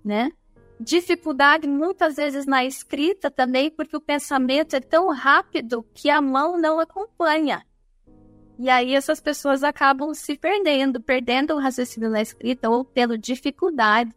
né? 0.03 0.31
Dificuldade 0.79 1.67
muitas 1.67 2.15
vezes 2.15 2.45
na 2.45 2.65
escrita 2.65 3.29
também, 3.29 3.69
porque 3.69 3.95
o 3.95 4.01
pensamento 4.01 4.75
é 4.75 4.79
tão 4.79 5.09
rápido 5.09 5.85
que 5.93 6.09
a 6.09 6.21
mão 6.21 6.59
não 6.59 6.79
acompanha. 6.79 7.63
E 8.59 8.69
aí 8.69 8.93
essas 8.93 9.19
pessoas 9.19 9.63
acabam 9.63 10.13
se 10.13 10.37
perdendo, 10.37 11.01
perdendo 11.01 11.53
o 11.53 11.59
raciocínio 11.59 12.09
na 12.09 12.21
escrita 12.21 12.69
ou 12.69 12.85
tendo 12.85 13.17
dificuldade, 13.17 14.13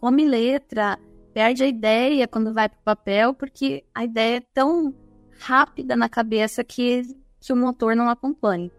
come 0.00 0.26
letra, 0.26 0.98
perde 1.32 1.64
a 1.64 1.68
ideia 1.68 2.28
quando 2.28 2.52
vai 2.52 2.68
para 2.68 2.78
o 2.78 2.84
papel, 2.84 3.34
porque 3.34 3.84
a 3.94 4.04
ideia 4.04 4.38
é 4.38 4.42
tão 4.52 4.94
rápida 5.38 5.96
na 5.96 6.08
cabeça 6.08 6.64
que, 6.64 7.02
que 7.40 7.52
o 7.52 7.56
motor 7.56 7.94
não 7.94 8.08
acompanha. 8.08 8.70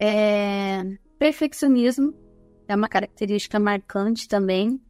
É, 0.00 0.84
perfeccionismo 1.18 2.14
é 2.68 2.76
uma 2.76 2.88
característica 2.88 3.58
marcante 3.58 4.28
também, 4.28 4.80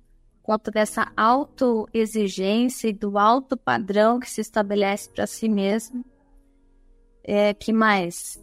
quanto 0.48 0.70
dessa 0.70 1.12
autoexigência 1.14 2.88
e 2.88 2.92
do 2.94 3.18
alto 3.18 3.54
padrão 3.54 4.18
que 4.18 4.30
se 4.30 4.40
estabelece 4.40 5.10
para 5.10 5.26
si 5.26 5.46
mesmo. 5.46 6.02
É, 7.22 7.52
que 7.52 7.70
mais? 7.70 8.42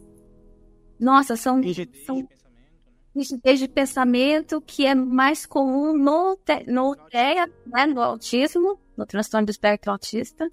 Nossa, 1.00 1.34
são. 1.34 1.60
Rigidez 1.60 2.04
são... 2.04 2.18
de 2.18 2.28
pensamento. 2.28 3.42
Né? 3.44 3.54
De 3.54 3.66
pensamento 3.68 4.60
que 4.60 4.86
é 4.86 4.94
mais 4.94 5.46
comum 5.46 5.98
no, 5.98 6.36
te... 6.36 6.62
no 6.70 6.94
TEA, 6.94 7.50
né, 7.66 7.86
no 7.86 8.00
autismo, 8.00 8.78
no 8.96 9.04
transtorno 9.04 9.46
do 9.46 9.50
espectro 9.50 9.90
autista. 9.90 10.48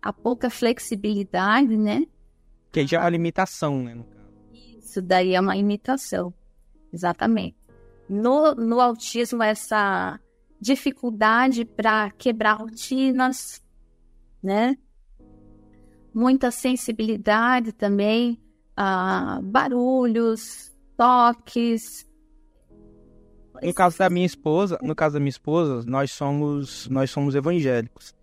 A 0.00 0.10
pouca 0.10 0.48
flexibilidade, 0.48 1.76
né? 1.76 2.06
Que 2.72 2.86
já 2.86 3.02
é 3.02 3.04
a 3.04 3.10
limitação, 3.10 3.82
né? 3.82 3.94
No. 3.94 4.06
Isso 4.78 5.02
daí 5.02 5.34
é 5.34 5.40
uma 5.40 5.54
imitação. 5.54 6.32
Exatamente. 6.90 7.58
No, 8.08 8.54
no 8.54 8.80
autismo, 8.80 9.42
essa 9.42 10.18
dificuldade 10.64 11.66
para 11.66 12.10
quebrar 12.12 12.54
rotinas, 12.54 13.62
né? 14.42 14.74
Muita 16.14 16.50
sensibilidade 16.50 17.70
também 17.70 18.40
ah, 18.74 19.40
barulhos, 19.42 20.72
toques. 20.96 22.06
No 23.62 23.74
caso 23.74 23.98
da 23.98 24.08
minha 24.08 24.24
esposa, 24.24 24.78
no 24.82 24.94
caso 24.94 25.14
da 25.14 25.20
minha 25.20 25.28
esposa, 25.28 25.84
nós 25.86 26.12
somos 26.12 26.88
nós 26.88 27.10
somos 27.10 27.34
evangélicos. 27.34 28.14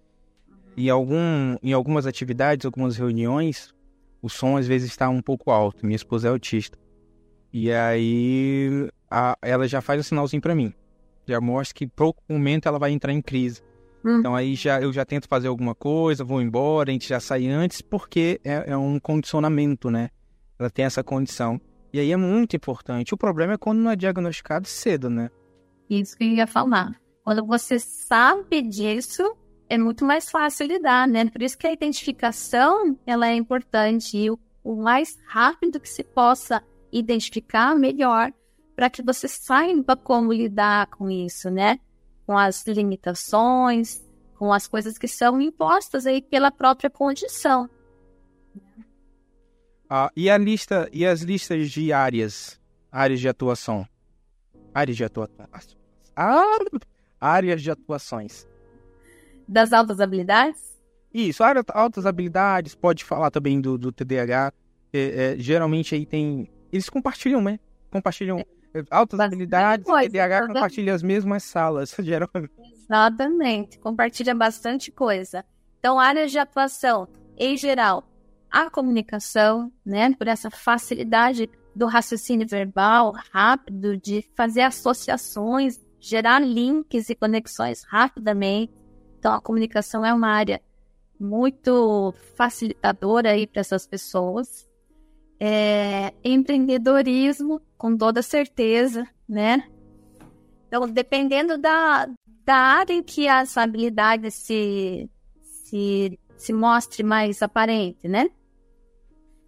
E 0.75 0.89
algum, 0.89 1.57
em 1.61 1.73
algumas 1.73 2.07
atividades, 2.07 2.65
algumas 2.65 2.97
reuniões, 2.97 3.71
o 4.19 4.29
som 4.29 4.57
às 4.57 4.65
vezes 4.65 4.89
está 4.89 5.09
um 5.09 5.21
pouco 5.21 5.51
alto. 5.51 5.85
Minha 5.85 5.95
esposa 5.95 6.27
é 6.27 6.31
autista. 6.31 6.77
E 7.53 7.71
aí 7.71 8.89
a, 9.11 9.37
ela 9.43 9.67
já 9.67 9.79
faz 9.79 9.99
o 9.99 10.01
um 10.01 10.03
sinalzinho 10.03 10.41
para 10.41 10.55
mim. 10.55 10.73
Já 11.27 11.39
mostra 11.39 11.75
que 11.75 11.87
por 11.87 12.15
momento 12.29 12.67
ela 12.67 12.79
vai 12.79 12.91
entrar 12.91 13.13
em 13.13 13.21
crise. 13.21 13.61
Hum. 14.03 14.19
Então 14.19 14.35
aí 14.35 14.55
já 14.55 14.81
eu 14.81 14.91
já 14.91 15.05
tento 15.05 15.27
fazer 15.27 15.47
alguma 15.47 15.75
coisa, 15.75 16.23
vou 16.23 16.41
embora, 16.41 16.89
a 16.89 16.93
gente 16.93 17.07
já 17.07 17.19
sai 17.19 17.47
antes, 17.47 17.81
porque 17.81 18.39
é, 18.43 18.71
é 18.71 18.77
um 18.77 18.99
condicionamento, 18.99 19.89
né? 19.89 20.09
ela 20.61 20.69
tem 20.69 20.85
essa 20.85 21.03
condição. 21.03 21.59
E 21.91 21.99
aí 21.99 22.11
é 22.11 22.17
muito 22.17 22.55
importante. 22.55 23.13
O 23.13 23.17
problema 23.17 23.53
é 23.53 23.57
quando 23.57 23.79
não 23.79 23.91
é 23.91 23.95
diagnosticado 23.95 24.67
cedo, 24.67 25.09
né? 25.09 25.29
Isso 25.89 26.15
que 26.15 26.23
eu 26.23 26.29
ia 26.29 26.47
falar. 26.47 26.95
Quando 27.23 27.45
você 27.45 27.79
sabe 27.79 28.61
disso, 28.61 29.23
é 29.67 29.77
muito 29.77 30.05
mais 30.05 30.29
fácil 30.29 30.67
lidar, 30.67 31.07
né? 31.07 31.29
Por 31.29 31.41
isso 31.41 31.57
que 31.57 31.67
a 31.67 31.73
identificação 31.73 32.97
ela 33.05 33.27
é 33.27 33.35
importante 33.35 34.17
e 34.17 34.29
o, 34.29 34.39
o 34.63 34.75
mais 34.75 35.17
rápido 35.27 35.79
que 35.79 35.89
se 35.89 36.03
possa 36.03 36.63
identificar, 36.91 37.75
melhor, 37.75 38.31
para 38.75 38.89
que 38.89 39.01
você 39.01 39.27
saiba 39.27 39.95
como 39.95 40.33
lidar 40.33 40.87
com 40.87 41.09
isso, 41.09 41.49
né? 41.49 41.79
Com 42.25 42.37
as 42.37 42.65
limitações, 42.65 44.03
com 44.37 44.51
as 44.51 44.67
coisas 44.67 44.97
que 44.97 45.07
são 45.07 45.41
impostas 45.41 46.05
aí 46.05 46.21
pela 46.21 46.51
própria 46.51 46.89
condição. 46.89 47.69
Ah, 49.89 50.11
e 50.15 50.29
a 50.29 50.37
lista 50.37 50.89
e 50.91 51.05
as 51.05 51.21
listas 51.21 51.69
de 51.69 51.91
áreas, 51.91 52.59
áreas 52.91 53.19
de 53.19 53.27
atuação, 53.27 53.85
áreas 54.73 54.95
de 54.95 55.03
atuação, 55.03 55.45
ah, 56.15 56.57
áreas 57.19 57.61
de 57.61 57.69
atuações 57.69 58.47
das 59.51 59.73
altas 59.73 59.99
habilidades? 59.99 60.79
Isso, 61.13 61.43
altas 61.43 62.05
habilidades, 62.05 62.73
pode 62.73 63.03
falar 63.03 63.29
também 63.29 63.59
do, 63.59 63.77
do 63.77 63.91
TDAH. 63.91 64.53
É, 64.93 65.33
é, 65.33 65.35
geralmente 65.37 65.93
aí 65.93 66.05
tem. 66.05 66.49
Eles 66.71 66.89
compartilham, 66.89 67.41
né? 67.41 67.59
Compartilham 67.91 68.39
é. 68.39 68.45
Altas 68.89 69.17
Bastante 69.17 69.35
habilidades, 69.35 69.85
coisa, 69.85 70.09
TDAH 70.09 70.47
compartilha 70.47 70.93
as 70.93 71.03
mesmas 71.03 71.43
salas, 71.43 71.95
geralmente. 71.99 72.51
Exatamente, 72.73 73.79
compartilha 73.79 74.33
bastante 74.33 74.91
coisa. 74.91 75.45
Então, 75.79 75.99
áreas 75.99 76.31
de 76.31 76.39
atuação, 76.39 77.07
em 77.37 77.57
geral, 77.57 78.03
a 78.49 78.69
comunicação, 78.69 79.71
né? 79.85 80.13
Por 80.13 80.27
essa 80.27 80.49
facilidade 80.51 81.49
do 81.75 81.85
raciocínio 81.85 82.47
verbal 82.47 83.13
rápido, 83.31 83.97
de 83.97 84.23
fazer 84.35 84.61
associações, 84.61 85.79
gerar 85.99 86.39
links 86.39 87.09
e 87.09 87.15
conexões 87.15 87.83
rapidamente. 87.83 88.73
Então, 89.17 89.33
a 89.33 89.41
comunicação 89.41 90.05
é 90.05 90.13
uma 90.13 90.29
área 90.29 90.61
muito 91.19 92.13
facilitadora 92.35 93.31
aí 93.31 93.45
para 93.45 93.61
essas 93.61 93.85
pessoas. 93.85 94.67
É, 95.43 96.13
empreendedorismo, 96.23 97.59
com 97.75 97.97
toda 97.97 98.21
certeza, 98.21 99.07
né? 99.27 99.67
Então, 100.67 100.87
dependendo 100.87 101.57
da, 101.57 102.07
da 102.45 102.55
área 102.55 102.93
em 102.93 103.01
que 103.01 103.27
essa 103.27 103.63
habilidade 103.63 104.29
se, 104.29 105.09
se, 105.41 106.19
se 106.37 106.53
mostre 106.53 107.01
mais 107.01 107.41
aparente, 107.41 108.07
né? 108.07 108.29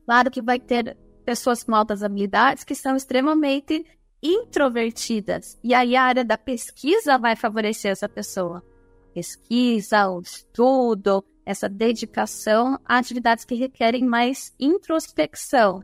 Claro 0.04 0.32
que 0.32 0.42
vai 0.42 0.60
ter 0.60 0.98
pessoas 1.24 1.64
com 1.64 1.76
altas 1.76 2.02
habilidades 2.02 2.64
que 2.64 2.74
são 2.74 2.96
extremamente 2.96 3.86
introvertidas. 4.22 5.60
E 5.64 5.76
aí 5.76 5.96
a 5.96 6.04
área 6.04 6.26
da 6.26 6.40
pesquisa 6.40 7.20
vai 7.20 7.36
favorecer 7.36 7.92
essa 7.92 8.10
pessoa 8.10 8.64
pesquisa, 9.14 10.10
o 10.10 10.22
estudo, 10.22 11.24
essa 11.46 11.68
dedicação 11.68 12.80
a 12.86 12.98
atividades 12.98 13.46
que 13.46 13.56
requerem 13.56 14.06
mais 14.06 14.54
introspecção, 14.60 15.84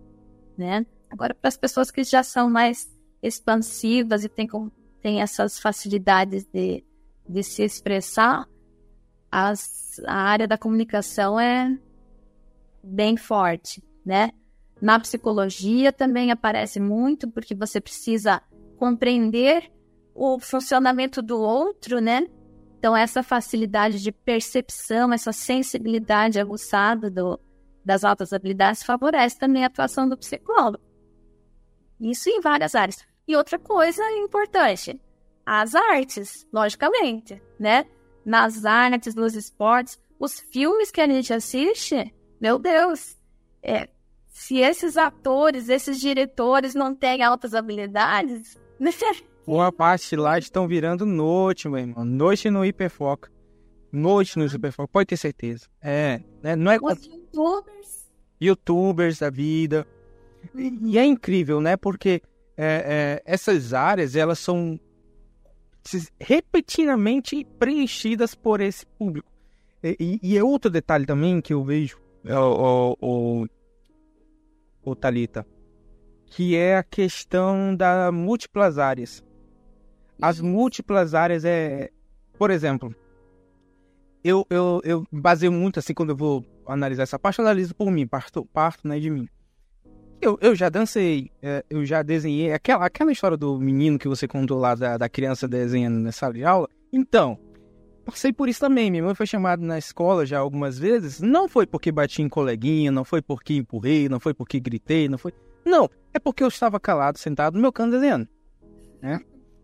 né? 0.58 0.86
Agora, 1.10 1.34
para 1.34 1.48
as 1.48 1.58
pessoas 1.58 1.92
que 1.92 2.04
já 2.04 2.24
são 2.24 2.50
mais 2.50 2.88
expansivas 3.22 4.24
e 4.24 4.30
têm, 4.30 4.48
têm 5.02 5.22
essas 5.22 5.60
facilidades 5.60 6.46
de, 6.46 6.84
de 7.28 7.44
se 7.44 7.64
expressar, 7.64 8.48
as, 9.32 10.00
a 10.06 10.16
área 10.16 10.48
da 10.48 10.58
comunicação 10.58 11.40
é 11.40 11.78
bem 12.84 13.18
forte, 13.18 13.84
né? 14.06 14.32
Na 14.82 15.00
psicologia 15.00 15.92
também 15.92 16.32
aparece 16.32 16.80
muito, 16.80 17.30
porque 17.30 17.54
você 17.54 17.82
precisa 17.82 18.42
compreender 18.78 19.70
o 20.16 20.40
funcionamento 20.40 21.22
do 21.22 21.40
outro, 21.40 22.00
né? 22.00 22.28
Então, 22.80 22.96
essa 22.96 23.22
facilidade 23.22 24.02
de 24.02 24.10
percepção, 24.10 25.12
essa 25.12 25.34
sensibilidade 25.34 26.40
aguçada 26.40 27.12
do, 27.12 27.38
das 27.84 28.06
altas 28.06 28.32
habilidades 28.32 28.84
favorece 28.84 29.38
também 29.38 29.66
a 29.66 29.68
atuação 29.68 30.08
do 30.08 30.18
psicólogo. 30.18 30.82
Isso 32.00 32.30
em 32.30 32.40
várias 32.40 32.76
áreas. 32.76 33.06
E 33.28 33.36
outra 33.36 33.60
coisa 33.60 34.02
importante, 34.14 35.00
as 35.46 35.76
artes, 35.76 36.48
logicamente, 36.54 37.42
né? 37.60 37.86
Nas 38.26 38.64
artes, 38.64 39.14
nos 39.14 39.36
esportes, 39.36 40.00
os 40.18 40.40
filmes 40.40 40.90
que 40.90 41.02
a 41.02 41.08
gente 41.08 41.34
assiste, 41.34 42.16
meu 42.40 42.58
Deus, 42.58 43.18
é, 43.62 43.90
se 44.30 44.58
esses 44.60 44.96
atores, 44.96 45.68
esses 45.68 46.00
diretores 46.00 46.74
não 46.74 46.96
têm 46.96 47.24
altas 47.24 47.54
habilidades, 47.54 48.58
Uma 49.50 49.72
parte 49.72 50.16
lá 50.16 50.38
estão 50.38 50.68
virando 50.68 51.08
noite, 51.08 51.68
meu 51.68 51.80
irmão. 51.80 52.06
Noite 52.06 52.52
no 52.52 52.64
hiperfoco. 52.64 53.30
Noite 53.92 54.38
no 54.38 54.46
hiperfoco, 54.46 54.88
pode 54.94 55.08
ter 55.08 55.18
certeza. 55.18 55.66
É, 55.82 56.22
né? 56.44 56.56
não 56.56 56.72
é... 56.72 56.78
Os 56.80 57.04
youtubers. 57.04 58.12
Youtubers 58.40 59.18
da 59.18 59.32
vida. 59.32 59.88
E, 60.54 60.92
e 60.92 61.00
é 61.00 61.04
incrível, 61.04 61.60
né? 61.60 61.76
Porque 61.76 62.22
é, 62.56 63.22
é, 63.24 63.24
essas 63.26 63.74
áreas, 63.74 64.16
elas 64.16 64.38
são 64.38 64.80
repetidamente 66.20 67.44
preenchidas 67.58 68.36
por 68.36 68.62
esse 68.62 68.86
público. 68.86 69.32
E, 69.82 69.98
e, 70.00 70.20
e 70.22 70.38
é 70.38 70.44
outro 70.44 70.70
detalhe 70.70 71.08
também 71.08 71.42
que 71.42 71.56
eu 71.56 71.64
vejo, 71.64 72.00
o, 72.24 72.96
o, 73.02 73.42
o, 73.42 73.48
o 74.92 74.96
Thalita, 74.96 75.44
que 76.28 76.56
é 76.56 76.78
a 76.78 76.84
questão 76.84 77.76
das 77.76 78.14
múltiplas 78.14 78.78
áreas 78.78 79.28
as 80.22 80.40
múltiplas 80.42 81.14
áreas 81.14 81.46
é. 81.46 81.90
Por 82.38 82.52
exemplo, 82.52 82.96
eu, 84.24 84.46
eu, 84.50 84.82
eu 84.84 85.08
baseio 85.12 85.52
muito 85.52 85.80
assim 85.80 85.94
quando 85.94 86.10
eu 86.10 86.16
vou 86.16 86.46
analisar 86.68 87.04
essa 87.04 87.20
parte, 87.20 87.40
eu 87.40 87.46
analiso 87.46 87.76
por 87.76 87.92
mim, 87.92 88.08
parto, 88.08 88.46
parto 88.46 88.88
né, 88.88 89.00
de 89.00 89.10
mim. 89.10 89.28
Eu, 90.22 90.38
eu 90.42 90.54
já 90.54 90.68
dancei, 90.68 91.32
é, 91.42 91.64
eu 91.70 91.86
já 91.86 92.04
desenhei. 92.04 92.52
Aquela, 92.52 92.86
aquela 92.86 93.12
história 93.12 93.38
do 93.38 93.58
menino 93.58 93.98
que 93.98 94.08
você 94.08 94.28
contou 94.28 94.60
lá, 94.60 94.76
da, 94.76 94.98
da 94.98 95.08
criança 95.08 95.48
desenhando 95.48 95.98
na 96.00 96.12
sala 96.12 96.34
de 96.34 96.44
aula. 96.44 96.68
Então, 96.92 97.40
passei 98.06 98.34
por 98.34 98.50
isso 98.50 98.60
também. 98.60 98.92
Minha 98.92 99.04
mãe 99.04 99.16
foi 99.16 99.26
chamada 99.26 99.64
na 99.66 99.78
escola 99.78 100.26
já 100.26 100.40
algumas 100.40 100.78
vezes. 100.78 101.22
Não 101.22 101.48
foi 101.48 101.66
porque 101.66 101.90
bati 101.90 102.22
em 102.22 102.28
coleguinha, 102.28 102.92
não 102.92 103.06
foi 103.06 103.22
porque 103.22 103.54
empurrei, 103.56 104.10
não 104.10 104.20
foi 104.20 104.34
porque 104.34 104.60
gritei, 104.60 105.08
não 105.08 105.18
foi. 105.18 105.34
Não, 105.66 105.90
é 106.14 106.20
porque 106.20 106.44
eu 106.44 106.50
estava 106.50 106.80
calado, 106.82 107.18
sentado 107.18 107.54
no 107.54 107.62
meu 107.62 107.72
canto 107.72 107.92
desenhando. 107.92 108.28
Né? 109.02 109.22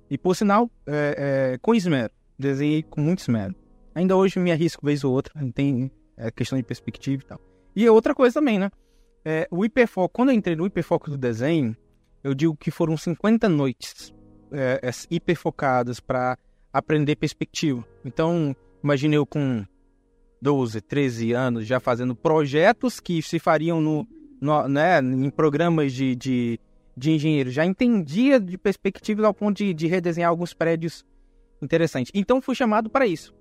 E 0.09 0.17
por 0.17 0.35
sinal, 0.35 0.69
é, 0.85 1.53
é, 1.53 1.57
com 1.59 1.73
esmero. 1.73 2.11
Desenhei 2.37 2.83
com 2.83 3.01
muito 3.01 3.19
esmero. 3.19 3.55
Ainda 3.93 4.15
hoje 4.15 4.39
me 4.39 4.51
arrisco 4.51 4.85
vez 4.85 5.03
ou 5.03 5.13
outra, 5.13 5.33
tem 5.53 5.89
é, 6.17 6.29
questão 6.29 6.57
de 6.57 6.63
perspectiva 6.63 7.23
e 7.23 7.25
tal. 7.25 7.39
E 7.75 7.89
outra 7.89 8.13
coisa 8.13 8.33
também, 8.35 8.59
né? 8.59 8.69
É, 9.23 9.47
o 9.49 9.65
hiperfoco, 9.65 10.13
quando 10.13 10.29
eu 10.29 10.35
entrei 10.35 10.55
no 10.55 10.65
hiperfoco 10.65 11.09
do 11.09 11.17
desenho, 11.17 11.75
eu 12.23 12.33
digo 12.33 12.55
que 12.55 12.71
foram 12.71 12.95
50 12.95 13.49
noites 13.49 14.13
é, 14.51 14.79
é, 14.83 14.91
hiperfocadas 15.09 15.99
para 15.99 16.37
aprender 16.71 17.15
perspectiva. 17.15 17.85
Então, 18.03 18.55
imagine 18.83 19.15
eu 19.15 19.25
com 19.25 19.65
12, 20.41 20.81
13 20.81 21.33
anos 21.33 21.65
já 21.65 21.79
fazendo 21.79 22.15
projetos 22.15 22.99
que 22.99 23.21
se 23.21 23.39
fariam 23.39 23.81
no, 23.81 24.07
no 24.39 24.67
né, 24.67 24.99
em 24.99 25.29
programas 25.29 25.93
de, 25.93 26.15
de 26.15 26.59
de 26.95 27.11
engenheiro, 27.11 27.49
já 27.49 27.65
entendia 27.65 28.39
de 28.39 28.57
perspectivas 28.57 29.25
ao 29.25 29.33
ponto 29.33 29.57
de, 29.57 29.73
de 29.73 29.87
redesenhar 29.87 30.29
alguns 30.29 30.53
prédios 30.53 31.05
interessantes. 31.61 32.11
Então 32.15 32.41
fui 32.41 32.55
chamado 32.55 32.89
para 32.89 33.05
isso. 33.05 33.33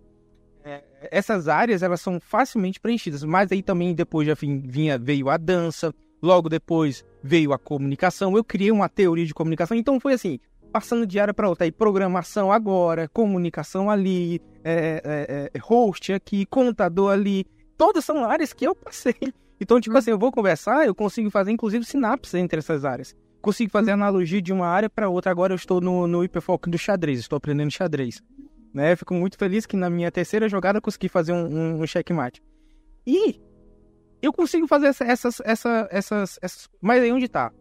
É, 0.65 0.83
essas 1.11 1.47
áreas 1.47 1.83
elas 1.83 2.01
são 2.01 2.19
facilmente 2.19 2.81
preenchidas, 2.81 3.23
mas 3.23 3.53
aí 3.53 3.63
também 3.63 3.95
depois 3.95 4.27
já 4.27 4.35
vinha 4.35 4.99
veio 4.99 5.29
a 5.29 5.37
dança, 5.37 5.95
logo 6.23 6.49
depois 6.49 7.05
veio 7.23 7.53
a 7.53 7.59
comunicação. 7.59 8.37
Eu 8.37 8.43
criei 8.43 8.73
uma 8.73 8.89
teoria 8.89 9.27
de 9.27 9.35
comunicação, 9.35 9.77
então 9.77 10.01
foi 10.01 10.15
assim, 10.15 10.41
passando 10.73 11.07
de 11.07 11.21
área 11.21 11.35
para 11.35 11.49
outra. 11.49 11.65
Aí 11.65 11.71
programação 11.71 12.51
agora, 12.51 13.09
comunicação 13.09 13.91
ali, 13.91 14.41
é, 14.65 15.03
é, 15.05 15.51
é, 15.55 15.59
host 15.61 16.13
aqui, 16.13 16.47
contador 16.47 17.13
ali. 17.13 17.47
Todas 17.77 18.05
são 18.05 18.25
áreas 18.25 18.53
que 18.53 18.67
eu 18.67 18.75
passei. 18.75 19.15
Então, 19.61 19.81
tipo 19.81 19.97
assim, 19.97 20.11
eu 20.11 20.19
vou 20.19 20.33
conversar, 20.33 20.85
eu 20.87 20.95
consigo 20.95 21.31
fazer 21.31 21.53
inclusive 21.53 21.85
sinapses 21.85 22.35
entre 22.35 22.59
essas 22.59 22.85
áreas 22.85 23.15
consigo 23.45 23.71
fazer 23.71 23.91
analogia 23.91 24.41
de 24.41 24.53
uma 24.53 24.67
área 24.67 24.89
para 24.89 25.09
outra. 25.09 25.31
Agora 25.31 25.53
eu 25.53 25.57
estou 25.57 25.81
no, 25.81 26.07
no 26.07 26.25
hiperfoco 26.25 26.69
do 26.69 26.79
xadrez, 26.79 27.21
estou 27.21 27.37
aprendendo 27.37 27.71
xadrez. 27.71 28.23
Né? 28.73 28.97
Fico 28.97 29.15
muito 29.15 29.37
feliz 29.37 29.67
que 29.67 29.77
na 29.77 29.91
minha 29.91 30.11
terceira 30.11 30.49
jogada 30.49 30.79
eu 30.79 30.83
consegui 30.83 31.09
fazer 31.09 31.33
um, 31.33 31.47
um, 31.47 31.83
um 31.83 31.87
checkmate. 31.87 32.43
E 33.07 33.41
eu 34.23 34.33
consigo 34.33 34.67
fazer 34.67 34.87
essa, 34.87 35.05
essas, 35.05 35.41
essa, 35.45 35.89
essas, 35.91 36.39
essas. 36.41 36.69
Mas 36.81 37.03
aí 37.03 37.13
onde 37.13 37.27
está? 37.27 37.53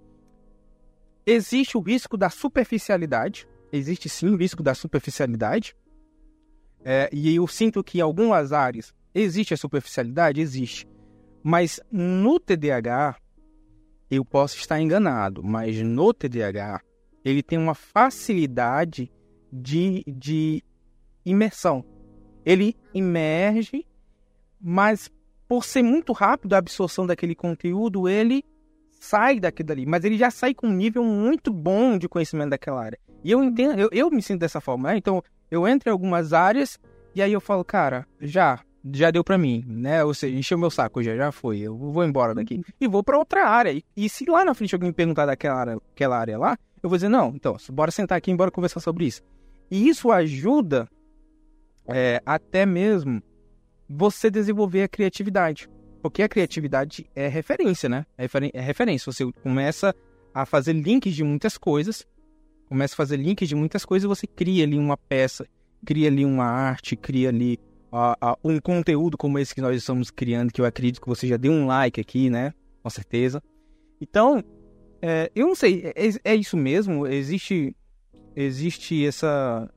Existe 1.26 1.78
o 1.78 1.82
risco 1.82 2.18
da 2.18 2.30
superficialidade. 2.30 3.48
Existe 3.72 4.08
sim 4.08 4.30
o 4.30 4.38
risco 4.38 4.64
da 4.64 4.74
superficialidade. 4.74 5.76
É, 6.86 7.10
e 7.12 7.36
eu 7.36 7.48
sinto 7.48 7.84
que 7.84 7.98
em 7.98 8.02
algumas 8.02 8.52
áreas 8.52 8.94
existe 9.14 9.54
a 9.54 9.58
superficialidade, 9.58 10.42
existe. 10.42 10.88
Mas 11.44 11.80
no 11.92 12.40
TDAH, 12.40 13.18
eu 14.10 14.24
posso 14.24 14.58
estar 14.58 14.80
enganado, 14.80 15.44
mas 15.44 15.82
no 15.82 16.14
TDAH 16.14 16.82
ele 17.24 17.42
tem 17.42 17.58
uma 17.58 17.74
facilidade 17.74 19.12
de, 19.52 20.04
de 20.08 20.64
imersão. 21.26 21.86
Ele 22.46 22.76
imerge, 22.94 23.86
mas 24.60 25.10
por 25.48 25.64
ser 25.64 25.84
muito 25.84 26.12
rápido 26.14 26.54
a 26.54 26.58
absorção 26.58 27.06
daquele 27.06 27.36
conteúdo, 27.36 28.10
ele 28.10 28.44
sai 28.92 29.40
daquilo 29.40 29.68
dali, 29.68 29.86
mas 29.86 30.04
ele 30.04 30.18
já 30.18 30.32
sai 30.32 30.54
com 30.54 30.68
um 30.68 30.74
nível 30.74 31.04
muito 31.04 31.52
bom 31.52 31.98
de 31.98 32.08
conhecimento 32.08 32.52
daquela 32.52 32.84
área. 32.84 33.00
E 33.24 33.32
eu 33.32 33.44
entendo, 33.44 33.80
eu, 33.80 33.90
eu 33.92 34.10
me 34.10 34.22
sinto 34.22 34.40
dessa 34.40 34.60
forma, 34.60 34.90
né? 34.90 34.98
Então, 34.98 35.22
eu 35.52 35.68
entro 35.68 35.90
em 35.90 35.92
algumas 35.92 36.34
áreas 36.34 36.80
e 37.16 37.22
aí 37.22 37.32
eu 37.32 37.42
falo, 37.42 37.64
cara, 37.64 38.08
já, 38.20 38.60
já 38.92 39.12
deu 39.12 39.24
para 39.24 39.38
mim, 39.38 39.64
né? 39.68 40.04
Ou 40.04 40.14
seja, 40.14 40.36
encheu 40.36 40.58
meu 40.58 40.70
saco 40.70 41.02
já, 41.02 41.16
já 41.16 41.32
foi, 41.32 41.60
eu 41.60 41.76
vou 41.78 42.04
embora 42.04 42.36
daqui. 42.36 42.56
Uhum. 42.56 42.64
E 42.82 42.88
vou 42.88 43.04
para 43.04 43.18
outra 43.18 43.48
área. 43.48 43.82
E, 43.96 44.10
se 44.10 44.26
lá 44.26 44.44
na 44.44 44.54
frente 44.54 44.76
alguém 44.76 44.90
me 44.90 44.94
perguntar 44.94 45.26
daquela 45.26 45.56
área, 45.56 45.78
aquela 45.94 46.18
área 46.18 46.38
lá, 46.38 46.58
eu 46.82 46.90
vou 46.90 46.98
dizer, 46.98 47.10
não, 47.10 47.30
então, 47.36 47.56
bora 47.72 47.92
sentar 47.92 48.18
aqui 48.18 48.32
e 48.32 48.36
bora 48.36 48.52
conversar 48.52 48.80
sobre 48.82 49.06
isso. 49.06 49.22
E 49.72 49.88
isso 49.88 50.12
ajuda 50.12 50.90
é, 51.88 52.22
até 52.26 52.66
mesmo 52.66 53.22
você 53.90 54.30
desenvolver 54.30 54.84
a 54.84 54.88
criatividade. 54.88 55.70
Porque 56.02 56.22
a 56.22 56.28
criatividade 56.28 57.10
é 57.16 57.30
referência, 57.30 57.88
né? 57.88 58.06
É, 58.18 58.24
referen 58.24 58.52
é 58.54 58.60
referência. 58.60 59.12
Você 59.12 59.32
começa 59.42 59.96
a 60.34 60.46
fazer 60.46 60.74
links 60.74 61.16
de 61.16 61.24
muitas 61.24 61.58
coisas, 61.58 62.06
começa 62.68 62.94
a 62.94 62.98
fazer 62.98 63.16
links 63.16 63.48
de 63.48 63.56
muitas 63.56 63.86
coisas 63.86 64.04
e 64.04 64.08
você 64.08 64.28
cria 64.28 64.66
ali 64.66 64.78
uma 64.78 64.98
peça, 64.98 65.48
cria 65.86 66.10
ali 66.10 66.26
uma 66.26 66.46
arte, 66.46 66.98
cria 66.98 67.30
ali 67.30 67.58
uh, 67.94 68.32
uh, 68.32 68.38
um 68.44 68.60
conteúdo 68.60 69.18
como 69.18 69.38
esse 69.38 69.54
que 69.54 69.62
nós 69.62 69.78
estamos 69.78 70.10
criando, 70.10 70.52
que 70.52 70.60
eu 70.60 70.66
acredito 70.66 71.00
que 71.00 71.08
você 71.08 71.28
já 71.28 71.38
deu 71.38 71.52
um 71.52 71.68
like 71.68 72.02
aqui, 72.02 72.30
né? 72.30 72.54
Com 72.82 72.90
certeza. 72.90 73.42
Então, 74.02 74.44
é, 75.02 75.32
eu 75.36 75.48
não 75.48 75.56
sei, 75.56 75.94
é, 75.96 76.32
é, 76.32 76.36
isso 76.36 76.58
mesmo? 76.58 77.06
Existe, 77.06 77.76
existe 78.36 79.06
essa. 79.06 79.70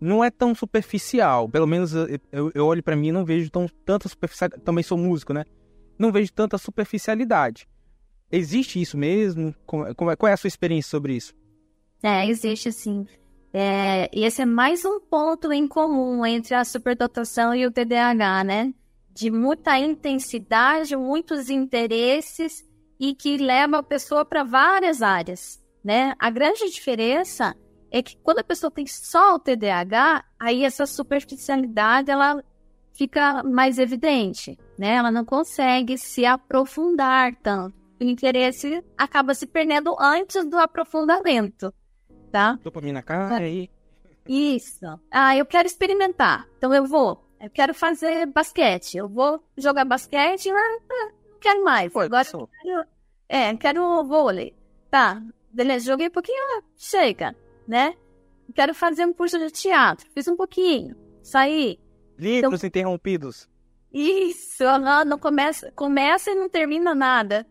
Não 0.00 0.22
é 0.22 0.30
tão 0.30 0.54
superficial. 0.54 1.48
Pelo 1.48 1.66
menos 1.66 1.94
eu, 1.94 2.52
eu 2.54 2.66
olho 2.66 2.82
para 2.82 2.94
mim 2.94 3.08
e 3.08 3.12
não 3.12 3.24
vejo 3.24 3.50
tão, 3.50 3.66
tanta 3.84 4.08
superficialidade. 4.08 4.62
Também 4.62 4.84
sou 4.84 4.98
músico, 4.98 5.32
né? 5.32 5.44
Não 5.98 6.12
vejo 6.12 6.32
tanta 6.32 6.58
superficialidade. 6.58 7.66
Existe 8.30 8.80
isso 8.80 8.98
mesmo? 8.98 9.54
Como, 9.64 9.94
como 9.94 10.10
é, 10.10 10.16
qual 10.16 10.28
é 10.28 10.32
a 10.34 10.36
sua 10.36 10.48
experiência 10.48 10.90
sobre 10.90 11.14
isso? 11.14 11.32
É, 12.02 12.28
existe 12.28 12.70
sim. 12.70 13.06
É, 13.56 14.10
e 14.12 14.24
esse 14.24 14.42
é 14.42 14.44
mais 14.44 14.84
um 14.84 14.98
ponto 14.98 15.52
em 15.52 15.68
comum 15.68 16.26
entre 16.26 16.56
a 16.56 16.64
superdotação 16.64 17.54
e 17.54 17.64
o 17.64 17.70
TDAH, 17.70 18.42
né? 18.42 18.74
De 19.14 19.30
muita 19.30 19.78
intensidade, 19.78 20.96
muitos 20.96 21.48
interesses 21.48 22.68
e 22.98 23.14
que 23.14 23.36
leva 23.36 23.78
a 23.78 23.82
pessoa 23.82 24.24
para 24.24 24.42
várias 24.42 25.02
áreas, 25.02 25.64
né? 25.84 26.16
A 26.18 26.30
grande 26.30 26.68
diferença 26.68 27.54
é 27.92 28.02
que 28.02 28.16
quando 28.16 28.40
a 28.40 28.44
pessoa 28.44 28.72
tem 28.72 28.88
só 28.88 29.36
o 29.36 29.38
TDAH, 29.38 30.24
aí 30.36 30.64
essa 30.64 30.84
superficialidade 30.84 32.10
ela 32.10 32.42
fica 32.92 33.44
mais 33.44 33.78
evidente, 33.78 34.58
né? 34.76 34.96
Ela 34.96 35.12
não 35.12 35.24
consegue 35.24 35.96
se 35.96 36.26
aprofundar 36.26 37.36
tanto. 37.36 37.76
O 38.00 38.04
interesse 38.04 38.82
acaba 38.98 39.32
se 39.32 39.46
perdendo 39.46 39.94
antes 40.00 40.44
do 40.44 40.58
aprofundamento, 40.58 41.72
tá? 42.34 42.58
Dopamina 42.64 43.00
cai 43.00 43.44
aí. 43.44 43.70
Isso. 44.26 44.84
Ah, 45.08 45.36
eu 45.36 45.46
quero 45.46 45.68
experimentar. 45.68 46.48
Então 46.58 46.74
eu 46.74 46.84
vou. 46.84 47.24
Eu 47.40 47.48
quero 47.48 47.72
fazer 47.72 48.26
basquete. 48.26 48.96
Eu 48.96 49.08
vou 49.08 49.40
jogar 49.56 49.84
basquete, 49.84 50.50
mas 50.50 50.82
não 50.88 51.38
quero 51.40 51.62
mais. 51.62 51.92
Pô, 51.92 52.00
Agora 52.00 52.26
eu 52.32 52.48
quero 52.48 52.86
é, 53.28 53.54
quero 53.56 54.02
vôlei. 54.02 54.52
Tá, 54.90 55.22
beleza, 55.52 55.86
joguei 55.86 56.08
um 56.08 56.10
pouquinho, 56.10 56.62
chega, 56.76 57.36
né? 57.68 57.94
Quero 58.52 58.74
fazer 58.74 59.04
um 59.04 59.12
curso 59.12 59.38
de 59.38 59.50
teatro. 59.52 60.08
Fiz 60.12 60.26
um 60.26 60.36
pouquinho, 60.36 60.96
saí. 61.22 61.78
Livros 62.18 62.60
então... 62.60 62.66
interrompidos. 62.66 63.48
Isso, 63.92 64.64
não, 64.64 65.04
não 65.04 65.18
começa, 65.18 65.70
começa 65.72 66.32
e 66.32 66.34
não 66.34 66.48
termina 66.48 66.96
nada. 66.96 67.46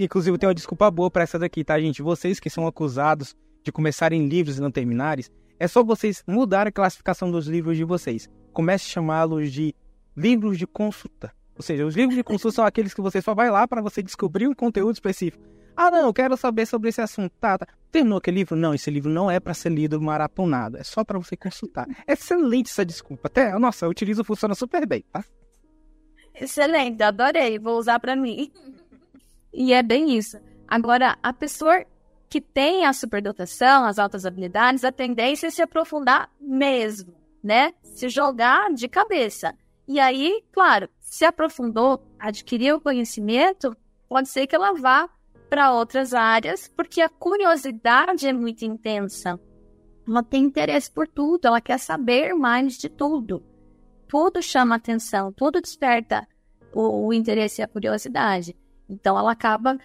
Inclusive, 0.00 0.36
tem 0.36 0.48
uma 0.48 0.54
desculpa 0.54 0.90
boa 0.90 1.08
para 1.08 1.22
essa 1.22 1.38
daqui, 1.38 1.62
tá, 1.62 1.78
gente? 1.78 2.02
Vocês 2.02 2.40
que 2.40 2.50
são 2.50 2.66
acusados 2.66 3.36
de 3.66 3.72
começarem 3.72 4.28
livros 4.28 4.56
e 4.56 4.60
não 4.60 4.70
terminarem, 4.70 5.24
é 5.58 5.66
só 5.66 5.82
vocês 5.82 6.22
mudar 6.26 6.66
a 6.68 6.72
classificação 6.72 7.30
dos 7.30 7.46
livros 7.46 7.76
de 7.76 7.84
vocês. 7.84 8.30
Comece 8.52 8.86
a 8.86 8.92
chamá-los 8.92 9.52
de 9.52 9.74
livros 10.16 10.56
de 10.56 10.66
consulta. 10.66 11.34
Ou 11.56 11.62
seja, 11.62 11.84
os 11.84 11.96
livros 11.96 12.14
de 12.14 12.22
consulta 12.22 12.54
são 12.54 12.64
aqueles 12.64 12.94
que 12.94 13.00
você 13.00 13.20
só 13.20 13.34
vai 13.34 13.50
lá 13.50 13.66
para 13.66 13.82
você 13.82 14.02
descobrir 14.02 14.46
um 14.46 14.54
conteúdo 14.54 14.94
específico. 14.94 15.44
Ah, 15.76 15.90
não, 15.90 16.06
eu 16.06 16.14
quero 16.14 16.36
saber 16.36 16.64
sobre 16.64 16.90
esse 16.90 17.00
assunto. 17.00 17.32
Tá, 17.40 17.58
tá. 17.58 17.66
Terminou 17.90 18.18
aquele 18.18 18.38
livro? 18.38 18.56
Não, 18.56 18.72
esse 18.72 18.90
livro 18.90 19.10
não 19.10 19.30
é 19.30 19.40
para 19.40 19.52
ser 19.52 19.70
lido 19.70 20.00
maratonado. 20.00 20.78
É 20.78 20.84
só 20.84 21.04
para 21.04 21.18
você 21.18 21.36
consultar. 21.36 21.86
Excelente 22.06 22.70
essa 22.70 22.86
desculpa. 22.86 23.26
Até, 23.26 23.58
nossa, 23.58 23.84
eu 23.84 23.90
utilizo, 23.90 24.22
funciona 24.22 24.54
super 24.54 24.86
bem, 24.86 25.04
tá? 25.12 25.24
Excelente, 26.34 27.02
adorei. 27.02 27.58
Vou 27.58 27.78
usar 27.78 27.98
para 27.98 28.14
mim. 28.14 28.50
E 29.52 29.72
é 29.72 29.82
bem 29.82 30.16
isso. 30.16 30.38
Agora, 30.68 31.18
a 31.22 31.32
pessoa 31.32 31.84
que 32.28 32.40
tem 32.40 32.84
a 32.84 32.92
superdotação, 32.92 33.84
as 33.84 33.98
altas 33.98 34.26
habilidades, 34.26 34.84
a 34.84 34.92
tendência 34.92 35.46
é 35.46 35.50
se 35.50 35.62
aprofundar 35.62 36.30
mesmo, 36.40 37.14
né? 37.42 37.72
Se 37.82 38.08
jogar 38.08 38.72
de 38.72 38.88
cabeça. 38.88 39.54
E 39.86 40.00
aí, 40.00 40.42
claro, 40.52 40.88
se 40.98 41.24
aprofundou, 41.24 42.02
adquiriu 42.18 42.80
conhecimento, 42.80 43.76
pode 44.08 44.28
ser 44.28 44.46
que 44.46 44.56
ela 44.56 44.72
vá 44.72 45.08
para 45.48 45.72
outras 45.72 46.12
áreas, 46.12 46.68
porque 46.76 47.00
a 47.00 47.08
curiosidade 47.08 48.26
é 48.26 48.32
muito 48.32 48.64
intensa. 48.64 49.38
Ela 50.06 50.22
tem 50.22 50.44
interesse 50.44 50.90
por 50.90 51.06
tudo, 51.06 51.46
ela 51.46 51.60
quer 51.60 51.78
saber 51.78 52.34
mais 52.34 52.76
de 52.76 52.88
tudo. 52.88 53.42
Tudo 54.08 54.42
chama 54.42 54.76
atenção, 54.76 55.32
tudo 55.32 55.60
desperta 55.60 56.26
o, 56.72 57.06
o 57.06 57.12
interesse 57.12 57.60
e 57.60 57.64
a 57.64 57.68
curiosidade. 57.68 58.56
Então 58.88 59.18
ela 59.18 59.32
acaba, 59.32 59.78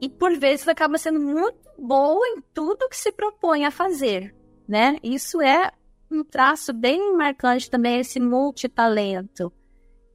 e 0.00 0.08
por 0.08 0.36
vezes 0.38 0.68
acaba 0.68 0.98
sendo 0.98 1.20
muito 1.20 1.70
boa 1.78 2.26
em 2.28 2.40
tudo 2.52 2.88
que 2.88 2.96
se 2.96 3.12
propõe 3.12 3.64
a 3.64 3.70
fazer, 3.70 4.34
né? 4.68 4.98
Isso 5.02 5.40
é 5.40 5.72
um 6.10 6.22
traço 6.22 6.72
bem 6.72 7.16
marcante 7.16 7.70
também, 7.70 8.00
esse 8.00 8.20
multitalento. 8.20 9.52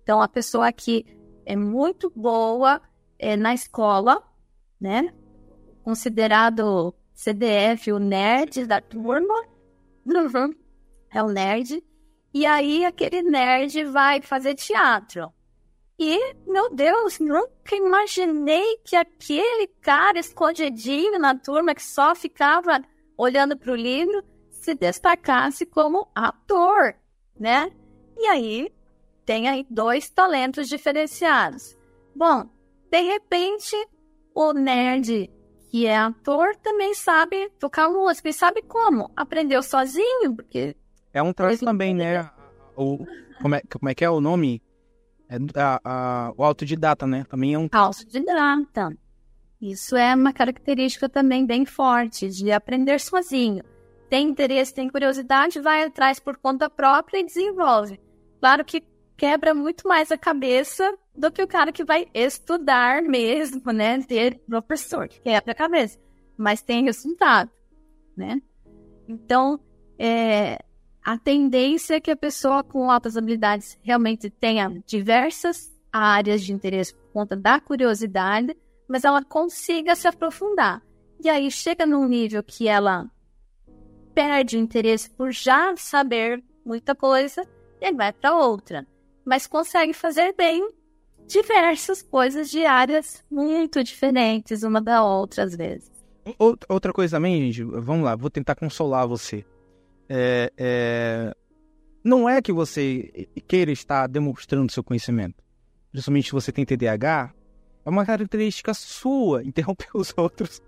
Então, 0.04 0.22
a 0.22 0.28
pessoa 0.28 0.72
que 0.72 1.06
é 1.46 1.56
muito 1.56 2.12
boa 2.16 2.82
é, 3.18 3.36
na 3.36 3.54
escola, 3.54 4.24
né? 4.80 5.14
Considerado 5.84 6.94
CDF 7.14 7.92
o 7.92 8.00
nerd 8.00 8.66
da 8.66 8.82
turma. 8.82 9.34
É 11.14 11.22
o 11.22 11.28
nerd. 11.28 11.84
E 12.34 12.46
aí, 12.46 12.86
aquele 12.86 13.22
nerd 13.22 13.84
vai 13.84 14.22
fazer 14.22 14.56
teatro. 14.56 15.30
E, 16.00 16.36
meu 16.48 16.74
Deus, 16.74 17.20
nunca 17.20 17.76
imaginei 17.76 18.78
que 18.84 18.96
aquele 18.96 19.68
cara 19.82 20.20
escondidinho 20.20 21.20
na 21.20 21.38
turma 21.38 21.76
que 21.76 21.84
só 21.84 22.16
ficava 22.16 22.82
olhando 23.18 23.56
para 23.56 23.72
o 23.72 23.76
livro 23.76 24.24
se 24.50 24.74
destacasse 24.74 25.66
como 25.66 26.10
ator, 26.16 26.96
né? 27.40 27.72
E 28.18 28.28
aí 28.28 28.74
tem 29.26 29.48
aí 29.48 29.66
dois 29.70 30.10
talentos 30.10 30.68
diferenciados. 30.68 31.78
Bom, 32.16 32.50
de 32.90 33.02
repente, 33.02 33.76
o 34.34 34.54
nerd 34.54 35.30
que 35.72 35.88
é 35.88 35.96
ator 35.96 36.54
também 36.58 36.94
sabe 36.94 37.50
tocar 37.58 37.90
música 37.90 38.28
e 38.28 38.34
sabe 38.34 38.62
como. 38.62 39.10
Aprendeu 39.16 39.64
sozinho, 39.64 40.36
porque. 40.36 40.76
É 41.14 41.24
um 41.24 41.32
traço 41.32 41.64
também, 41.64 41.96
né? 41.96 42.30
O, 42.74 43.06
como, 43.42 43.54
é, 43.54 43.62
como 43.70 43.90
é 43.90 43.94
que 43.94 44.04
é 44.04 44.10
o 44.10 44.22
nome? 44.22 44.62
É, 45.32 45.38
a, 45.62 45.82
a, 45.84 46.34
o 46.36 46.44
autodidata, 46.44 47.08
né? 47.08 47.24
Também 47.30 47.54
é 47.54 47.58
um. 47.58 47.70
Autodidata. 47.72 48.94
Isso 49.62 49.96
é 49.96 50.14
uma 50.14 50.34
característica 50.34 51.08
também 51.08 51.46
bem 51.46 51.66
forte, 51.66 52.28
de 52.28 52.52
aprender 52.52 53.00
sozinho. 53.00 53.64
Tem 54.10 54.28
interesse, 54.28 54.74
tem 54.74 54.90
curiosidade, 54.90 55.62
vai 55.62 55.86
atrás 55.86 56.20
por 56.20 56.36
conta 56.36 56.70
própria 56.70 57.20
e 57.20 57.26
desenvolve. 57.26 57.98
Claro 58.42 58.66
que 58.66 58.84
quebra 59.16 59.54
muito 59.54 59.88
mais 59.88 60.12
a 60.12 60.18
cabeça 60.18 60.98
do 61.16 61.32
que 61.32 61.42
o 61.42 61.48
cara 61.48 61.72
que 61.72 61.86
vai 61.86 62.08
estudar 62.14 63.02
mesmo, 63.02 63.72
né? 63.72 64.02
Ter 64.02 64.38
professor 64.40 65.08
que 65.08 65.22
quebra 65.22 65.54
a 65.54 65.56
cabeça, 65.56 65.98
mas 66.36 66.62
tem 66.62 66.84
resultado, 66.84 67.50
né? 68.18 68.42
Então, 69.08 69.60
é, 69.98 70.60
a 71.04 71.18
tendência 71.18 71.96
é 71.96 72.00
que 72.00 72.12
a 72.12 72.16
pessoa 72.16 72.64
com 72.64 72.90
altas 72.90 73.18
habilidades 73.18 73.78
realmente 73.82 74.30
tenha 74.30 74.82
diversas 74.86 75.72
áreas 75.92 76.44
de 76.44 76.54
interesse 76.54 76.94
por 76.94 77.12
conta 77.14 77.36
da 77.36 77.60
curiosidade, 77.60 78.56
mas 78.88 79.04
ela 79.04 79.24
consiga 79.24 79.96
se 79.96 80.08
aprofundar. 80.08 80.82
E 81.24 81.30
aí 81.30 81.52
chega 81.52 81.86
num 81.86 82.08
nível 82.08 82.44
que 82.44 82.68
ela 82.68 83.10
perde 84.14 84.58
interesse 84.58 85.10
por 85.10 85.32
já 85.32 85.76
saber 85.76 86.44
muita 86.66 86.94
coisa 86.94 87.48
e 87.80 87.92
vai 87.92 88.12
para 88.12 88.36
outra 88.36 88.86
mas 89.26 89.48
consegue 89.48 89.94
fazer 89.94 90.34
bem 90.36 90.68
diversas 91.28 92.02
coisas 92.02 92.50
de 92.50 92.66
áreas 92.66 93.24
muito 93.30 93.84
diferentes 93.84 94.64
uma 94.64 94.82
da 94.82 95.04
outra, 95.04 95.44
às 95.44 95.56
vezes. 95.56 95.90
Outra 96.68 96.92
coisa 96.92 97.18
também, 97.18 97.52
gente, 97.52 97.64
vamos 97.64 98.04
lá, 98.04 98.16
vou 98.16 98.30
tentar 98.30 98.56
consolar 98.56 99.08
você. 99.08 99.46
É, 100.14 100.52
é, 100.58 101.36
não 102.04 102.28
é 102.28 102.42
que 102.42 102.52
você 102.52 103.30
queira 103.48 103.72
estar 103.72 104.08
demonstrando 104.08 104.70
seu 104.70 104.84
conhecimento. 104.84 105.42
Principalmente 105.90 106.26
se 106.26 106.32
você 106.34 106.52
tem 106.52 106.66
TDAH, 106.66 107.34
é 107.86 107.90
uma 107.90 108.06
característica 108.06 108.74
sua 108.74 109.42
interromper 109.48 109.88
os 109.94 110.14
outros. 110.18 110.62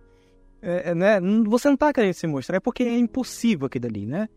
É, 0.62 0.92
é, 0.92 0.96
né? 0.96 1.20
Você 1.46 1.68
não 1.68 1.74
está 1.74 1.92
querendo 1.92 2.14
se 2.14 2.26
mostrar, 2.26 2.56
é 2.56 2.60
porque 2.62 2.84
é 2.84 2.98
impossível 2.98 3.68
aquilo 3.68 3.88
ali, 3.88 4.06
né? 4.06 4.30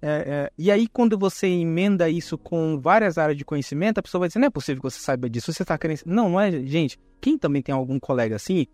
É, 0.00 0.10
é, 0.10 0.52
e 0.56 0.70
aí, 0.70 0.86
quando 0.86 1.18
você 1.18 1.48
emenda 1.48 2.08
isso 2.08 2.38
com 2.38 2.80
várias 2.80 3.18
áreas 3.18 3.36
de 3.36 3.44
conhecimento, 3.44 3.98
a 3.98 4.02
pessoa 4.02 4.20
vai 4.20 4.28
dizer, 4.28 4.38
não 4.38 4.46
é 4.46 4.50
possível 4.50 4.80
que 4.80 4.90
você 4.90 5.00
saiba 5.00 5.28
disso, 5.28 5.52
você 5.52 5.62
está 5.62 5.76
querendo... 5.76 6.02
Não, 6.06 6.30
não 6.30 6.40
é, 6.40 6.50
gente. 6.64 6.98
Quem 7.20 7.36
também 7.36 7.62
tem 7.62 7.72
algum 7.72 7.98
colega 7.98 8.36
assim, 8.36 8.66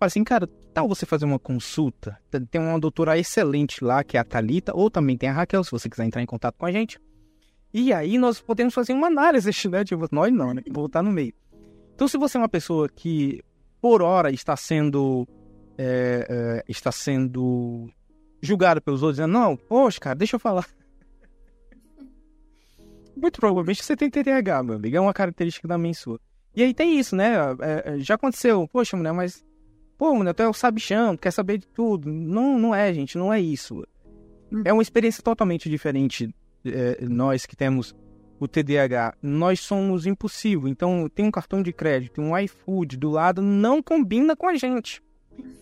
fala 0.00 0.08
assim, 0.08 0.24
cara, 0.24 0.48
tal 0.72 0.88
você 0.88 1.04
fazer 1.04 1.26
uma 1.26 1.38
consulta? 1.38 2.18
Tem 2.50 2.58
uma 2.58 2.80
doutora 2.80 3.18
excelente 3.18 3.84
lá, 3.84 4.02
que 4.02 4.16
é 4.16 4.20
a 4.20 4.24
Talita, 4.24 4.74
ou 4.74 4.90
também 4.90 5.16
tem 5.16 5.28
a 5.28 5.32
Raquel, 5.32 5.62
se 5.62 5.70
você 5.70 5.90
quiser 5.90 6.06
entrar 6.06 6.22
em 6.22 6.26
contato 6.26 6.56
com 6.56 6.64
a 6.64 6.72
gente. 6.72 6.98
E 7.72 7.92
aí 7.92 8.16
nós 8.16 8.40
podemos 8.40 8.72
fazer 8.72 8.94
uma 8.94 9.08
análise, 9.08 9.50
né? 9.68 9.84
Tipo, 9.84 10.08
nós 10.10 10.32
não, 10.32 10.54
né? 10.54 10.62
Voltar 10.70 11.02
no 11.02 11.12
meio. 11.12 11.34
Então, 11.94 12.08
se 12.08 12.16
você 12.16 12.38
é 12.38 12.40
uma 12.40 12.48
pessoa 12.48 12.88
que, 12.88 13.42
por 13.80 14.00
hora, 14.00 14.32
está 14.32 14.56
sendo... 14.56 15.28
É, 15.76 16.26
é, 16.28 16.64
está 16.66 16.90
sendo 16.90 17.88
julgado 18.42 18.80
pelos 18.82 19.02
outros, 19.02 19.16
dizendo, 19.16 19.32
não, 19.32 19.56
poxa, 19.56 20.00
cara, 20.00 20.14
deixa 20.16 20.36
eu 20.36 20.40
falar. 20.40 20.66
Muito 23.16 23.38
provavelmente 23.38 23.84
você 23.84 23.94
tem 23.94 24.10
TDAH, 24.10 24.62
meu 24.62 24.76
amigo. 24.76 24.96
É 24.96 25.00
uma 25.00 25.12
característica 25.12 25.68
também 25.68 25.92
sua. 25.92 26.18
E 26.54 26.62
aí 26.62 26.72
tem 26.72 26.98
isso, 26.98 27.14
né? 27.14 27.34
É, 27.60 27.98
já 27.98 28.14
aconteceu. 28.14 28.66
Poxa, 28.72 28.96
mulher, 28.96 29.12
mas... 29.12 29.44
Pô, 30.00 30.14
mulher, 30.14 30.32
tu 30.32 30.42
é 30.42 30.48
o 30.48 30.54
sabichão, 30.54 31.14
quer 31.14 31.30
saber 31.30 31.58
de 31.58 31.66
tudo. 31.66 32.10
Não, 32.10 32.58
não 32.58 32.74
é, 32.74 32.90
gente. 32.90 33.18
Não 33.18 33.30
é 33.30 33.38
isso. 33.38 33.86
Hum. 34.50 34.62
É 34.64 34.72
uma 34.72 34.80
experiência 34.80 35.22
totalmente 35.22 35.68
diferente. 35.68 36.34
É, 36.64 37.04
nós 37.04 37.44
que 37.44 37.54
temos 37.54 37.94
o 38.38 38.48
TDAH. 38.48 39.12
Nós 39.22 39.60
somos 39.60 40.06
impossível. 40.06 40.68
Então, 40.68 41.06
tem 41.14 41.26
um 41.26 41.30
cartão 41.30 41.62
de 41.62 41.70
crédito, 41.70 42.22
um 42.22 42.34
iFood 42.38 42.96
do 42.96 43.10
lado, 43.10 43.42
não 43.42 43.82
combina 43.82 44.34
com 44.34 44.48
a 44.48 44.54
gente. 44.54 45.02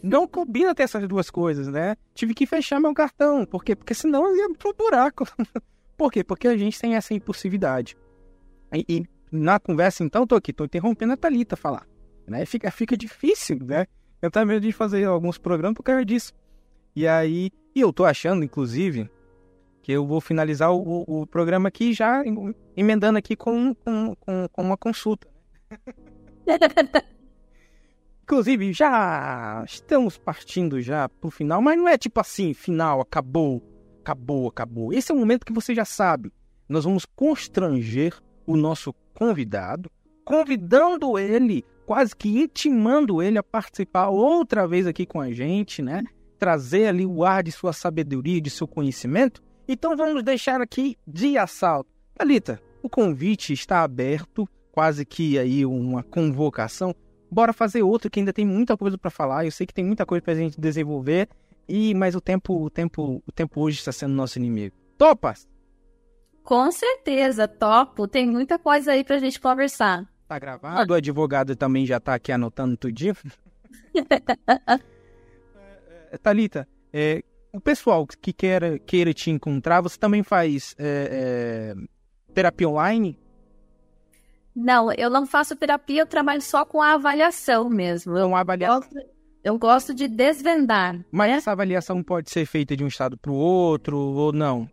Não 0.00 0.28
combina 0.28 0.72
ter 0.72 0.84
essas 0.84 1.08
duas 1.08 1.30
coisas, 1.30 1.66
né? 1.66 1.96
Tive 2.14 2.32
que 2.32 2.46
fechar 2.46 2.78
meu 2.78 2.94
cartão. 2.94 3.44
Por 3.44 3.64
quê? 3.64 3.74
Porque 3.74 3.92
senão 3.92 4.24
eu 4.24 4.36
ia 4.36 4.54
pro 4.54 4.72
buraco. 4.72 5.26
Por 5.98 6.12
quê? 6.12 6.22
Porque 6.22 6.46
a 6.46 6.56
gente 6.56 6.78
tem 6.78 6.94
essa 6.94 7.12
impulsividade. 7.12 7.96
E, 8.72 8.84
e 8.88 9.04
na 9.32 9.58
conversa, 9.58 10.04
então, 10.04 10.24
tô 10.24 10.36
aqui, 10.36 10.52
tô 10.52 10.64
interrompendo 10.64 11.14
a 11.14 11.16
Thalita 11.16 11.56
falar. 11.56 11.88
Né? 12.24 12.46
Fica, 12.46 12.70
fica 12.70 12.96
difícil, 12.96 13.58
né? 13.64 13.88
Eu 14.20 14.30
tenho 14.30 14.46
medo 14.46 14.60
de 14.60 14.72
fazer 14.72 15.04
alguns 15.04 15.38
programas 15.38 15.76
por 15.76 15.82
causa 15.82 16.04
disso. 16.04 16.32
E 16.94 17.06
aí, 17.06 17.50
e 17.74 17.80
eu 17.80 17.92
tô 17.92 18.04
achando, 18.04 18.44
inclusive, 18.44 19.08
que 19.82 19.92
eu 19.92 20.06
vou 20.06 20.20
finalizar 20.20 20.72
o, 20.72 21.04
o, 21.06 21.22
o 21.22 21.26
programa 21.26 21.68
aqui 21.68 21.92
já 21.92 22.22
emendando 22.76 23.18
aqui 23.18 23.36
com, 23.36 23.74
com, 23.74 24.14
com, 24.16 24.48
com 24.50 24.62
uma 24.62 24.76
consulta. 24.76 25.28
Inclusive, 28.22 28.74
já 28.74 29.64
estamos 29.66 30.18
partindo 30.18 30.82
já 30.82 31.08
pro 31.08 31.30
final, 31.30 31.62
mas 31.62 31.78
não 31.78 31.88
é 31.88 31.96
tipo 31.96 32.20
assim, 32.20 32.52
final, 32.52 33.00
acabou, 33.00 33.62
acabou, 34.02 34.48
acabou. 34.48 34.92
Esse 34.92 35.10
é 35.10 35.14
o 35.14 35.18
momento 35.18 35.46
que 35.46 35.52
você 35.52 35.74
já 35.74 35.86
sabe. 35.86 36.30
Nós 36.68 36.84
vamos 36.84 37.06
constranger 37.06 38.14
o 38.46 38.54
nosso 38.54 38.92
convidado, 39.14 39.90
convidando 40.26 41.18
ele, 41.18 41.64
quase 41.88 42.14
que 42.14 42.28
intimando 42.28 43.22
ele 43.22 43.38
a 43.38 43.42
participar 43.42 44.10
outra 44.10 44.68
vez 44.68 44.86
aqui 44.86 45.06
com 45.06 45.22
a 45.22 45.32
gente, 45.32 45.80
né? 45.80 46.04
Trazer 46.38 46.86
ali 46.86 47.06
o 47.06 47.24
ar 47.24 47.42
de 47.42 47.50
sua 47.50 47.72
sabedoria, 47.72 48.42
de 48.42 48.50
seu 48.50 48.68
conhecimento. 48.68 49.42
Então 49.66 49.96
vamos 49.96 50.22
deixar 50.22 50.60
aqui 50.60 50.98
de 51.06 51.38
assalto. 51.38 51.88
Thalita, 52.14 52.60
o 52.82 52.90
convite 52.90 53.54
está 53.54 53.82
aberto, 53.82 54.46
quase 54.70 55.06
que 55.06 55.38
aí 55.38 55.64
uma 55.64 56.02
convocação 56.02 56.94
bora 57.30 57.54
fazer 57.54 57.82
outro 57.82 58.10
que 58.10 58.20
ainda 58.20 58.34
tem 58.34 58.44
muita 58.44 58.76
coisa 58.76 58.98
para 58.98 59.10
falar. 59.10 59.46
Eu 59.46 59.50
sei 59.50 59.66
que 59.66 59.72
tem 59.72 59.84
muita 59.86 60.04
coisa 60.04 60.20
pra 60.20 60.34
gente 60.34 60.60
desenvolver. 60.60 61.26
E 61.66 61.94
mas 61.94 62.14
o 62.14 62.20
tempo, 62.20 62.64
o 62.64 62.68
tempo, 62.68 63.22
o 63.26 63.32
tempo 63.32 63.62
hoje 63.62 63.78
está 63.78 63.92
sendo 63.92 64.12
nosso 64.12 64.38
inimigo. 64.38 64.76
Topas? 64.98 65.48
Com 66.44 66.70
certeza, 66.70 67.48
topo. 67.48 68.06
Tem 68.06 68.26
muita 68.26 68.58
coisa 68.58 68.92
aí 68.92 69.02
pra 69.02 69.18
gente 69.18 69.40
conversar. 69.40 70.06
Tá 70.28 70.38
gravado? 70.38 70.92
O 70.92 70.96
advogado 70.96 71.56
também 71.56 71.86
já 71.86 71.98
tá 71.98 72.14
aqui 72.14 72.30
anotando 72.30 72.76
tudinho. 72.76 73.16
É, 76.10 76.16
Talita, 76.16 76.66
é, 76.90 77.22
o 77.52 77.60
pessoal 77.60 78.06
que 78.06 78.32
queira, 78.32 78.78
queira 78.78 79.12
te 79.12 79.30
encontrar, 79.30 79.82
você 79.82 79.98
também 79.98 80.22
faz 80.22 80.74
é, 80.78 81.74
é, 81.76 82.32
terapia 82.32 82.66
online? 82.66 83.18
Não, 84.56 84.90
eu 84.92 85.10
não 85.10 85.26
faço 85.26 85.54
terapia, 85.54 86.00
eu 86.00 86.06
trabalho 86.06 86.40
só 86.40 86.64
com 86.64 86.80
a 86.80 86.94
avaliação 86.94 87.68
mesmo. 87.68 88.16
Eu, 88.16 88.34
avaliação. 88.34 88.80
Gosto, 88.80 88.96
eu 89.44 89.58
gosto 89.58 89.94
de 89.94 90.08
desvendar. 90.08 90.98
Mas 91.12 91.30
né? 91.30 91.36
essa 91.36 91.52
avaliação 91.52 92.02
pode 92.02 92.30
ser 92.30 92.46
feita 92.46 92.74
de 92.74 92.82
um 92.82 92.88
estado 92.88 93.18
para 93.18 93.30
o 93.30 93.36
outro 93.36 93.98
ou 93.98 94.32
não? 94.32 94.66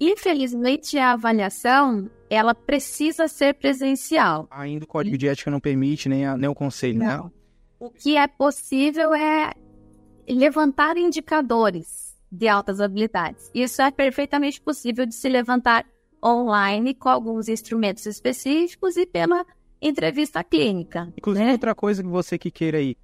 Infelizmente, 0.00 0.98
a 0.98 1.12
avaliação 1.12 2.10
ela 2.34 2.54
precisa 2.54 3.28
ser 3.28 3.54
presencial. 3.54 4.48
Ainda 4.50 4.84
o 4.84 4.88
código 4.88 5.18
de 5.18 5.28
ética 5.28 5.50
não 5.50 5.60
permite, 5.60 6.08
nem, 6.08 6.24
a, 6.24 6.36
nem 6.36 6.48
o 6.48 6.54
conselho, 6.54 6.98
né? 6.98 7.16
não. 7.16 7.24
né? 7.24 7.30
O 7.78 7.90
que 7.90 8.16
é 8.16 8.26
possível 8.26 9.12
é 9.12 9.52
levantar 10.28 10.96
indicadores 10.96 12.16
de 12.30 12.48
altas 12.48 12.80
habilidades. 12.80 13.50
Isso 13.54 13.82
é 13.82 13.90
perfeitamente 13.90 14.60
possível 14.60 15.04
de 15.04 15.14
se 15.14 15.28
levantar 15.28 15.84
online 16.24 16.94
com 16.94 17.08
alguns 17.08 17.48
instrumentos 17.48 18.06
específicos 18.06 18.96
e 18.96 19.04
pela 19.04 19.44
entrevista 19.80 20.42
clínica. 20.42 21.12
Inclusive, 21.18 21.44
né? 21.44 21.52
outra 21.52 21.74
coisa 21.74 22.02
que 22.02 22.08
você 22.08 22.38
que 22.38 22.50
queira 22.50 22.78
aí, 22.78 22.96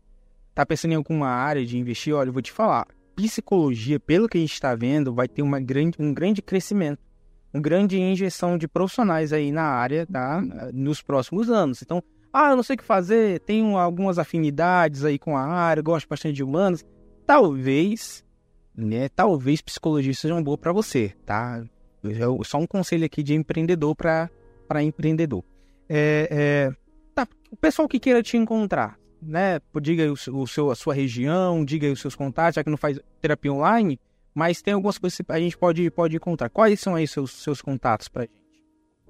tá 0.54 0.64
pensando 0.64 0.92
em 0.92 0.96
alguma 0.96 1.28
área 1.28 1.66
de 1.66 1.76
investir, 1.76 2.14
olha, 2.14 2.28
eu 2.28 2.32
vou 2.32 2.40
te 2.40 2.52
falar, 2.52 2.86
psicologia, 3.16 3.98
pelo 3.98 4.28
que 4.28 4.38
a 4.38 4.40
gente 4.40 4.52
está 4.52 4.74
vendo, 4.74 5.12
vai 5.12 5.26
ter 5.28 5.42
uma 5.42 5.60
grande, 5.60 5.96
um 5.98 6.14
grande 6.14 6.40
crescimento, 6.40 7.00
grande 7.54 7.98
injeção 7.98 8.58
de 8.58 8.68
profissionais 8.68 9.32
aí 9.32 9.50
na 9.50 9.64
área 9.64 10.06
tá, 10.06 10.42
nos 10.72 11.00
próximos 11.00 11.50
anos. 11.50 11.82
Então, 11.82 12.02
ah, 12.32 12.50
eu 12.50 12.56
não 12.56 12.62
sei 12.62 12.74
o 12.74 12.78
que 12.78 12.84
fazer, 12.84 13.40
tenho 13.40 13.76
algumas 13.76 14.18
afinidades 14.18 15.04
aí 15.04 15.18
com 15.18 15.36
a 15.36 15.42
área, 15.42 15.82
gosto 15.82 16.08
bastante 16.08 16.34
de 16.34 16.44
humanos, 16.44 16.84
talvez, 17.26 18.24
né, 18.76 19.08
talvez 19.08 19.60
psicologia 19.60 20.12
seja 20.14 20.34
uma 20.34 20.42
boa 20.42 20.58
para 20.58 20.72
você, 20.72 21.14
tá? 21.24 21.64
É 22.04 22.44
só 22.44 22.58
um 22.58 22.66
conselho 22.66 23.04
aqui 23.04 23.22
de 23.22 23.34
empreendedor 23.34 23.94
para 23.96 24.30
empreendedor. 24.82 25.42
É, 25.88 26.28
é, 26.30 26.76
tá, 27.14 27.26
o 27.50 27.56
pessoal 27.56 27.88
que 27.88 27.98
queira 27.98 28.22
te 28.22 28.36
encontrar, 28.36 28.98
né? 29.20 29.60
Diga 29.80 30.04
o, 30.10 30.42
o, 30.42 30.46
seu, 30.46 30.70
a 30.70 30.74
sua 30.74 30.94
região, 30.94 31.64
diga 31.64 31.90
os 31.90 32.00
seus 32.00 32.14
contatos, 32.14 32.56
já 32.56 32.64
que 32.64 32.70
não 32.70 32.76
faz 32.76 33.00
terapia 33.20 33.52
online, 33.52 33.98
mas 34.38 34.62
tem 34.62 34.72
algumas 34.72 34.96
coisas 34.98 35.18
que 35.18 35.32
a 35.32 35.40
gente 35.40 35.58
pode, 35.58 35.90
pode 35.90 36.14
encontrar. 36.14 36.48
Quais 36.48 36.78
são 36.78 36.94
aí 36.94 37.08
seus, 37.08 37.32
seus 37.32 37.60
contatos 37.60 38.06
pra 38.06 38.22
gente? 38.22 38.38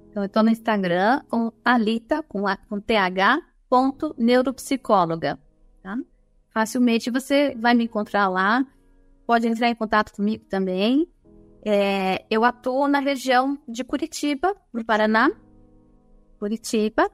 Então, 0.09 0.23
eu 0.23 0.25
estou 0.25 0.41
no 0.41 0.49
Instagram 0.49 1.21
com 1.29 1.53
Alita, 1.63 2.23
com, 2.23 2.47
a, 2.47 2.57
com 2.57 2.81
th, 2.81 2.95
ponto, 3.69 4.15
neuropsicóloga. 4.17 5.37
Tá? 5.83 5.95
Facilmente 6.51 7.11
você 7.11 7.55
vai 7.55 7.75
me 7.75 7.83
encontrar 7.83 8.27
lá. 8.27 8.65
Pode 9.27 9.47
entrar 9.47 9.69
em 9.69 9.75
contato 9.75 10.13
comigo 10.13 10.43
também. 10.49 11.07
É, 11.63 12.25
eu 12.27 12.43
atuo 12.43 12.87
na 12.87 12.99
região 12.99 13.55
de 13.67 13.83
Curitiba, 13.83 14.55
no 14.73 14.83
Paraná. 14.83 15.29
Curitiba. 16.39 17.07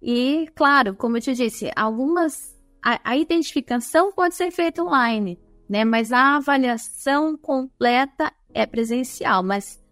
E, 0.00 0.48
claro, 0.54 0.96
como 0.96 1.18
eu 1.18 1.20
te 1.20 1.34
disse, 1.34 1.70
algumas. 1.76 2.58
A, 2.82 3.10
a 3.10 3.16
identificação 3.18 4.10
pode 4.10 4.36
ser 4.36 4.50
feita 4.50 4.82
online, 4.82 5.38
né? 5.72 5.86
Mas 5.86 6.12
a 6.12 6.36
avaliação 6.36 7.34
completa 7.34 8.30
é 8.52 8.66
presencial. 8.66 9.42
Mas 9.42 9.82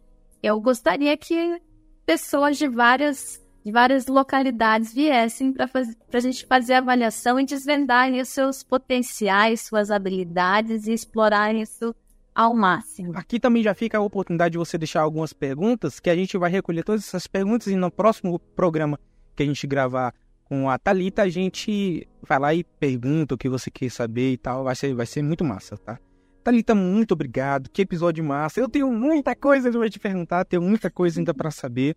eu 0.43 0.61
gostaria 0.61 1.17
que 1.17 1.59
pessoas 2.05 2.59
de 2.59 2.69
várias, 2.69 3.43
de 3.65 3.73
várias 3.73 4.07
localidades 4.07 4.93
viessem 4.93 5.55
para 5.55 5.71
a 6.13 6.21
gente 6.21 6.45
fazer 6.45 6.75
avaliação 6.75 7.41
e 7.41 7.47
desvendar 7.47 8.13
os 8.13 8.29
seus 8.29 8.63
potenciais, 8.63 9.63
suas 9.63 9.91
habilidades 9.91 10.87
e 10.87 10.93
explorar 10.93 11.55
isso 11.55 11.95
ao 12.35 12.55
máximo. 12.55 13.17
Aqui 13.17 13.41
também 13.41 13.63
já 13.63 13.75
fica 13.75 13.97
a 13.97 14.03
oportunidade 14.03 14.53
de 14.53 14.59
você 14.59 14.77
deixar 14.77 15.01
algumas 15.01 15.33
perguntas, 15.33 15.99
que 15.99 16.11
a 16.11 16.15
gente 16.15 16.37
vai 16.37 16.51
recolher 16.51 16.85
todas 16.85 17.07
essas 17.07 17.27
perguntas 17.27 17.69
e 17.69 17.75
no 17.75 17.91
próximo 17.91 18.39
programa 18.39 19.01
que 19.35 19.45
a 19.45 19.47
gente 19.47 19.67
gravar 19.67 20.13
com 20.51 20.69
a 20.69 20.77
Talita, 20.77 21.23
a 21.23 21.29
gente 21.29 22.09
vai 22.27 22.39
lá 22.41 22.53
e 22.53 22.65
pergunta 22.65 23.37
o 23.37 23.39
que 23.39 23.49
você 23.49 23.71
quer 23.71 23.89
saber 23.89 24.33
e 24.33 24.37
tal. 24.37 24.65
Vai 24.65 24.75
ser, 24.75 24.93
vai 24.93 25.07
ser 25.07 25.23
muito 25.23 25.45
massa, 25.45 25.77
tá? 25.79 25.97
Talita, 26.43 26.75
muito 26.75 27.13
obrigado. 27.13 27.71
Que 27.71 27.83
episódio 27.83 28.25
massa. 28.25 28.59
Eu 28.59 28.69
tenho 28.69 28.91
muita 28.91 29.37
coisa 29.37 29.71
para 29.71 29.89
te 29.89 30.01
perguntar, 30.01 30.45
tenho 30.45 30.61
muita 30.61 30.91
coisa 30.91 31.21
ainda 31.21 31.33
para 31.33 31.53
saber. 31.53 31.97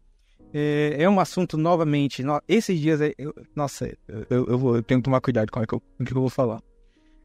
É, 0.54 0.98
é 1.00 1.10
um 1.10 1.20
assunto 1.20 1.58
novamente. 1.58 2.22
No, 2.22 2.40
esses 2.48 2.80
dias, 2.80 3.00
eu, 3.18 3.34
nossa, 3.56 3.88
eu, 4.08 4.46
eu, 4.46 4.58
vou, 4.60 4.76
eu 4.76 4.84
tenho 4.84 5.00
que 5.00 5.06
tomar 5.06 5.20
cuidado 5.20 5.52
com 5.52 5.60
o 5.60 5.66
que, 5.66 5.74
eu, 5.74 5.82
que 6.06 6.12
eu 6.12 6.22
vou 6.22 6.30
falar. 6.30 6.62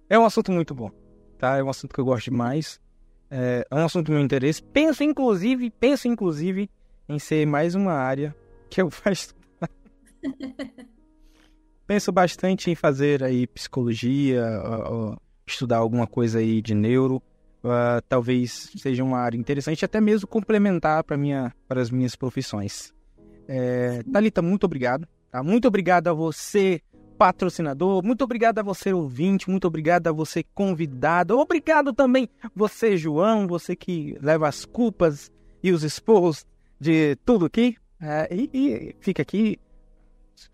É 0.09 0.19
um 0.19 0.25
assunto 0.25 0.51
muito 0.51 0.75
bom, 0.75 0.91
tá? 1.37 1.59
É 1.59 1.63
um 1.63 1.69
assunto 1.69 1.93
que 1.93 2.01
eu 2.01 2.07
gosto 2.07 2.31
demais. 2.31 2.81
É, 3.31 3.67
é 3.71 3.75
um 3.75 3.85
assunto 3.85 4.07
do 4.07 4.13
meu 4.13 4.23
interesse. 4.23 4.63
Penso, 4.63 5.05
inclusive, 5.05 5.69
penso, 5.69 6.09
inclusive, 6.09 6.71
em 7.07 7.19
ser 7.19 7.47
mais 7.47 7.75
uma 7.75 7.93
área 7.93 8.35
que 8.71 8.81
eu 8.81 8.89
faço. 8.91 9.37
penso 11.89 12.13
bastante 12.13 12.71
em 12.71 12.75
fazer 12.75 13.25
aí 13.25 13.47
psicologia, 13.47 14.45
estudar 15.47 15.79
alguma 15.79 16.07
coisa 16.07 16.39
aí 16.39 16.61
de 16.61 16.75
neuro. 16.75 17.23
Uh, 17.65 18.01
talvez 18.09 18.71
seja 18.77 19.03
uma 19.03 19.19
área 19.19 19.37
interessante, 19.37 19.85
até 19.85 20.01
mesmo 20.01 20.29
complementar 20.29 21.03
para 21.03 21.17
minha, 21.17 21.53
para 21.67 21.81
as 21.81 21.91
minhas 21.91 22.15
profissões. 22.15 22.95
É, 23.49 24.03
Thalita, 24.13 24.43
muito 24.43 24.65
obrigado. 24.65 25.09
Tá? 25.33 25.43
Muito 25.43 25.67
obrigado 25.67 26.09
a 26.09 26.13
você, 26.13 26.81
patrocinador. 27.17 28.05
Muito 28.05 28.23
obrigado 28.23 28.59
a 28.59 28.63
você, 28.63 28.93
ouvinte. 28.93 29.51
Muito 29.51 29.67
obrigado 29.67 30.07
a 30.07 30.13
você, 30.13 30.45
convidado. 30.55 31.39
Obrigado 31.39 31.93
também 31.93 32.29
você, 32.55 32.97
João, 32.97 33.49
você 33.49 33.75
que 33.75 34.17
leva 34.21 34.47
as 34.47 34.65
culpas 34.65 35.33
e 35.63 35.73
os 35.73 35.83
expôs 35.83 36.47
de 36.79 37.17
tudo 37.25 37.47
aqui. 37.47 37.77
É, 38.01 38.29
e, 38.31 38.51
e, 38.55 38.97
fica 39.01 39.23
aqui 39.23 39.59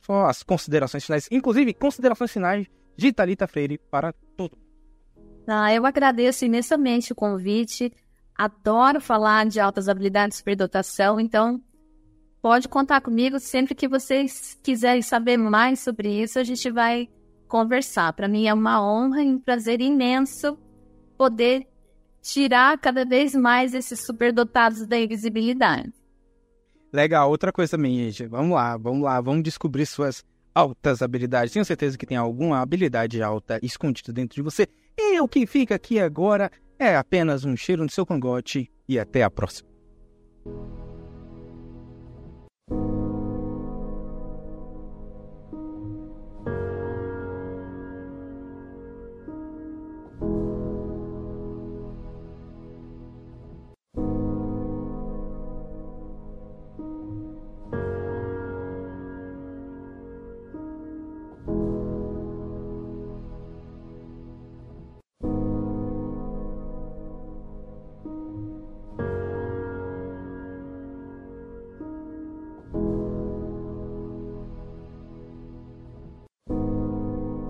só 0.00 0.26
as 0.26 0.42
considerações 0.42 1.04
finais, 1.04 1.28
inclusive 1.30 1.74
considerações 1.74 2.32
finais 2.32 2.66
de 2.96 3.12
Thalita 3.12 3.46
Freire 3.46 3.78
para 3.90 4.12
todo 4.36 4.64
ah, 5.46 5.72
eu 5.72 5.84
agradeço 5.84 6.44
imensamente 6.44 7.12
o 7.12 7.16
convite. 7.16 7.92
Adoro 8.36 9.00
falar 9.00 9.46
de 9.46 9.60
altas 9.60 9.88
habilidades 9.88 10.34
de 10.34 10.38
superdotação, 10.38 11.20
então 11.20 11.62
pode 12.42 12.68
contar 12.68 13.00
comigo 13.00 13.38
sempre 13.38 13.74
que 13.74 13.86
vocês 13.86 14.58
quiserem 14.62 15.02
saber 15.02 15.36
mais 15.36 15.80
sobre 15.80 16.22
isso, 16.22 16.38
a 16.38 16.44
gente 16.44 16.70
vai 16.70 17.08
conversar. 17.46 18.12
Para 18.12 18.26
mim 18.26 18.46
é 18.46 18.54
uma 18.54 18.82
honra 18.84 19.22
e 19.22 19.28
um 19.28 19.38
prazer 19.38 19.80
imenso 19.80 20.58
poder 21.16 21.66
tirar 22.20 22.76
cada 22.78 23.04
vez 23.04 23.34
mais 23.34 23.74
esses 23.74 24.04
superdotados 24.04 24.86
da 24.86 24.98
invisibilidade. 24.98 25.92
Legal, 26.94 27.28
outra 27.28 27.50
coisa 27.50 27.72
também, 27.72 27.98
gente. 27.98 28.24
Vamos 28.28 28.54
lá, 28.54 28.76
vamos 28.76 29.02
lá, 29.02 29.20
vamos 29.20 29.42
descobrir 29.42 29.84
suas 29.84 30.22
altas 30.54 31.02
habilidades. 31.02 31.52
Tenho 31.52 31.64
certeza 31.64 31.98
que 31.98 32.06
tem 32.06 32.16
alguma 32.16 32.60
habilidade 32.60 33.20
alta 33.20 33.58
escondida 33.64 34.12
dentro 34.12 34.36
de 34.36 34.42
você. 34.42 34.68
E 34.96 35.20
o 35.20 35.26
que 35.26 35.44
fica 35.44 35.74
aqui 35.74 35.98
agora 35.98 36.48
é 36.78 36.94
apenas 36.94 37.44
um 37.44 37.56
cheiro 37.56 37.82
no 37.82 37.90
seu 37.90 38.06
cangote 38.06 38.70
e 38.88 38.96
até 38.96 39.24
a 39.24 39.30
próxima. 39.30 39.68